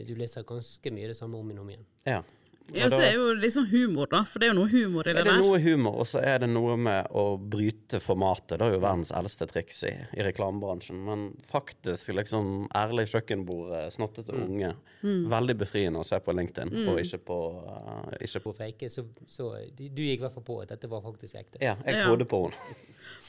Du 0.07 0.15
leser 0.15 0.43
ganske 0.45 0.91
mye 0.93 1.09
det 1.09 1.17
samme 1.17 1.35
om 1.39 1.49
igjen 1.51 1.59
og 1.59 1.65
om 1.65 1.69
igjen. 1.71 1.85
ja. 2.07 2.23
Ja, 2.75 2.89
så 2.91 2.99
er 2.99 3.13
er 3.13 3.15
jo 3.15 3.27
liksom 3.39 3.67
humor, 3.71 4.09
da. 4.11 4.25
For 4.27 4.43
det 4.43 4.49
er 4.49 4.55
jo 4.55 4.59
noe 4.59 4.71
humor 4.73 5.07
i 5.07 5.13
det 5.13 5.21
er 5.21 5.29
det 5.29 5.33
der. 5.33 5.43
noe 5.45 5.61
humor, 5.63 6.01
og 6.03 6.09
så 6.11 6.23
er 6.25 6.41
det 6.43 6.49
noe 6.51 6.75
med 6.81 7.13
å 7.15 7.25
bryte 7.39 8.01
formatet. 8.03 8.57
Det 8.59 8.67
er 8.67 8.75
jo 8.75 8.83
verdens 8.83 9.13
eldste 9.15 9.47
triks 9.51 9.83
i, 9.87 9.93
i 10.17 10.27
reklamebransjen. 10.27 10.99
Men 11.07 11.29
faktisk 11.51 12.15
liksom 12.17 12.67
ærlig 12.75 13.07
kjøkkenbord, 13.13 13.77
snottete 13.95 14.27
snottete 14.27 14.35
unge. 14.35 14.73
Veldig 15.37 15.57
befriende 15.61 16.03
å 16.03 16.07
se 16.07 16.19
på 16.23 16.35
LinkedIn, 16.35 16.73
og 16.91 17.01
ikke 17.03 17.21
på, 17.31 17.39
uh, 17.67 18.11
ikke 18.21 18.43
på 18.49 18.55
fake, 18.59 18.91
så, 18.93 19.07
så 19.31 19.53
du, 19.77 20.03
gikk 20.03 20.21
i 20.21 20.25
hvert 20.25 20.35
fall 20.35 20.47
på 20.47 20.61
at 20.65 20.75
dette 20.75 20.91
var 20.91 21.05
faktisk 21.05 21.39
ekte. 21.39 21.63
Ja, 21.63 21.77
jeg 21.85 22.03
Ja. 22.03 22.11
på 22.27 22.43
henne. 22.47 22.77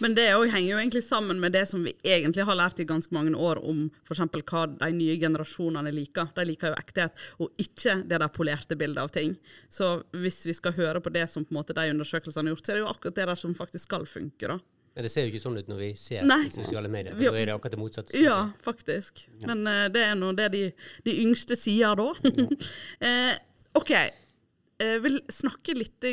Men 0.04 0.16
det 0.18 0.28
henger 0.30 0.68
jo 0.68 0.80
egentlig 0.80 1.04
sammen 1.06 1.40
med 1.42 1.56
det 1.56 1.66
som 1.70 1.84
vi 1.86 1.94
egentlig 2.04 2.46
har 2.46 2.58
lært 2.58 2.80
i 2.80 2.88
ganske 2.88 3.14
mange 3.16 3.36
år 3.36 3.62
om 3.66 3.88
f.eks. 4.08 4.24
hva 4.52 4.66
de 4.72 4.92
nye 4.96 5.18
generasjonene 5.22 5.94
liker. 5.96 6.32
De 6.36 6.48
liker 6.48 6.74
jo 6.74 6.80
ekthet, 6.80 7.28
og 7.42 7.62
ikke 7.62 8.02
det 8.08 8.22
der 8.22 8.34
polerte 8.34 8.78
bildet 8.80 9.04
av 9.04 9.14
ting. 9.14 9.36
Så 9.70 9.98
hvis 10.16 10.44
vi 10.48 10.56
skal 10.58 10.78
høre 10.78 11.02
på 11.04 11.14
det 11.14 11.28
som 11.32 11.46
på 11.46 11.56
en 11.56 11.62
måte 11.62 11.76
de 11.78 11.90
undersøkelsene 11.94 12.50
har 12.50 12.58
gjort, 12.58 12.66
så 12.66 12.74
er 12.74 12.80
det 12.80 12.86
jo 12.86 12.92
akkurat 12.94 13.22
det 13.22 13.30
der 13.32 13.40
som 13.46 13.56
faktisk 13.58 13.90
skal 13.90 14.10
funke, 14.10 14.50
da. 14.50 14.60
Men 14.98 15.06
det 15.06 15.12
ser 15.14 15.28
jo 15.28 15.30
ikke 15.30 15.44
sånn 15.44 15.58
ut 15.62 15.68
når 15.70 15.78
vi 15.78 15.88
ser 15.94 16.24
Nei. 16.26 16.40
i 16.48 16.54
sosiale 16.56 16.90
medier. 16.90 17.14
for 17.14 17.22
Da 17.22 17.38
er 17.38 17.46
det 17.46 17.54
akkurat 17.54 17.74
det 17.76 17.78
motsatte. 17.78 18.18
Ja, 18.18 18.38
faktisk. 18.66 19.28
Men 19.46 19.60
uh, 19.70 19.84
det 19.94 20.02
er 20.02 20.16
nå 20.18 20.32
det 20.34 20.48
de, 20.56 20.62
de 21.06 21.14
yngste 21.22 21.54
sier 21.54 21.94
da. 22.00 22.08
uh, 22.18 23.36
OK. 23.78 23.94
Jeg 24.78 25.02
vil 25.02 25.18
snakke 25.34 25.74
litt 25.74 26.06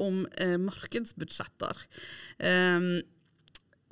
om 0.00 0.22
eh, 0.40 0.56
markedsbudsjetter. 0.56 1.82
Eh, 2.40 2.86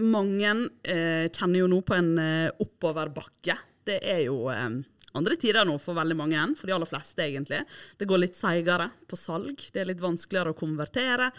mange 0.01 0.53
eh, 0.85 1.29
kjenner 1.29 1.61
jo 1.61 1.69
nå 1.69 1.81
på 1.85 1.97
en 1.97 2.13
eh, 2.21 2.51
oppoverbakke. 2.65 3.59
Det 3.87 3.99
er 4.01 4.25
jo 4.27 4.49
eh, 4.53 4.81
andre 5.17 5.37
tider 5.41 5.69
nå 5.69 5.77
for 5.81 5.97
veldig 5.97 6.17
mange, 6.17 6.43
for 6.59 6.69
de 6.69 6.75
aller 6.77 6.89
fleste 6.89 7.25
egentlig. 7.25 7.63
Det 7.97 8.09
går 8.09 8.25
litt 8.25 8.37
seigere 8.37 8.91
på 9.09 9.21
salg. 9.21 9.69
Det 9.73 9.83
er 9.83 9.89
litt 9.93 10.05
vanskeligere 10.05 10.53
å 10.53 10.59
konvertere. 10.59 11.31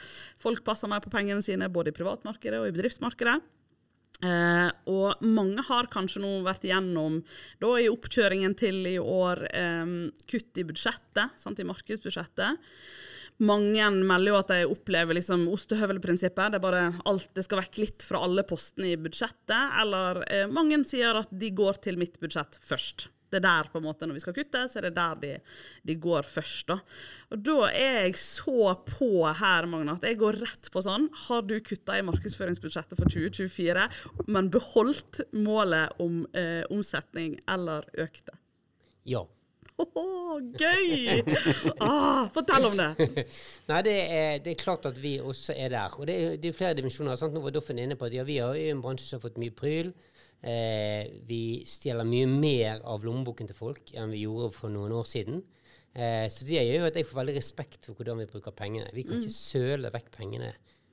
Folk 0.42 0.64
passer 0.66 0.90
mer 0.90 1.02
på 1.02 1.14
pengene 1.14 1.46
sine 1.46 1.70
både 1.74 1.94
i 1.94 1.98
privatmarkedet 1.98 2.62
og 2.62 2.70
i 2.70 2.76
bedriftsmarkedet. 2.78 3.40
Eh, 4.18 4.70
og 4.90 5.22
mange 5.22 5.62
har 5.68 5.90
kanskje 5.94 6.24
nå 6.24 6.32
vært 6.46 6.66
igjennom, 6.66 7.20
da 7.62 7.74
i 7.78 7.90
oppkjøringen 7.92 8.56
til 8.58 8.82
i 8.90 8.98
år, 8.98 9.44
eh, 9.52 9.92
kutt 10.26 10.58
i 10.58 10.66
budsjettet, 10.66 11.38
sant, 11.38 11.60
i 11.60 11.68
markedsbudsjettet. 11.68 12.58
Mange 13.38 13.86
melder 14.02 14.32
jo 14.32 14.38
at 14.40 14.50
de 14.50 14.64
opplever 14.66 15.14
liksom 15.14 15.44
ostehøvelprinsippet. 15.54 16.56
Det 16.56 16.58
er 16.58 16.64
bare 16.64 16.86
alt, 17.06 17.30
det 17.38 17.44
skal 17.46 17.62
vekk 17.62 17.78
litt 17.84 18.06
fra 18.06 18.24
alle 18.26 18.42
postene 18.42 18.96
i 18.96 18.98
budsjettet. 18.98 19.76
Eller 19.84 20.24
eh, 20.26 20.48
mange 20.50 20.80
sier 20.90 21.20
at 21.22 21.30
de 21.30 21.52
går 21.54 21.78
til 21.86 22.02
mitt 22.02 22.18
budsjett 22.20 22.58
først. 22.66 23.12
Det 23.28 23.40
er 23.42 23.46
der 23.46 23.70
på 23.72 23.82
en 23.82 23.88
måte 23.88 24.08
når 24.08 24.18
vi 24.18 24.24
skal 24.24 24.36
kutte, 24.38 24.64
så 24.72 24.80
er 24.80 24.88
det 24.88 24.96
der 24.96 25.22
de, 25.22 25.32
de 25.90 25.96
går 26.08 26.28
først. 26.28 26.68
da. 26.72 26.80
Og 27.34 27.44
da 27.44 27.58
er 27.70 28.02
jeg 28.08 28.18
så 28.22 28.74
på 28.88 29.12
her, 29.28 29.70
Magne, 29.70 29.98
at 29.98 30.08
jeg 30.08 30.20
går 30.22 30.40
rett 30.44 30.72
på 30.72 30.84
sånn. 30.86 31.10
Har 31.28 31.44
du 31.48 31.58
kutta 31.60 31.98
i 32.00 32.06
markedsføringsbudsjettet 32.08 33.00
for 33.00 33.12
2024, 33.12 33.88
men 34.32 34.52
beholdt 34.54 35.24
målet 35.36 35.98
om 36.04 36.24
eh, 36.38 36.64
omsetning 36.72 37.36
eller 37.52 37.88
økte? 38.00 38.40
Ja. 39.08 39.26
Åhå, 39.78 40.40
gøy! 40.58 41.22
Ah, 41.86 42.26
fortell 42.34 42.66
om 42.66 42.78
det. 42.80 43.08
Nei, 43.70 43.82
det 43.86 43.94
er, 43.94 44.40
det 44.42 44.56
er 44.56 44.62
klart 44.62 44.88
at 44.90 44.98
vi 45.02 45.20
også 45.22 45.54
er 45.54 45.70
der. 45.76 45.94
Og 46.00 46.08
det 46.10 46.16
er, 46.18 46.38
det 46.42 46.50
er 46.50 46.58
flere 46.58 46.78
dimensjoner. 46.80 47.18
Sant? 47.20 47.36
Nå 47.36 47.44
var 47.44 47.54
Doffen 47.54 47.78
inne 47.82 47.98
på 48.00 48.08
at 48.08 48.16
ja, 48.18 48.26
vi 48.26 48.40
har 48.42 48.58
en 48.58 48.82
bransje 48.82 49.06
som 49.06 49.20
har 49.20 49.28
fått 49.28 49.38
mye 49.42 49.54
pryl. 49.54 49.92
Eh, 50.42 51.10
vi 51.28 51.64
stjeler 51.68 52.08
mye 52.08 52.28
mer 52.30 52.82
av 52.86 53.06
lommeboken 53.06 53.50
til 53.50 53.58
folk 53.58 53.94
enn 53.98 54.14
vi 54.14 54.24
gjorde 54.26 54.52
for 54.56 54.74
noen 54.74 54.94
år 54.96 55.08
siden. 55.10 55.42
Eh, 55.98 56.26
så 56.30 56.46
det 56.46 56.60
gjør 56.60 56.84
jo 56.84 56.90
at 56.92 57.00
jeg 57.00 57.10
får 57.10 57.22
veldig 57.22 57.38
respekt 57.40 57.90
for 57.90 57.98
hvordan 57.98 58.22
vi 58.22 58.30
bruker 58.30 58.56
pengene. 58.56 58.90
Vi 58.94 59.06
kan 59.08 59.22
ikke 59.22 59.34
søle 59.34 59.94
vekk 59.94 60.12
pengene. 60.14 60.52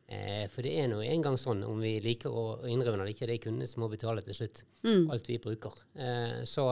Eh, 0.08 0.44
for 0.52 0.64
det 0.64 0.76
er 0.80 0.88
nå 0.92 1.00
engang 1.04 1.36
sånn, 1.40 1.64
om 1.68 1.80
vi 1.80 1.96
liker 2.04 2.32
å 2.32 2.46
innrømme 2.68 3.02
det 3.02 3.04
eller 3.04 3.16
ikke, 3.16 3.28
det 3.28 3.38
er 3.38 3.44
kundene 3.46 3.68
som 3.68 3.84
må 3.84 3.90
betale 3.92 4.24
til 4.24 4.36
slutt. 4.40 4.64
Alt 5.12 5.28
vi 5.28 5.42
bruker. 5.42 5.84
Eh, 5.96 6.40
så 6.48 6.70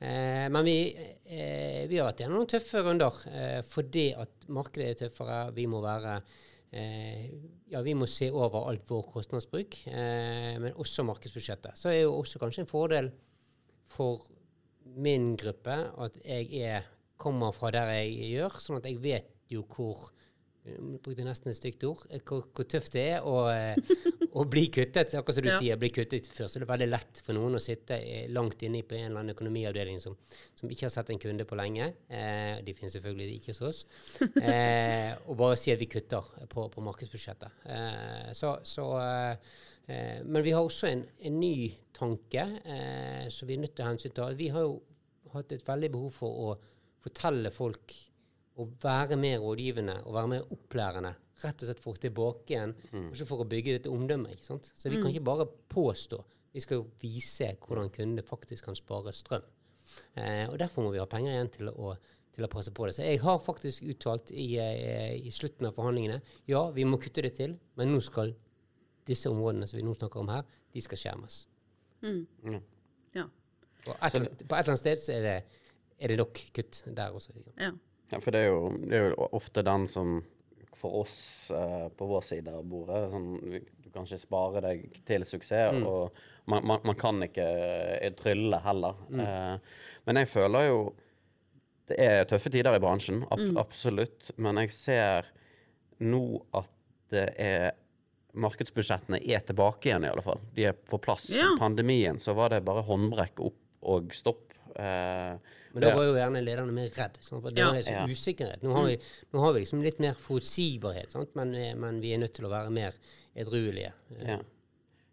Eh, 0.00 0.46
men 0.50 0.64
vi, 0.64 0.96
eh, 1.26 1.88
vi 1.90 1.98
har 1.98 2.06
vært 2.06 2.20
gjennom 2.22 2.38
noen 2.38 2.50
tøffe 2.52 2.82
runder 2.86 3.16
fordi 3.66 4.12
at 4.14 4.46
markedet 4.46 4.92
er 4.92 5.00
tøffere. 5.00 5.38
Vi 5.56 5.66
må 5.66 5.80
være 5.82 6.20
ja, 6.72 7.80
vi 7.84 7.94
må 7.96 8.06
se 8.10 8.28
over 8.32 8.68
alt 8.68 8.90
vår 8.90 9.06
kostnadsbruk, 9.14 9.78
eh, 9.88 10.58
men 10.60 10.76
også 10.76 11.04
markedsbudsjettet. 11.08 11.78
Så 11.80 11.92
er 11.92 12.02
jo 12.02 12.18
også 12.18 12.40
kanskje 12.42 12.64
en 12.66 12.70
fordel 12.70 13.10
for 13.88 14.26
min 14.98 15.34
gruppe 15.38 15.76
at 16.04 16.18
jeg 16.24 16.62
er, 16.64 16.88
kommer 17.18 17.52
fra 17.56 17.72
der 17.74 17.90
jeg 17.96 18.34
gjør, 18.34 18.60
sånn 18.62 18.78
at 18.78 18.86
jeg 18.86 19.00
vet 19.02 19.32
jo 19.50 19.64
hvor 19.66 20.10
brukte 21.02 21.24
nesten 21.26 21.50
et 21.52 21.56
stygt 21.58 21.84
ord. 21.88 22.02
eh, 22.10 22.20
Hvor, 22.24 22.44
hvor 22.54 22.66
tøft 22.68 22.92
det 22.94 23.04
er 23.14 23.22
å, 23.26 23.46
eh, 23.50 23.76
å 24.34 24.44
bli 24.48 24.66
kuttet. 24.74 25.14
Akkurat 25.14 25.34
som 25.38 25.42
du 25.44 25.48
Ja. 25.50 25.58
sier, 25.58 25.76
bli 25.80 25.90
kuttet 25.90 26.26
først. 26.28 26.54
Så 26.54 26.60
det 26.60 26.66
er 26.68 26.72
veldig 26.76 26.88
lett 26.90 27.22
for 27.24 27.32
noen 27.36 27.54
å 27.58 27.62
sitte 27.62 27.96
eh, 27.98 28.28
langt 28.28 28.62
inne 28.66 28.82
på 28.82 28.94
en 28.98 29.06
eller 29.10 29.20
annen 29.22 29.34
økonomiavdeling 29.36 30.00
som, 30.00 30.16
som 30.54 30.68
ikke 30.70 30.86
har 30.86 30.94
sett 30.94 31.10
en 31.14 31.18
kunde 31.22 31.44
på 31.48 31.56
lenge. 31.58 31.88
Eh, 32.10 32.60
de 32.66 32.74
finnes 32.74 32.92
selvfølgelig 32.98 33.38
ikke 33.40 33.54
hos 33.54 33.62
oss. 33.62 33.84
Eh, 34.42 35.14
og 35.28 35.36
bare 35.40 35.56
si 35.56 35.72
at 35.72 35.78
vi 35.80 35.86
kutter 35.90 36.22
på, 36.48 36.68
på 36.70 36.84
markedsbudsjettet. 36.84 37.64
Eh, 37.66 38.32
så, 38.36 38.56
så, 38.66 38.86
eh, 39.00 39.36
eh, 39.88 40.18
men 40.24 40.42
vi 40.44 40.52
har 40.54 40.62
også 40.66 40.90
en, 40.92 41.06
en 41.24 41.40
ny 41.40 41.54
tanke 41.98 42.44
eh, 42.64 43.28
som 43.34 43.48
vi 43.48 43.56
er 43.56 43.62
nødt 43.64 43.74
til 43.76 43.84
å 43.86 43.92
hensynta. 43.92 44.28
Vi 44.38 44.48
har 44.54 44.66
jo 44.68 44.78
hatt 45.34 45.52
et 45.52 45.64
veldig 45.66 45.90
behov 45.92 46.12
for 46.16 46.44
å 46.48 46.52
fortelle 47.04 47.50
folk 47.54 47.92
å 48.58 48.66
være 48.82 49.18
mer 49.20 49.38
rådgivende 49.42 50.00
og 50.04 50.16
være 50.16 50.30
mer 50.34 50.52
opplærende. 50.54 51.14
Rett 51.38 51.62
og 51.62 51.68
slett 51.68 51.82
for 51.82 52.00
tilbake 52.02 52.54
igjen, 52.54 52.74
mm. 52.90 53.10
også 53.12 53.26
for 53.28 53.44
å 53.44 53.46
bygge 53.48 53.76
dette 53.76 53.92
omdømmet. 53.92 54.34
ikke 54.34 54.48
sant? 54.48 54.72
Så 54.74 54.90
vi 54.90 54.98
kan 54.98 55.12
ikke 55.12 55.28
bare 55.28 55.46
påstå. 55.70 56.18
Vi 56.54 56.62
skal 56.64 56.80
jo 56.80 56.88
vise 56.98 57.52
hvordan 57.62 57.92
kundene 57.94 58.24
faktisk 58.26 58.66
kan 58.66 58.78
spare 58.78 59.14
strøm. 59.14 59.46
Eh, 60.18 60.46
og 60.48 60.58
Derfor 60.58 60.84
må 60.84 60.92
vi 60.92 61.00
ha 61.00 61.06
penger 61.08 61.36
igjen 61.36 61.52
til 61.54 61.70
å, 61.70 61.92
til 62.34 62.46
å 62.46 62.50
passe 62.50 62.74
på 62.74 62.88
det. 62.88 62.96
Så 62.96 63.06
jeg 63.06 63.22
har 63.22 63.38
faktisk 63.44 63.86
uttalt 63.86 64.32
i, 64.34 64.48
eh, 64.58 65.14
i 65.22 65.30
slutten 65.34 65.70
av 65.70 65.78
forhandlingene 65.78 66.18
ja, 66.50 66.64
vi 66.74 66.86
må 66.88 66.98
kutte 67.02 67.22
det 67.24 67.36
til, 67.38 67.54
men 67.78 67.94
nå 67.94 68.02
skal 68.04 68.34
disse 69.08 69.30
områdene 69.30 69.68
som 69.68 69.78
vi 69.78 69.86
nå 69.86 69.94
snakker 69.96 70.20
om 70.20 70.32
her, 70.34 70.48
de 70.74 70.82
skal 70.84 71.00
skjermes. 71.00 71.44
Ja. 73.14 73.28
Og 73.86 73.94
et, 73.94 74.18
på 74.18 74.18
et 74.18 74.58
eller 74.58 74.74
annet 74.74 74.82
sted 74.82 75.00
så 75.00 75.14
er 75.14 75.24
det, 75.24 75.36
er 75.98 76.12
det 76.12 76.18
nok 76.20 76.42
kutt 76.58 76.82
der 76.86 77.14
også. 77.14 77.38
ja. 77.54 77.70
Ja, 77.70 77.72
for 78.22 78.32
det 78.34 78.40
er, 78.40 78.50
jo, 78.52 78.72
det 78.82 78.96
er 78.96 79.10
jo 79.10 79.28
ofte 79.36 79.64
den 79.66 79.88
som 79.92 80.18
for 80.78 81.00
oss 81.00 81.50
eh, 81.50 81.88
på 81.98 82.06
vår 82.06 82.22
side 82.22 82.52
av 82.54 82.62
bordet 82.68 83.08
sånn, 83.12 83.32
Du 83.82 83.88
kan 83.90 84.06
ikke 84.06 84.20
spare 84.20 84.62
deg 84.62 84.84
til 85.08 85.24
suksess, 85.26 85.82
og 85.82 86.14
man, 86.46 86.64
man, 86.66 86.82
man 86.86 86.98
kan 86.98 87.18
ikke 87.24 87.46
eh, 87.98 88.12
trylle 88.18 88.60
heller. 88.64 89.00
Eh, 89.10 89.80
men 90.06 90.22
jeg 90.22 90.30
føler 90.30 90.68
jo 90.68 90.78
Det 91.88 91.96
er 92.04 92.26
tøffe 92.28 92.52
tider 92.52 92.76
i 92.76 92.82
bransjen, 92.84 93.22
ab 93.32 93.40
absolutt. 93.56 94.30
Men 94.36 94.60
jeg 94.60 94.74
ser 94.76 95.30
nå 96.04 96.22
at 96.52 96.68
det 97.08 97.30
er 97.40 97.70
Markedsbudsjettene 98.38 99.22
er 99.24 99.40
tilbake 99.48 99.88
igjen, 99.88 100.04
i 100.04 100.10
alle 100.12 100.22
fall. 100.22 100.42
De 100.54 100.66
er 100.68 100.76
på 100.76 100.98
plass. 101.00 101.30
Ja. 101.32 101.54
Pandemien 101.58 102.20
så 102.20 102.34
var 102.36 102.52
det 102.52 102.60
bare 102.66 102.84
håndbrekk 102.86 103.40
opp 103.40 103.88
og 103.88 104.12
stopp. 104.14 104.47
Eh, 104.76 105.54
Men 105.72 105.84
da 105.84 105.94
var 105.94 106.04
jo 106.04 106.14
gjerne 106.16 106.42
lederne 106.44 106.72
mer 106.74 106.88
redd. 106.96 107.18
Sant? 107.20 107.42
For 107.42 107.50
det 107.50 107.62
Ja. 107.62 107.72
var 107.72 107.82
så 107.82 108.04
usikkerhet. 108.10 108.62
Nå 108.62 108.72
har, 108.74 108.86
vi, 108.86 108.98
nå 109.32 109.40
har 109.40 109.52
vi 109.52 109.60
liksom 109.64 109.82
litt 109.82 109.98
mer 110.00 110.14
forutsigbarhet, 110.14 111.10
sant? 111.12 111.34
Men, 111.34 111.54
eh, 111.54 111.74
men 111.74 112.00
vi 112.00 112.12
er 112.14 112.18
nødt 112.18 112.34
til 112.34 112.46
å 112.48 112.52
være 112.52 112.70
mer 112.70 112.94
edruelige. 113.36 113.92
Ja. 114.26 114.38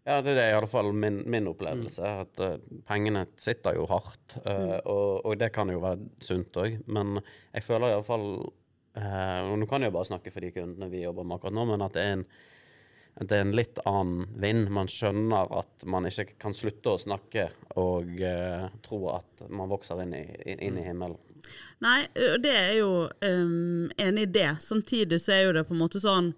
ja, 0.06 0.20
det 0.22 0.36
er 0.38 0.50
i 0.50 0.56
alle 0.58 0.66
fall 0.70 0.92
min, 0.92 1.22
min 1.30 1.46
opplevelse. 1.46 2.02
At 2.26 2.40
uh, 2.40 2.56
pengene 2.88 3.26
sitter 3.36 3.74
jo 3.74 3.86
hardt. 3.86 4.38
eh, 4.44 4.80
og, 4.84 5.26
og 5.26 5.38
det 5.38 5.52
kan 5.52 5.68
jo 5.70 5.80
være 5.80 6.08
sunt 6.20 6.56
òg. 6.56 6.80
Men 6.86 7.20
jeg 7.54 7.62
føler 7.62 7.94
iallfall 7.94 8.28
uh, 8.96 9.52
Og 9.52 9.58
nå 9.60 9.66
kan 9.68 9.82
jeg 9.82 9.92
jo 9.92 9.96
bare 9.98 10.10
snakke 10.10 10.32
for 10.32 10.40
de 10.40 10.50
kundene 10.56 10.90
vi 10.90 11.02
jobber 11.04 11.24
med 11.24 11.36
akkurat 11.36 11.54
nå, 11.54 11.64
men 11.72 11.82
at 11.82 11.92
det 11.94 12.02
er 12.02 12.12
en 12.18 12.26
det 13.20 13.36
er 13.36 13.46
en 13.46 13.54
litt 13.56 13.78
annen 13.88 14.26
vind. 14.36 14.68
Man 14.74 14.90
skjønner 14.92 15.48
at 15.56 15.86
man 15.88 16.08
ikke 16.08 16.34
kan 16.42 16.54
slutte 16.56 16.92
å 16.92 17.00
snakke 17.00 17.48
og 17.80 18.10
uh, 18.20 18.68
tro 18.84 19.00
at 19.14 19.46
man 19.48 19.70
vokser 19.72 20.02
inn 20.04 20.12
i, 20.18 20.24
inn, 20.52 20.76
i 20.76 20.84
himmelen. 20.84 21.16
Nei, 21.84 22.00
det 22.14 22.52
er 22.52 22.72
jo 22.80 23.06
um, 23.08 23.88
enig 23.96 24.26
i 24.26 24.32
det. 24.38 24.50
Samtidig 24.64 25.20
så 25.22 25.36
er 25.36 25.44
jo 25.46 25.56
det 25.56 25.66
på 25.68 25.76
en 25.76 25.82
måte 25.84 26.02
sånn 26.02 26.32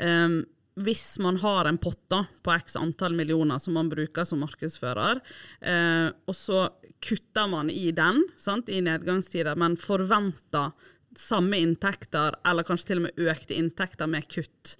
um, 0.00 0.38
Hvis 0.78 1.18
man 1.22 1.40
har 1.42 1.68
en 1.68 1.78
pott 1.82 2.00
da, 2.10 2.24
på 2.42 2.54
x 2.54 2.78
antall 2.78 3.14
millioner 3.18 3.62
som 3.62 3.78
man 3.78 3.90
bruker 3.90 4.26
som 4.26 4.42
markedsfører, 4.42 5.18
eh, 5.58 6.06
og 6.22 6.36
så 6.38 6.68
kutter 7.02 7.50
man 7.50 7.70
i 7.70 7.90
den 7.90 8.22
sant, 8.38 8.70
i 8.70 8.78
nedgangstider, 8.86 9.58
men 9.58 9.74
forventer 9.78 10.70
samme 11.16 11.58
inntekter, 11.58 12.36
eller 12.46 12.66
kanskje 12.66 12.90
til 12.90 13.00
og 13.00 13.06
med 13.08 13.22
økte 13.30 13.56
inntekter 13.56 14.10
med 14.10 14.28
kutt, 14.30 14.74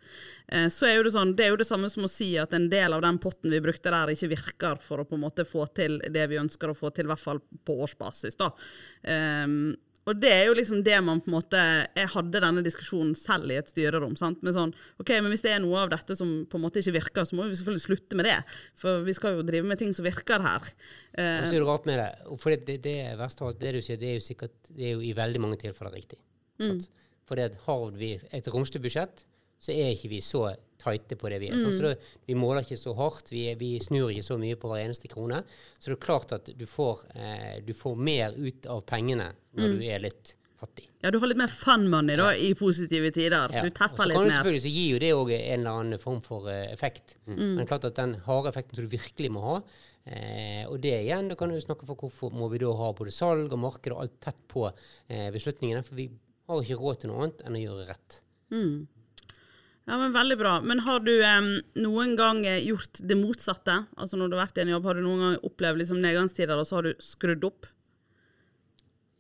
eh, 0.52 0.68
så 0.72 0.88
er 0.88 0.98
jo 0.98 1.06
det 1.06 1.14
sånn, 1.14 1.34
det 1.38 1.46
er 1.46 1.52
jo 1.54 1.60
det 1.62 1.68
samme 1.68 1.90
som 1.92 2.06
å 2.06 2.12
si 2.12 2.30
at 2.40 2.52
en 2.56 2.68
del 2.72 2.96
av 2.96 3.02
den 3.04 3.20
potten 3.22 3.54
vi 3.54 3.62
brukte 3.64 3.92
der, 3.94 4.12
ikke 4.12 4.32
virker 4.34 4.82
for 4.84 5.02
å 5.02 5.08
på 5.08 5.18
en 5.18 5.24
måte 5.24 5.46
få 5.48 5.66
til 5.74 5.98
det 6.04 6.28
vi 6.30 6.40
ønsker 6.40 6.72
å 6.72 6.78
få 6.78 6.92
til, 6.94 7.08
i 7.08 7.12
hvert 7.12 7.24
fall 7.24 7.42
på 7.64 7.78
årsbasis. 7.86 8.38
da. 8.40 8.52
Og 10.08 10.16
det 10.16 10.30
er 10.32 10.46
jo 10.48 10.54
liksom 10.56 10.80
det 10.86 10.96
man 11.04 11.20
på 11.20 11.28
en 11.28 11.34
måte 11.36 11.60
Jeg 11.96 12.10
hadde 12.14 12.40
denne 12.40 12.62
diskusjonen 12.64 13.12
selv 13.18 13.50
i 13.52 13.58
et 13.60 13.68
styrerom. 13.68 14.16
sant? 14.16 14.40
Med 14.46 14.56
sånn, 14.56 14.72
ok, 15.02 15.10
men 15.20 15.32
Hvis 15.34 15.44
det 15.44 15.52
er 15.52 15.60
noe 15.64 15.82
av 15.84 15.92
dette 15.92 16.16
som 16.16 16.46
på 16.48 16.56
en 16.58 16.64
måte 16.64 16.80
ikke 16.80 16.96
virker, 16.96 17.28
så 17.28 17.36
må 17.36 17.48
vi 17.48 17.58
selvfølgelig 17.58 17.84
slutte 17.84 18.18
med 18.18 18.28
det. 18.30 18.38
For 18.80 19.04
vi 19.04 19.16
skal 19.16 19.36
jo 19.36 19.46
drive 19.46 19.68
med 19.68 19.80
ting 19.82 19.92
som 19.96 20.06
virker 20.08 20.44
her. 20.44 20.70
Eh, 21.12 21.42
Og 21.42 21.50
så 21.50 21.58
er 21.58 21.60
det 21.60 21.68
rart 21.68 21.88
med 21.90 22.00
det. 22.00 22.10
For 22.40 22.56
det, 22.56 22.78
det, 22.86 22.96
verste 23.20 23.52
det 23.60 23.74
du 23.76 23.80
sier, 23.84 24.00
det 24.00 24.14
er 24.14 24.16
jo 24.18 24.26
sikkert 24.28 24.72
det 24.72 24.86
er 24.88 24.96
jo 24.96 25.04
i 25.04 25.12
veldig 25.16 25.44
mange 25.44 25.60
tilfeller 25.60 25.92
riktig. 25.92 26.18
Mm. 26.62 26.80
For 27.28 27.36
det 27.36 27.52
har 27.66 27.90
vi 27.92 28.14
et 28.32 28.48
romslig 28.48 28.80
budsjett, 28.82 29.26
så 29.60 29.74
er 29.74 29.92
ikke 29.92 30.12
vi 30.14 30.22
så 30.24 30.46
tighte 30.80 31.18
på 31.18 31.30
det 31.32 31.40
vi 31.42 31.50
er. 31.50 31.58
sånn, 31.60 31.76
Så 31.76 31.88
det, 31.88 32.08
vi 32.28 32.36
måler 32.38 32.64
ikke 32.64 32.78
så 32.80 32.94
hardt, 32.98 33.32
vi, 33.34 33.44
vi 33.60 33.74
snur 33.82 34.12
ikke 34.12 34.26
så 34.26 34.38
mye 34.40 34.58
på 34.60 34.70
hver 34.70 34.84
eneste 34.86 35.10
krone. 35.12 35.42
Så 35.78 35.90
det 35.90 35.98
er 35.98 36.04
klart 36.06 36.34
at 36.36 36.50
du 36.54 36.66
får, 36.66 37.04
eh, 37.14 37.54
du 37.66 37.74
får 37.76 37.96
mer 37.96 38.36
ut 38.38 38.68
av 38.70 38.84
pengene 38.88 39.32
når 39.58 39.78
du 39.78 39.86
er 39.86 40.04
litt 40.06 40.34
fattig. 40.58 40.88
ja, 41.02 41.10
du 41.14 41.18
har 41.22 41.30
litt 41.30 41.38
mer 41.38 41.50
fun 41.52 41.86
money 41.90 42.16
da, 42.18 42.32
i 42.34 42.50
positive 42.58 43.12
tider. 43.14 43.52
Ja. 43.54 43.62
Du 43.62 43.70
tester 43.74 44.08
litt 44.10 44.18
mer. 44.18 44.32
Selvfølgelig 44.34 44.64
så 44.64 44.72
gir 44.74 44.88
jo 44.94 45.02
det 45.04 45.12
òg 45.14 45.30
en 45.36 45.60
eller 45.60 45.82
annen 45.82 46.02
form 46.02 46.18
for 46.24 46.48
uh, 46.50 46.64
effekt. 46.72 47.16
Men 47.28 47.60
det 47.60 47.66
er 47.66 47.70
klart 47.70 47.86
at 47.86 47.98
den 48.00 48.16
harde 48.26 48.50
effekten 48.50 48.78
som 48.78 48.88
du 48.88 48.96
virkelig 48.96 49.30
må 49.34 49.44
ha, 49.44 49.56
eh, 50.10 50.64
og 50.66 50.80
det 50.82 50.96
igjen, 51.04 51.30
da 51.30 51.38
kan 51.38 51.54
du 51.54 51.60
snakke 51.62 51.86
for 51.86 52.00
hvorfor 52.00 52.34
må 52.34 52.50
vi 52.50 52.62
da 52.64 52.72
ha 52.80 52.90
både 52.98 53.14
salg 53.14 53.54
og 53.54 53.62
marked 53.62 53.94
og 53.94 54.02
alt 54.02 54.18
tett 54.24 54.40
på 54.50 54.66
eh, 54.66 55.28
beslutningene, 55.34 55.84
for 55.86 55.98
vi 56.00 56.08
har 56.48 56.64
ikke 56.64 56.80
råd 56.80 57.02
til 57.02 57.12
noe 57.12 57.26
annet 57.26 57.44
enn 57.46 57.58
å 57.58 57.64
gjøre 57.66 57.88
rett. 57.92 58.22
Ja, 59.88 59.96
men 59.96 60.12
Veldig 60.12 60.36
bra. 60.36 60.58
Men 60.60 60.82
har 60.84 61.00
du 61.00 61.14
em, 61.24 61.46
noen 61.80 62.14
gang 62.18 62.42
eh, 62.44 62.60
gjort 62.60 63.00
det 63.00 63.16
motsatte? 63.16 63.86
Altså 63.96 64.18
Når 64.20 64.28
du 64.28 64.36
har 64.36 64.44
vært 64.44 64.60
i 64.60 64.66
en 64.66 64.72
jobb, 64.74 64.88
har 64.90 64.98
du 64.98 65.06
noen 65.06 65.22
gang 65.24 65.38
opplevd 65.48 65.80
liksom, 65.80 66.00
nedgangstider, 66.04 66.60
og 66.60 66.68
så 66.68 66.78
har 66.78 66.88
du 66.90 67.04
skrudd 67.04 67.46
opp? 67.48 67.70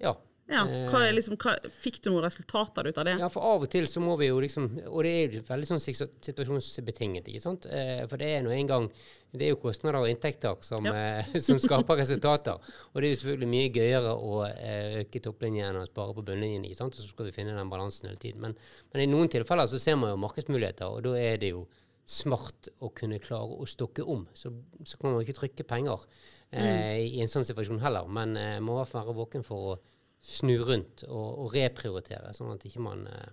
Ja. 0.02 0.12
Ja, 0.48 0.62
hva 0.88 1.02
er 1.04 1.12
liksom, 1.12 1.36
hva, 1.36 1.54
Fikk 1.82 1.98
du 2.00 2.08
noen 2.08 2.24
resultater 2.24 2.88
ut 2.88 2.98
av 3.00 3.04
det? 3.04 3.16
Ja, 3.20 3.28
for 3.32 3.44
av 3.44 3.66
og 3.66 3.70
til 3.72 3.84
så 3.90 4.00
må 4.00 4.14
vi 4.20 4.30
jo 4.30 4.38
liksom 4.40 4.68
Og 4.88 5.02
det 5.04 5.12
er 5.12 5.36
jo 5.36 5.42
veldig 5.48 5.68
sånn 5.68 5.82
situasjonsbetinget, 5.82 7.28
ikke 7.28 7.42
sant. 7.42 7.66
Eh, 7.68 8.06
for 8.08 8.20
det 8.20 8.30
er 8.32 8.46
nå 8.46 8.54
engang 8.56 8.88
Det 9.28 9.44
er 9.44 9.52
jo 9.52 9.60
kostnader 9.60 10.00
og 10.00 10.08
inntekter 10.08 10.56
som, 10.64 10.88
ja. 10.88 11.24
som 11.46 11.60
skaper 11.60 12.00
resultater. 12.00 12.56
Og 12.94 13.00
det 13.00 13.10
er 13.10 13.12
jo 13.12 13.20
selvfølgelig 13.22 13.50
mye 13.52 13.74
gøyere 13.74 14.14
å 14.14 14.38
eh, 14.46 15.02
øke 15.02 15.20
topplinjen 15.24 15.68
enn 15.68 15.82
å 15.82 15.88
spare 15.90 16.16
på 16.16 16.24
bunnlinjen, 16.30 16.64
ikke 16.64 16.78
sant. 16.80 16.96
Og 16.96 17.04
så 17.04 17.12
skal 17.12 17.28
vi 17.28 17.34
finne 17.36 17.56
den 17.58 17.68
balansen 17.68 18.08
hele 18.08 18.22
tiden. 18.22 18.40
Men, 18.46 18.56
men 18.94 19.04
i 19.04 19.10
noen 19.10 19.28
tilfeller 19.32 19.68
så 19.68 19.80
ser 19.82 20.00
man 20.00 20.14
jo 20.14 20.22
markedsmuligheter, 20.22 20.88
og 20.88 21.04
da 21.04 21.12
er 21.20 21.36
det 21.42 21.52
jo 21.52 21.66
smart 22.08 22.70
å 22.80 22.88
kunne 22.96 23.20
klare 23.20 23.60
å 23.60 23.68
stokke 23.68 24.06
om. 24.08 24.24
Så, 24.32 24.54
så 24.88 24.96
kan 24.96 25.10
man 25.10 25.20
jo 25.20 25.26
ikke 25.26 25.42
trykke 25.42 25.68
penger 25.68 26.08
eh, 26.48 27.04
i 27.04 27.20
en 27.20 27.28
sånn 27.28 27.44
situasjon 27.44 27.84
heller, 27.84 28.08
men 28.08 28.32
eh, 28.40 28.56
man 28.62 28.78
må 28.78 28.88
være 28.88 29.16
våken 29.18 29.44
for 29.44 29.74
å 29.74 29.78
snu 30.24 30.56
rundt 30.66 31.04
og, 31.08 31.28
og 31.44 31.52
reprioritere, 31.54 32.32
sånn 32.36 32.54
at 32.54 32.64
ikke 32.66 32.82
man 32.84 33.06
eh, 33.10 33.28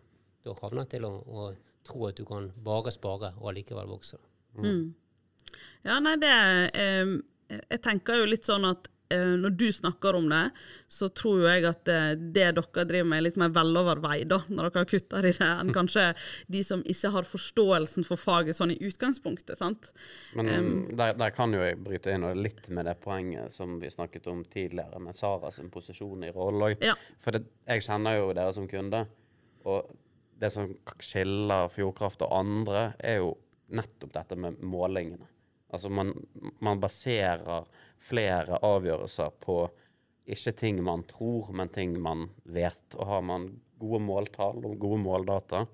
da 0.45 0.53
havner 0.61 0.87
til 0.89 1.07
å, 1.07 1.13
å 1.25 1.47
tro 1.85 2.07
at 2.09 2.19
du 2.19 2.25
kan 2.27 2.51
bare 2.65 2.93
spare 2.93 3.33
og 3.39 3.49
allikevel 3.51 3.89
vokse. 3.89 4.19
Ja, 5.85 5.99
nei, 6.01 6.15
det 6.17 6.35
eh, 6.73 7.15
Jeg 7.69 7.81
tenker 7.85 8.21
jo 8.21 8.29
litt 8.29 8.47
sånn 8.47 8.65
at 8.65 8.89
når 9.13 9.53
du 9.59 9.65
snakker 9.73 10.15
om 10.17 10.29
det, 10.31 10.49
så 10.87 11.09
tror 11.13 11.43
jo 11.43 11.49
jeg 11.49 11.65
at 11.69 11.89
eh, 11.91 12.13
det 12.17 12.47
dere 12.57 12.85
driver 12.89 13.09
med, 13.09 13.19
er 13.19 13.25
litt 13.27 13.39
mer 13.39 13.51
veloverveid 13.53 14.29
da, 14.31 14.39
når 14.49 14.71
dere 14.73 14.89
kutter 14.89 15.27
i 15.29 15.33
det, 15.35 15.49
enn 15.49 15.73
kanskje 15.77 16.07
de 16.51 16.63
som 16.65 16.81
ikke 16.81 17.11
har 17.13 17.29
forståelsen 17.29 18.07
for 18.07 18.21
faget 18.21 18.57
sånn 18.57 18.73
i 18.75 18.79
utgangspunktet. 18.87 19.57
sant? 19.59 19.91
Men 20.37 20.87
der, 20.97 21.13
der 21.19 21.35
kan 21.35 21.53
jo 21.53 21.61
jeg 21.63 21.77
bryte 21.85 22.13
inn 22.15 22.25
og 22.27 22.39
litt 22.39 22.69
med 22.73 22.89
det 22.89 22.97
poenget 23.03 23.53
som 23.53 23.77
vi 23.81 23.91
snakket 23.93 24.27
om 24.31 24.43
tidligere, 24.49 25.01
med 25.01 25.17
Sara 25.17 25.51
sin 25.53 25.69
posisjon 25.73 26.25
i 26.25 26.33
rollen 26.33 26.69
òg. 26.71 26.81
Ja. 26.85 26.97
For 27.23 27.35
det, 27.35 27.45
jeg 27.69 27.85
kjenner 27.85 28.19
jo 28.19 28.33
dere 28.33 28.55
som 28.55 28.69
kunde, 28.69 29.05
og 29.65 29.93
det 30.39 30.51
som 30.51 30.73
skiller 30.99 31.69
Fjordkraft 31.71 32.25
og 32.25 32.33
andre, 32.35 32.89
er 32.99 33.21
jo 33.21 33.35
nettopp 33.75 34.13
dette 34.13 34.37
med 34.39 34.59
målingene. 34.65 35.27
Altså 35.73 35.89
man, 35.89 36.11
man 36.63 36.79
baserer 36.79 37.65
flere 38.05 38.59
avgjørelser 38.65 39.33
på 39.41 39.59
ikke 40.25 40.53
ting 40.57 40.81
man 40.83 41.03
tror, 41.09 41.51
men 41.53 41.69
ting 41.69 41.97
man 42.01 42.29
vet. 42.43 42.95
Og 42.97 43.05
har 43.07 43.25
man 43.25 43.49
gode 43.81 44.01
måltall 44.01 44.63
og 44.65 44.77
gode 44.81 45.01
måldata, 45.03 45.65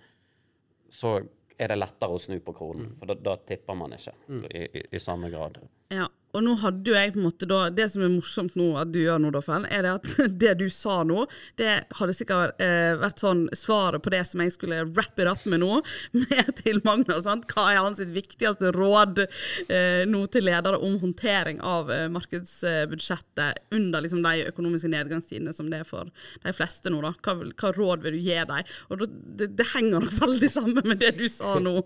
så 0.92 1.20
er 1.62 1.72
det 1.72 1.78
lettere 1.78 2.16
å 2.16 2.20
snu 2.20 2.40
på 2.44 2.56
kronen. 2.58 2.96
For 3.00 3.12
da, 3.12 3.16
da 3.16 3.38
tipper 3.48 3.78
man 3.78 3.96
ikke 3.96 4.16
i, 4.50 4.66
i, 4.66 4.84
i 4.92 5.00
samme 5.00 5.30
grad. 5.32 5.62
Ja, 5.94 6.08
og 6.32 6.44
nå 6.46 6.56
hadde 6.62 6.92
jo 6.92 6.96
jeg 6.98 7.14
på 7.14 7.20
en 7.20 7.26
måte 7.28 7.48
da 7.50 7.62
Det 7.74 7.88
som 7.92 8.04
er 8.06 8.12
morsomt 8.14 8.56
nå 8.60 8.70
at 8.80 8.92
du 8.94 9.02
gjør 9.02 9.22
nå, 9.22 9.32
Doffen, 9.36 9.66
er 9.68 9.86
det 9.86 9.94
at 10.00 10.10
det 10.44 10.54
du 10.62 10.68
sa 10.74 11.02
nå, 11.08 11.26
det 11.60 11.72
hadde 11.98 12.16
sikkert 12.16 12.62
eh, 12.64 12.94
vært 13.00 13.22
sånn 13.24 13.46
svaret 13.58 14.04
på 14.04 14.14
det 14.14 14.24
som 14.30 14.44
jeg 14.44 14.56
skulle 14.56 14.84
wrap 14.92 15.20
it 15.20 15.30
up 15.30 15.44
med 15.50 15.64
nå, 15.64 15.82
med 16.24 16.52
til 16.62 16.82
Magnar. 16.88 17.22
sant? 17.24 17.48
Hva 17.52 17.70
er 17.72 17.82
hans 17.82 18.02
viktigste 18.02 18.74
råd 18.76 19.24
eh, 19.26 20.04
nå 20.10 20.24
til 20.32 20.48
ledere 20.48 20.80
om 20.82 20.98
håndtering 21.02 21.62
av 21.66 21.92
eh, 21.94 22.08
markedsbudsjettet 22.12 23.76
under 23.76 24.06
liksom, 24.06 24.24
de 24.26 24.48
økonomiske 24.52 24.92
nedgangstidene 24.92 25.56
som 25.56 25.72
det 25.72 25.84
er 25.84 25.90
for 25.90 26.12
de 26.44 26.56
fleste 26.56 26.94
nå? 26.94 27.02
da? 27.06 27.14
Hva, 27.26 27.38
hva 27.52 27.74
råd 27.78 28.06
vil 28.06 28.18
du 28.18 28.22
gi 28.24 28.40
dem? 28.52 28.72
Og 28.90 29.04
det, 29.04 29.52
det 29.58 29.72
henger 29.74 30.00
nok 30.00 30.16
veldig 30.22 30.52
sammen 30.52 30.88
med 30.88 31.04
det 31.04 31.16
du 31.20 31.28
sa 31.32 31.58
nå. 31.62 31.82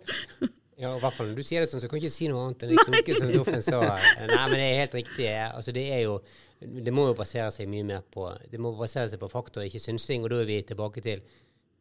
Ja, 0.76 0.92
i 0.92 1.00
hvert 1.00 1.16
fall 1.16 1.30
når 1.30 1.40
du 1.40 1.48
sier 1.48 1.64
det 1.64 1.70
sånn, 1.72 1.80
så 1.80 1.88
kan 1.88 2.00
du 2.00 2.04
ikke 2.04 2.16
si 2.16 2.28
noe 2.28 2.42
annet 2.44 2.66
enn 2.66 2.72
det 2.74 2.84
kloke 2.84 3.16
som 3.16 3.32
Doffen 3.32 3.64
sa. 3.64 3.80
Nei, 3.86 4.42
men 4.50 4.58
det 4.58 4.66
er 4.66 4.82
helt 4.82 4.98
riktig. 4.98 5.30
Altså, 5.46 5.76
det 5.76 5.86
er 5.94 6.04
jo 6.04 6.20
Det 6.60 6.92
må 6.96 7.10
jo 7.10 7.16
basere 7.16 7.52
seg 7.52 7.68
mye 7.70 7.86
mer 7.86 8.04
på 8.12 8.28
Det 8.52 8.60
må 8.60 8.72
basere 8.76 9.10
seg 9.12 9.20
på 9.22 9.32
fakta, 9.32 9.64
ikke 9.64 9.84
synsing. 9.84 10.26
Og 10.26 10.34
da 10.34 10.42
er 10.44 10.50
vi 10.50 10.62
tilbake 10.68 11.04
til 11.06 11.24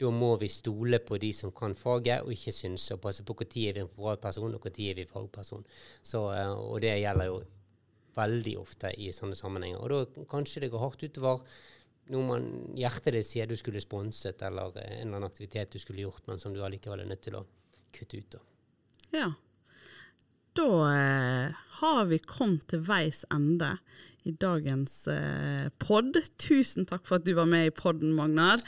da 0.01 0.11
må 0.11 0.33
vi 0.41 0.49
stole 0.51 0.99
på 0.99 1.19
de 1.23 1.31
som 1.33 1.53
kan 1.55 1.75
faget, 1.79 2.25
og 2.25 2.33
ikke 2.35 2.53
synse. 2.53 2.97
Og 2.97 3.03
passe 3.03 3.23
på 3.23 3.37
når 3.39 3.59
er 3.63 3.79
en 3.79 3.85
en 3.85 3.93
privatperson, 3.95 4.55
og 4.55 4.65
når 4.67 4.81
er 4.91 4.95
vi 4.95 5.05
fagperson. 5.07 5.67
Så, 6.03 6.33
eh, 6.35 6.51
og 6.51 6.81
det 6.81 6.99
gjelder 7.01 7.27
jo 7.27 7.43
veldig 8.17 8.59
ofte 8.59 8.91
i 8.99 9.13
sånne 9.13 9.35
sammenhenger. 9.35 9.79
Og 9.79 9.91
da 9.91 10.25
kanskje 10.31 10.61
det 10.61 10.71
går 10.71 10.83
hardt 10.83 11.03
utover 11.03 11.41
noe 12.13 12.27
man 12.27 12.49
hjertet 12.77 13.15
ditt 13.17 13.27
sier 13.27 13.47
du 13.49 13.57
skulle 13.57 13.81
sponset, 13.81 14.43
eller 14.43 14.75
en 14.77 15.09
eller 15.09 15.17
annen 15.17 15.31
aktivitet 15.31 15.73
du 15.73 15.79
skulle 15.79 16.05
gjort, 16.05 16.27
men 16.27 16.39
som 16.39 16.53
du 16.53 16.63
allikevel 16.63 17.01
er 17.01 17.09
nødt 17.09 17.23
til 17.23 17.39
å 17.39 17.47
kutte 17.95 18.19
ut. 18.19 18.37
Da. 18.37 18.54
Ja. 19.15 19.31
Da 20.59 20.71
eh, 20.91 21.55
har 21.81 22.05
vi 22.11 22.19
kommet 22.23 22.69
til 22.71 22.83
veis 22.87 23.25
ende 23.35 23.77
i 24.25 24.33
dagens 24.41 25.05
eh, 25.11 25.69
pod. 25.83 26.17
Tusen 26.41 26.87
takk 26.89 27.05
for 27.07 27.19
at 27.19 27.27
du 27.27 27.35
var 27.37 27.49
med 27.51 27.69
i 27.69 27.75
podden, 27.75 28.15
Magnar. 28.17 28.63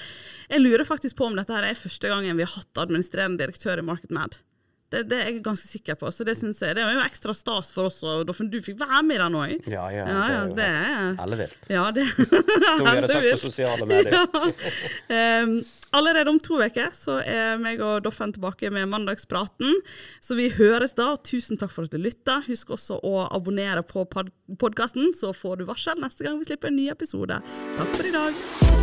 Jeg 0.51 0.63
lurer 0.63 0.87
faktisk 0.89 1.19
på 1.19 1.31
om 1.31 1.39
dette 1.39 1.55
her 1.55 1.67
er 1.67 1.79
første 1.79 2.11
gangen 2.13 2.37
vi 2.39 2.45
har 2.45 2.59
hatt 2.59 2.83
administrerende 2.83 3.41
direktør 3.43 3.81
i 3.81 3.87
MarketMad. 3.87 4.41
Det, 4.89 5.03
det, 5.11 5.17
er 5.19 5.31
jeg 5.31 5.41
ganske 5.43 5.67
sikker 5.67 5.97
på. 5.99 6.11
Så 6.15 6.25
det 6.27 6.37
jeg, 6.39 6.75
det 6.79 6.83
er 6.83 6.93
jo 6.95 7.03
ekstra 7.03 7.35
stas 7.35 7.73
for 7.75 7.89
oss, 7.91 7.99
og 8.07 8.29
du 8.29 8.59
fikk 8.63 8.79
være 8.79 9.03
med 9.07 9.17
i 9.17 9.23
den 9.23 9.39
òg. 9.39 9.55
Ja, 9.67 9.89
ja, 9.91 10.05
ja, 10.07 10.27
ja, 10.31 10.43
det 10.55 10.67
er 10.67 10.93
jo 10.93 11.09
ellevilt. 11.25 11.67
Ja, 11.73 11.89
det 11.95 12.07
Som 12.15 12.85
vi 12.85 12.93
hadde 12.93 13.11
sagt 13.11 13.27
på 13.33 13.41
sosiale 13.43 13.89
medier. 13.91 14.15
ja. 15.11 15.43
um, 15.43 15.57
allerede 15.97 16.31
om 16.31 16.39
to 16.43 16.61
uker 16.63 16.95
så 16.95 17.19
er 17.25 17.59
meg 17.63 17.83
og 17.83 18.05
Doffen 18.07 18.35
tilbake 18.37 18.71
med 18.71 18.87
Mandagspraten. 18.93 19.83
Så 20.23 20.39
vi 20.39 20.53
høres 20.55 20.95
da. 20.99 21.13
Tusen 21.27 21.59
takk 21.59 21.75
for 21.75 21.89
at 21.89 21.95
du 21.95 21.99
lytta. 22.03 22.41
Husk 22.47 22.71
også 22.77 23.01
å 23.03 23.27
abonnere 23.27 23.83
på 23.87 24.07
pod 24.13 24.31
podkasten, 24.63 25.11
så 25.19 25.33
får 25.35 25.59
du 25.59 25.67
varsel 25.67 25.99
neste 25.99 26.23
gang 26.27 26.39
vi 26.39 26.47
slipper 26.47 26.71
en 26.71 26.79
ny 26.79 26.87
episode. 26.95 27.43
Takk 27.81 27.95
for 27.99 28.07
i 28.07 28.15
dag. 28.15 28.76